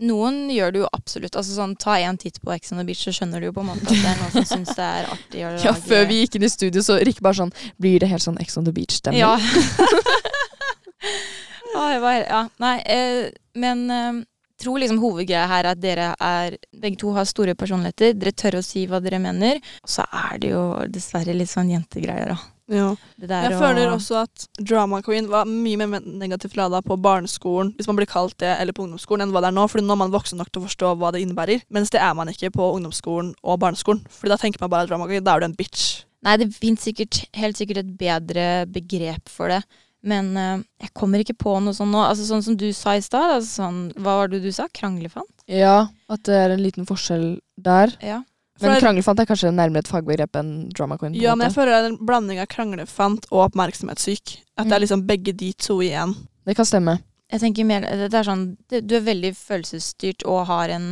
Noen 0.02 0.48
gjør 0.50 0.72
det 0.74 0.80
jo 0.82 0.88
absolutt. 0.92 1.36
Altså 1.38 1.54
sånn, 1.54 1.76
Ta 1.82 1.94
en 2.02 2.18
titt 2.18 2.40
på 2.42 2.52
Ex 2.54 2.72
on 2.74 2.80
the 2.80 2.86
Beach, 2.88 3.02
så 3.04 3.14
skjønner 3.14 3.42
du 3.42 3.48
jo 3.48 3.54
på 3.56 3.62
en 3.62 3.70
måte 3.70 3.86
at 3.86 3.92
det 3.92 4.10
er 4.10 4.18
noen 4.18 4.34
som 4.34 4.46
syns 4.48 4.74
det 4.74 4.86
er 4.86 5.12
artig 5.14 5.44
å 5.46 5.50
lage 5.54 5.68
Ja, 5.68 5.74
før 5.76 6.08
vi 6.10 6.20
gikk 6.22 6.38
inn 6.38 6.48
i 6.48 6.52
studio, 6.52 6.84
så 6.84 6.98
Rikke 7.02 7.24
bare 7.24 7.40
sånn 7.42 7.54
Blir 7.82 8.02
det 8.02 8.10
helt 8.10 8.24
sånn 8.24 8.40
Ex 8.42 8.58
on 8.58 8.68
the 8.68 8.74
Beach-stemning? 8.74 9.22
Ja. 9.22 9.34
ah, 11.78 11.94
var, 12.02 12.18
ja. 12.20 12.42
Nei, 12.62 12.76
eh, 12.82 13.24
men 13.58 13.78
eh, 13.90 14.22
tror 14.62 14.82
liksom 14.82 15.02
hovedgreia 15.02 15.48
her 15.50 15.66
er 15.66 15.74
at 15.74 15.82
dere 15.82 16.08
er 16.18 16.58
Begge 16.82 17.00
to 17.02 17.14
har 17.16 17.26
store 17.28 17.54
personligheter. 17.58 18.14
Dere 18.18 18.34
tør 18.34 18.60
å 18.60 18.66
si 18.66 18.86
hva 18.90 19.02
dere 19.02 19.22
mener. 19.22 19.62
Og 19.82 19.90
så 19.90 20.06
er 20.06 20.42
det 20.42 20.52
jo 20.54 20.64
dessverre 20.90 21.34
litt 21.36 21.50
sånn 21.50 21.70
jentegreier, 21.72 22.34
da. 22.34 22.51
Ja. 22.70 22.92
Det 23.18 23.28
der 23.28 23.50
Jeg 23.50 23.58
føler 23.58 23.90
også 23.90 24.22
at 24.22 24.46
drama 24.60 25.02
queen 25.02 25.26
var 25.30 25.48
mye 25.48 25.76
mer 25.80 26.00
negativt 26.04 26.56
lada 26.56 26.80
på 26.84 26.96
barneskolen, 26.96 27.72
hvis 27.76 27.88
man 27.90 27.98
blir 27.98 28.08
kalt 28.10 28.36
det, 28.40 28.54
eller 28.60 28.76
på 28.76 28.86
ungdomsskolen, 28.86 29.26
enn 29.26 29.34
hva 29.34 29.42
det 29.42 29.50
er 29.50 29.58
nå. 29.58 29.66
Fordi 29.68 29.84
nå 29.84 29.96
er 29.96 30.02
man 30.04 30.14
voksen 30.14 30.40
nok 30.40 30.52
til 30.52 30.62
å 30.62 30.68
forstå 30.68 30.94
hva 31.00 31.12
det 31.12 31.24
innebærer. 31.24 31.66
Mens 31.74 31.92
det 31.92 32.00
er 32.00 32.14
man 32.18 32.30
ikke 32.32 32.52
på 32.54 32.72
ungdomsskolen 32.78 33.34
og 33.42 33.60
barneskolen. 33.62 34.04
Fordi 34.08 34.34
da 34.34 34.40
tenker 34.40 34.62
man 34.62 34.72
bare 34.72 34.88
drama 34.90 35.10
queen, 35.10 35.24
da 35.26 35.36
er 35.36 35.44
du 35.44 35.50
en 35.50 35.58
bitch. 35.58 36.04
Nei, 36.22 36.36
det 36.38 36.52
sikkert, 36.78 37.24
helt 37.34 37.58
sikkert 37.58 37.82
et 37.82 37.96
bedre 37.98 38.66
begrep 38.70 39.28
for 39.28 39.50
det. 39.50 39.64
Men 40.02 40.36
øh, 40.36 40.62
jeg 40.82 40.90
kommer 40.98 41.22
ikke 41.22 41.38
på 41.38 41.54
noe 41.62 41.74
sånn 41.76 41.92
nå. 41.94 42.00
Altså 42.02 42.26
Sånn 42.26 42.42
som 42.42 42.56
du 42.58 42.68
sa 42.74 42.96
i 42.98 43.02
stad. 43.04 43.38
Altså, 43.38 43.62
sånn, 43.62 43.80
hva 44.02 44.18
var 44.20 44.32
det 44.32 44.42
du 44.42 44.50
sa? 44.54 44.66
Kranglefant? 44.74 45.30
Ja, 45.50 45.88
at 46.10 46.24
det 46.26 46.38
er 46.38 46.54
en 46.54 46.62
liten 46.62 46.86
forskjell 46.88 47.36
der. 47.62 47.94
Ja. 48.02 48.22
Men 48.62 48.80
kranglefant 48.82 49.22
er 49.22 49.28
kanskje 49.28 49.52
nærmere 49.54 49.84
et 49.84 49.90
fagbegrep 49.90 50.38
enn 50.40 50.52
drama 50.74 50.98
queen. 51.00 51.16
Ja, 51.18 51.34
men 51.36 51.48
jeg 51.48 51.56
føler 51.56 51.72
det 51.72 51.80
er 51.80 51.88
en 51.90 51.98
blanding 52.08 52.42
av 52.42 52.48
kranglefant 52.52 53.26
og 53.30 53.46
oppmerksomhetssyk. 53.48 54.36
At 54.60 54.70
det 54.70 54.76
er 54.76 54.84
liksom 54.84 55.06
begge 55.08 55.34
de 55.36 55.52
to 55.58 55.80
igjen. 55.84 56.14
Det 56.46 56.56
kan 56.58 56.68
stemme. 56.68 56.98
Jeg 57.32 57.40
tenker 57.40 57.64
mer, 57.64 57.86
det 58.10 58.18
er 58.18 58.26
sånn, 58.26 58.56
Du 58.68 58.96
er 58.98 59.06
veldig 59.06 59.32
følelsesstyrt 59.38 60.26
og 60.28 60.44
har 60.50 60.74
en 60.74 60.88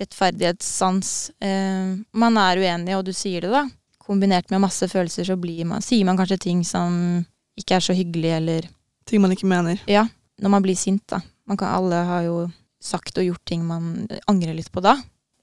rettferdighetssans. 0.00 1.32
Eh, 1.42 1.96
man 2.14 2.38
er 2.38 2.60
uenig, 2.62 2.94
og 2.96 3.06
du 3.08 3.12
sier 3.16 3.42
det, 3.44 3.50
da. 3.50 3.64
Kombinert 4.02 4.50
med 4.50 4.62
masse 4.62 4.86
følelser, 4.90 5.26
så 5.26 5.36
blir 5.38 5.66
man, 5.68 5.82
sier 5.82 6.06
man 6.06 6.18
kanskje 6.18 6.40
ting 6.46 6.62
som 6.66 7.24
ikke 7.58 7.76
er 7.78 7.84
så 7.84 7.96
hyggelig, 7.96 8.36
eller 8.38 8.70
Ting 9.04 9.18
man 9.18 9.32
ikke 9.34 9.48
mener. 9.50 9.80
Ja, 9.90 10.04
når 10.38 10.52
man 10.54 10.62
blir 10.62 10.78
sint, 10.78 11.02
da. 11.10 11.18
Man 11.50 11.58
kan, 11.58 11.72
alle 11.74 12.04
har 12.06 12.22
jo 12.22 12.36
sagt 12.82 13.18
og 13.18 13.26
gjort 13.26 13.42
ting 13.46 13.64
man 13.66 14.06
angrer 14.30 14.54
litt 14.54 14.70
på 14.72 14.82
da. 14.82 14.94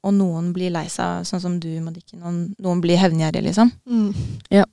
Og 0.08 0.16
noen 0.16 0.54
blir 0.56 0.72
lei 0.72 0.86
seg, 0.92 1.26
sånn 1.28 1.44
som 1.44 1.58
du, 1.60 1.70
Madikken. 1.84 2.22
Og 2.24 2.64
noen 2.64 2.84
blir 2.84 3.00
hevngjerrige, 3.02 3.50
liksom. 3.50 3.72
Mm. 3.90 4.14
Ja. 4.54 4.66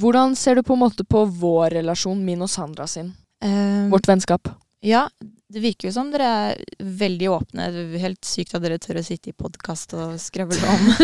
Hvordan 0.00 0.32
ser 0.36 0.56
du 0.56 0.64
på 0.64 0.76
en 0.78 0.84
måte 0.86 1.04
på 1.04 1.26
vår 1.28 1.76
relasjon, 1.80 2.24
min 2.24 2.42
og 2.44 2.50
Sandra 2.50 2.86
sin? 2.88 3.12
Um, 3.44 3.90
Vårt 3.92 4.08
vennskap? 4.08 4.48
Ja, 4.84 5.06
det 5.54 5.60
virker 5.60 5.88
jo 5.88 5.94
som 5.94 6.10
dere 6.12 6.28
er 6.28 6.62
veldig 6.80 7.28
åpne. 7.30 7.68
Det 7.72 7.82
er 7.84 8.02
helt 8.02 8.26
sykt 8.26 8.56
at 8.56 8.64
dere 8.64 8.80
tør 8.82 8.98
å 9.00 9.04
sitte 9.06 9.30
i 9.30 9.36
podkast 9.36 9.94
og 9.98 10.16
skravle 10.22 10.76
om. 10.76 10.88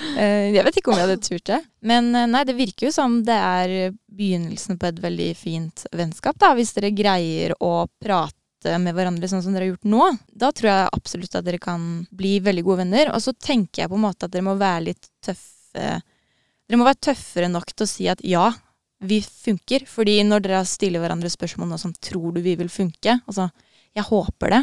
Eh, 0.00 0.50
jeg 0.56 0.64
vet 0.64 0.76
ikke 0.80 0.90
om 0.90 0.96
jeg 0.96 1.04
hadde 1.04 1.22
turt 1.22 1.44
det. 1.46 1.58
Men 1.86 2.08
eh, 2.16 2.24
nei, 2.26 2.40
det 2.48 2.54
virker 2.56 2.88
jo 2.88 2.90
som 2.92 3.18
det 3.24 3.36
er 3.36 3.92
begynnelsen 4.10 4.78
på 4.80 4.88
et 4.88 4.98
veldig 5.00 5.28
fint 5.38 5.84
vennskap, 5.94 6.38
da. 6.40 6.48
Hvis 6.56 6.72
dere 6.74 6.90
greier 6.96 7.52
å 7.62 7.84
prate 8.00 8.39
med 8.64 8.94
hverandre 8.94 9.28
sånn 9.30 9.42
som 9.42 9.54
dere 9.54 9.64
har 9.68 9.72
gjort 9.74 9.88
nå. 9.88 10.06
Da 10.36 10.50
tror 10.52 10.68
jeg 10.70 10.88
absolutt 10.96 11.34
at 11.38 11.44
dere 11.46 11.58
kan 11.62 12.06
bli 12.12 12.38
veldig 12.44 12.64
gode 12.66 12.82
venner. 12.84 13.12
Og 13.14 13.22
så 13.24 13.32
tenker 13.32 13.82
jeg 13.84 13.90
på 13.92 13.96
en 13.96 14.04
måte 14.04 14.26
at 14.28 14.32
dere 14.34 14.44
må 14.46 14.56
være 14.60 14.88
litt 14.90 15.08
tøffe 15.24 16.00
Dere 16.70 16.78
må 16.78 16.84
være 16.86 17.00
tøffere 17.02 17.48
nok 17.50 17.72
til 17.74 17.82
å 17.82 17.90
si 17.90 18.04
at 18.10 18.20
ja, 18.22 18.44
vi 19.02 19.20
funker. 19.22 19.86
Fordi 19.90 20.20
når 20.26 20.44
dere 20.44 20.60
stiller 20.68 21.02
hverandre 21.02 21.30
spørsmål 21.32 21.70
nå 21.72 21.78
som 21.82 21.94
tror 21.98 22.34
du 22.36 22.40
vi 22.44 22.54
vil 22.58 22.68
funke, 22.70 23.16
altså 23.26 23.48
jeg 23.96 24.04
håper 24.06 24.54
det. 24.54 24.60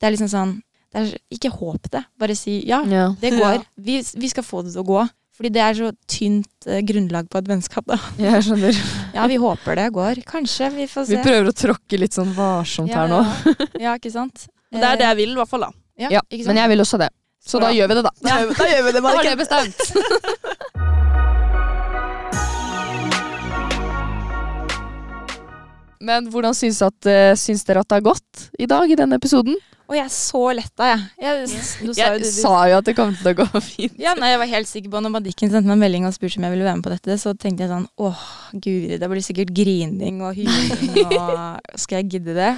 Det 0.00 0.08
er 0.08 0.14
liksom 0.16 0.30
sånn 0.32 0.56
det 0.90 1.02
er, 1.02 1.12
Ikke 1.34 1.50
håp 1.54 1.86
det, 1.92 2.02
bare 2.18 2.34
si 2.38 2.60
ja, 2.66 2.80
Ja. 2.88 3.08
det 3.20 3.30
går. 3.36 3.62
Vi, 3.76 4.00
vi 4.16 4.28
skal 4.32 4.46
få 4.46 4.62
det 4.66 4.72
til 4.74 4.82
å 4.82 4.88
gå. 4.88 5.04
Fordi 5.36 5.50
det 5.52 5.60
er 5.60 5.74
så 5.76 5.90
tynt 6.08 6.66
eh, 6.66 6.80
grunnlag 6.88 7.26
på 7.28 7.38
et 7.42 7.48
vennskap, 7.50 7.84
da. 7.90 7.98
Jeg 8.22 8.44
skjønner. 8.46 8.78
Ja, 9.16 9.26
vi 9.28 9.36
håper 9.42 9.76
det 9.76 9.88
går. 9.92 10.22
Kanskje, 10.28 10.70
vi 10.72 10.86
får 10.88 11.04
se. 11.10 11.16
Vi 11.18 11.22
prøver 11.26 11.50
å 11.50 11.56
tråkke 11.56 12.00
litt 12.00 12.16
sånn 12.16 12.32
varsomt 12.36 12.88
ja, 12.92 13.02
her 13.04 13.12
nå. 13.12 13.20
Ja, 13.20 13.68
ja, 13.90 13.94
ikke 14.00 14.12
sant? 14.14 14.46
Men 14.72 14.80
det 14.82 14.88
er 14.94 15.02
det 15.02 15.08
jeg 15.10 15.18
vil, 15.20 15.36
i 15.36 15.40
hvert 15.42 15.52
fall. 15.52 15.66
da. 15.68 15.70
Ja, 16.00 16.08
Ja, 16.18 16.22
ikke 16.28 16.42
sant? 16.44 16.54
men 16.54 16.62
jeg 16.64 16.72
vil 16.72 16.84
også 16.86 16.98
det. 17.04 17.10
Så 17.46 17.60
da 17.62 17.68
gjør 17.70 17.92
vi 17.92 17.98
det, 18.00 18.02
da. 18.08 18.12
Da 18.26 18.38
vi- 18.48 18.56
da 18.58 18.66
gjør 18.72 18.82
vi 18.88 18.92
det, 18.96 19.00
Da 19.02 19.04
var 19.04 19.20
Madikken. 19.20 19.36
det 19.36 19.40
bestemt. 19.44 19.76
Men 26.06 26.28
hvordan 26.30 26.54
syns, 26.54 26.82
at, 26.84 27.06
eh, 27.08 27.32
syns 27.40 27.64
dere 27.66 27.80
at 27.82 27.88
det 27.88 27.96
har 27.98 28.04
gått 28.12 28.48
i 28.60 28.66
dag, 28.68 28.90
i 28.90 28.98
denne 28.98 29.16
episoden? 29.16 29.56
Og 29.86 29.94
jeg 29.94 30.02
er 30.02 30.10
så 30.10 30.40
letta, 30.58 30.86
jeg. 30.90 31.02
jeg, 31.22 31.48
sa 31.48 31.84
jo 31.86 31.92
Jeg 31.94 32.20
du- 32.22 32.24
sa 32.26 32.54
jo 32.66 32.78
at 32.80 32.88
det 32.88 32.94
kom 32.98 33.12
til 33.14 33.28
å 33.30 33.34
gå 33.38 33.46
fint. 33.68 33.98
Ja, 34.02 34.14
nei, 34.18 34.32
jeg 34.32 34.40
var 34.42 34.50
helt 34.50 34.66
sikker 34.70 34.90
på 34.90 35.02
Når 35.04 35.12
Madikken 35.14 35.52
sendte 35.52 35.68
meg 35.70 35.76
en 35.76 35.84
melding 35.84 36.08
og 36.08 36.14
spurte 36.16 36.40
om 36.40 36.46
jeg 36.48 36.54
ville 36.56 36.66
være 36.66 36.80
med 36.80 36.86
på 36.88 36.94
dette, 36.96 37.18
så 37.22 37.34
tenkte 37.38 37.62
jeg 37.66 37.70
sånn 37.70 37.86
åh, 38.02 38.24
guri, 38.52 38.98
det 38.98 39.10
blir 39.12 39.22
sikkert 39.22 39.52
grining 39.54 40.18
og 40.26 40.34
hyling 40.34 41.14
og 41.20 41.78
Skal 41.78 42.00
jeg 42.02 42.10
gidde 42.16 42.34
det? 42.34 42.50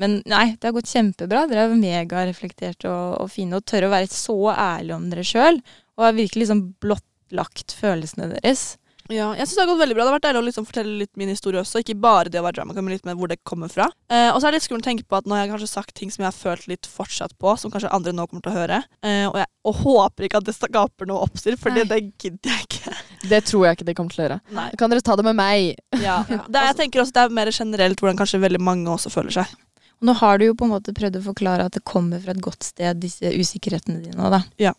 Men 0.00 0.22
nei, 0.24 0.54
det 0.56 0.64
har 0.64 0.72
gått 0.72 0.88
kjempebra. 0.88 1.42
Dere 1.50 1.66
er 1.68 1.76
megareflekterte 1.76 2.88
og, 2.88 3.18
og 3.20 3.28
fine 3.28 3.58
og 3.60 3.66
tør 3.68 3.84
å 3.84 3.92
være 3.92 4.08
så 4.08 4.38
ærlige 4.54 4.96
om 4.96 5.10
dere 5.12 5.24
sjøl. 5.28 5.60
Og 6.00 6.06
har 6.06 6.14
virkelig 6.16 6.46
liksom 6.46 6.62
blottlagt 6.80 7.74
følelsene 7.76 8.30
deres. 8.32 8.78
Ja, 9.10 9.30
jeg 9.34 9.46
synes 9.48 9.56
det 9.58 9.62
har 9.64 9.70
gått 9.72 9.80
veldig 9.82 9.96
bra. 9.96 10.04
Det 10.04 10.10
har 10.10 10.16
vært 10.16 10.26
deilig 10.28 10.40
å 10.40 10.46
liksom 10.46 10.66
fortelle 10.68 10.96
litt 11.02 11.12
min 11.18 11.30
historie 11.32 11.60
også. 11.60 11.82
Ikke 11.82 11.96
bare 11.98 12.30
det 12.32 12.40
å 12.40 12.44
være 12.46 12.60
drama, 12.60 12.76
men 12.78 12.94
litt 12.94 13.06
med 13.08 13.18
hvor 13.18 13.30
det 13.30 13.40
kommer 13.46 13.70
fra. 13.72 13.88
Eh, 14.12 14.28
og 14.30 14.38
så 14.38 14.48
er 14.48 14.54
det 14.54 14.60
litt 14.60 14.66
skummelt 14.68 14.86
å 14.86 14.90
tenke 14.90 15.06
på 15.08 15.18
at 15.18 15.26
nå 15.26 15.34
har 15.36 15.44
jeg 15.44 15.52
kanskje 15.54 15.70
sagt 15.72 15.94
ting 15.98 16.12
som 16.14 16.22
jeg 16.24 16.30
har 16.30 16.36
følt 16.36 16.68
litt 16.70 16.88
fortsatt 16.88 17.34
på, 17.42 17.54
som 17.58 17.72
kanskje 17.74 17.90
andre 17.96 18.14
nå 18.14 18.26
kommer 18.30 18.44
til 18.46 18.52
å 18.52 18.58
høre. 18.60 18.82
Eh, 19.02 19.24
og 19.28 19.40
jeg 19.42 19.50
og 19.70 19.80
håper 19.82 20.24
ikke 20.24 20.40
at 20.40 20.46
det 20.48 20.54
skaper 20.56 21.08
noe 21.10 21.24
oppstyr, 21.26 21.56
for 21.60 21.74
det 21.74 21.84
gidder 21.84 22.54
jeg 22.54 22.64
ikke. 22.64 22.94
Det 23.28 23.40
tror 23.44 23.66
jeg 23.66 23.76
ikke 23.76 23.88
de 23.90 23.94
kommer 23.98 24.14
til 24.14 24.22
å 24.22 24.24
gjøre. 24.24 24.38
Nei. 24.56 24.68
Kan 24.80 24.92
dere 24.92 25.04
ta 25.04 25.16
det 25.20 25.26
med 25.26 25.36
meg. 25.36 25.74
Ja. 26.00 26.22
Det 26.50 26.56
er, 26.56 26.70
jeg 26.70 26.78
tenker 26.78 27.02
også 27.02 27.14
det 27.18 27.24
er 27.26 27.34
mer 27.36 27.50
generelt 27.52 28.00
hvordan 28.00 28.18
kanskje 28.18 28.40
veldig 28.40 28.60
mange 28.64 28.88
også 28.94 29.12
føler 29.12 29.34
seg. 29.34 29.52
Nå 30.00 30.14
har 30.16 30.40
du 30.40 30.46
jo 30.46 30.54
på 30.56 30.64
en 30.64 30.72
måte 30.72 30.94
prøvd 30.96 31.18
å 31.20 31.26
forklare 31.26 31.66
at 31.68 31.76
det 31.76 31.82
kommer 31.84 32.22
fra 32.22 32.32
et 32.32 32.40
godt 32.40 32.64
sted, 32.64 33.02
disse 33.02 33.28
usikkerhetene 33.36 34.00
dine 34.06 34.30
da. 34.32 34.40
Ja. 34.60 34.72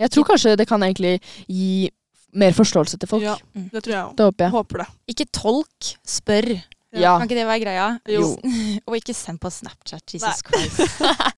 Jeg 0.00 0.12
tror 0.12 0.26
kanskje 0.28 0.56
det 0.56 0.66
kan 0.68 0.82
egentlig 0.84 1.18
gi 1.48 1.90
mer 2.38 2.56
forståelse 2.56 2.98
til 3.02 3.10
folk. 3.10 3.24
Ja, 3.26 3.36
det 3.56 3.82
tror 3.84 3.94
jeg 3.94 4.02
òg. 4.04 4.14
Det 4.18 4.28
håper 4.28 4.46
jeg. 4.46 4.54
Håper 4.56 4.82
det. 4.84 4.88
Ikke 5.14 5.28
tolk, 5.34 5.92
spør. 6.06 6.50
Ja. 6.96 7.16
Kan 7.18 7.26
ikke 7.28 7.40
det 7.40 7.48
være 7.48 7.64
greia? 7.64 7.88
Jo. 8.08 8.30
og 8.88 8.96
ikke 9.00 9.16
send 9.16 9.40
på 9.42 9.50
Snapchat. 9.52 10.04
Jesus 10.16 10.44
Christ. 10.46 11.02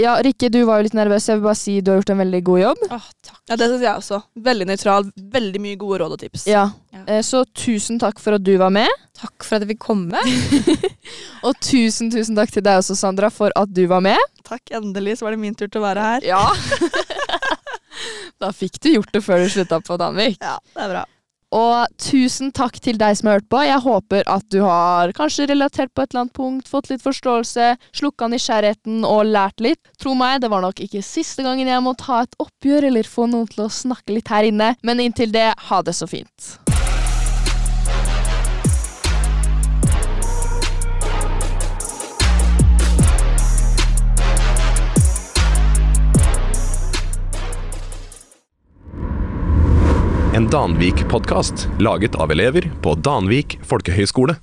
Ja, 0.00 0.14
Rikke, 0.24 0.48
du 0.48 0.62
var 0.64 0.78
jo 0.80 0.86
litt 0.86 0.94
nervøs. 0.96 1.26
Jeg 1.28 1.36
vil 1.36 1.44
bare 1.44 1.58
si 1.60 1.72
du 1.84 1.90
har 1.92 1.98
gjort 1.98 2.10
en 2.14 2.20
veldig 2.22 2.38
god 2.46 2.60
jobb. 2.62 2.84
Åh, 2.96 3.08
takk. 3.28 3.40
Ja, 3.50 3.56
det 3.60 3.66
syns 3.68 3.82
jeg 3.84 3.92
også. 4.00 4.18
Veldig 4.46 4.66
nøytral. 4.70 5.10
Veldig 5.34 5.60
mye 5.60 5.76
gode 5.82 5.98
råd 6.00 6.14
og 6.16 6.22
tips. 6.22 6.46
Ja. 6.48 6.62
Ja. 6.96 7.02
Eh, 7.04 7.20
Så 7.20 7.42
tusen 7.52 8.00
takk 8.00 8.16
for 8.22 8.38
at 8.38 8.46
du 8.46 8.54
var 8.56 8.72
med. 8.72 8.88
Takk 9.20 9.44
for 9.44 9.58
at 9.58 9.66
jeg 9.66 9.74
fikk 9.74 9.82
komme. 9.84 10.22
Og 11.46 11.60
tusen, 11.60 12.08
tusen 12.08 12.38
takk 12.40 12.54
til 12.54 12.64
deg 12.64 12.80
også, 12.80 12.96
Sandra, 12.96 13.28
for 13.28 13.52
at 13.52 13.68
du 13.68 13.82
var 13.90 14.00
med. 14.00 14.16
Takk, 14.48 14.64
endelig 14.80 15.18
så 15.20 15.28
var 15.28 15.36
det 15.36 15.42
min 15.44 15.60
tur 15.60 15.68
til 15.68 15.82
å 15.82 15.84
være 15.84 16.08
her. 16.08 16.24
Ja. 16.32 16.40
Da 18.42 18.52
fikk 18.54 18.78
du 18.82 18.94
gjort 18.96 19.12
det 19.14 19.24
før 19.24 19.44
du 19.44 19.50
slutta 19.52 19.80
på 19.84 19.98
Danvik. 20.00 20.38
Ja, 20.42 20.58
det 20.74 20.86
er 20.86 20.94
bra. 20.96 21.08
Og 21.52 21.98
tusen 22.00 22.48
takk 22.56 22.78
til 22.80 22.96
deg 23.00 23.16
som 23.18 23.28
har 23.28 23.40
hørt 23.40 23.48
på. 23.52 23.60
Jeg 23.66 23.84
håper 23.84 24.24
at 24.30 24.46
du 24.52 24.62
har 24.64 25.12
kanskje 25.16 25.50
relatert 25.50 25.92
på 25.92 26.04
et 26.04 26.14
eller 26.14 26.24
annet 26.24 26.36
punkt, 26.38 26.70
fått 26.70 26.88
litt 26.88 27.04
forståelse, 27.04 27.74
slukka 27.92 28.30
nysgjerrigheten 28.32 29.04
og 29.04 29.28
lært 29.28 29.60
litt. 29.60 29.80
Tro 30.00 30.16
meg, 30.16 30.40
det 30.40 30.48
var 30.52 30.64
nok 30.64 30.80
ikke 30.80 31.04
siste 31.04 31.44
gangen 31.44 31.68
jeg 31.68 31.84
må 31.84 31.92
ta 32.00 32.22
et 32.24 32.40
oppgjør 32.40 32.88
eller 32.88 33.08
få 33.08 33.28
noen 33.28 33.50
til 33.52 33.66
å 33.66 33.72
snakke 33.72 34.16
litt 34.16 34.32
her 34.32 34.48
inne, 34.48 34.72
men 34.80 35.04
inntil 35.04 35.32
det, 35.34 35.50
ha 35.68 35.82
det 35.84 35.96
så 35.98 36.08
fint. 36.08 36.54
En 50.42 50.48
Danvik-podkast 50.50 51.68
laget 51.78 52.16
av 52.18 52.32
elever 52.34 52.66
på 52.82 52.96
Danvik 52.98 53.60
folkehøgskole. 53.62 54.34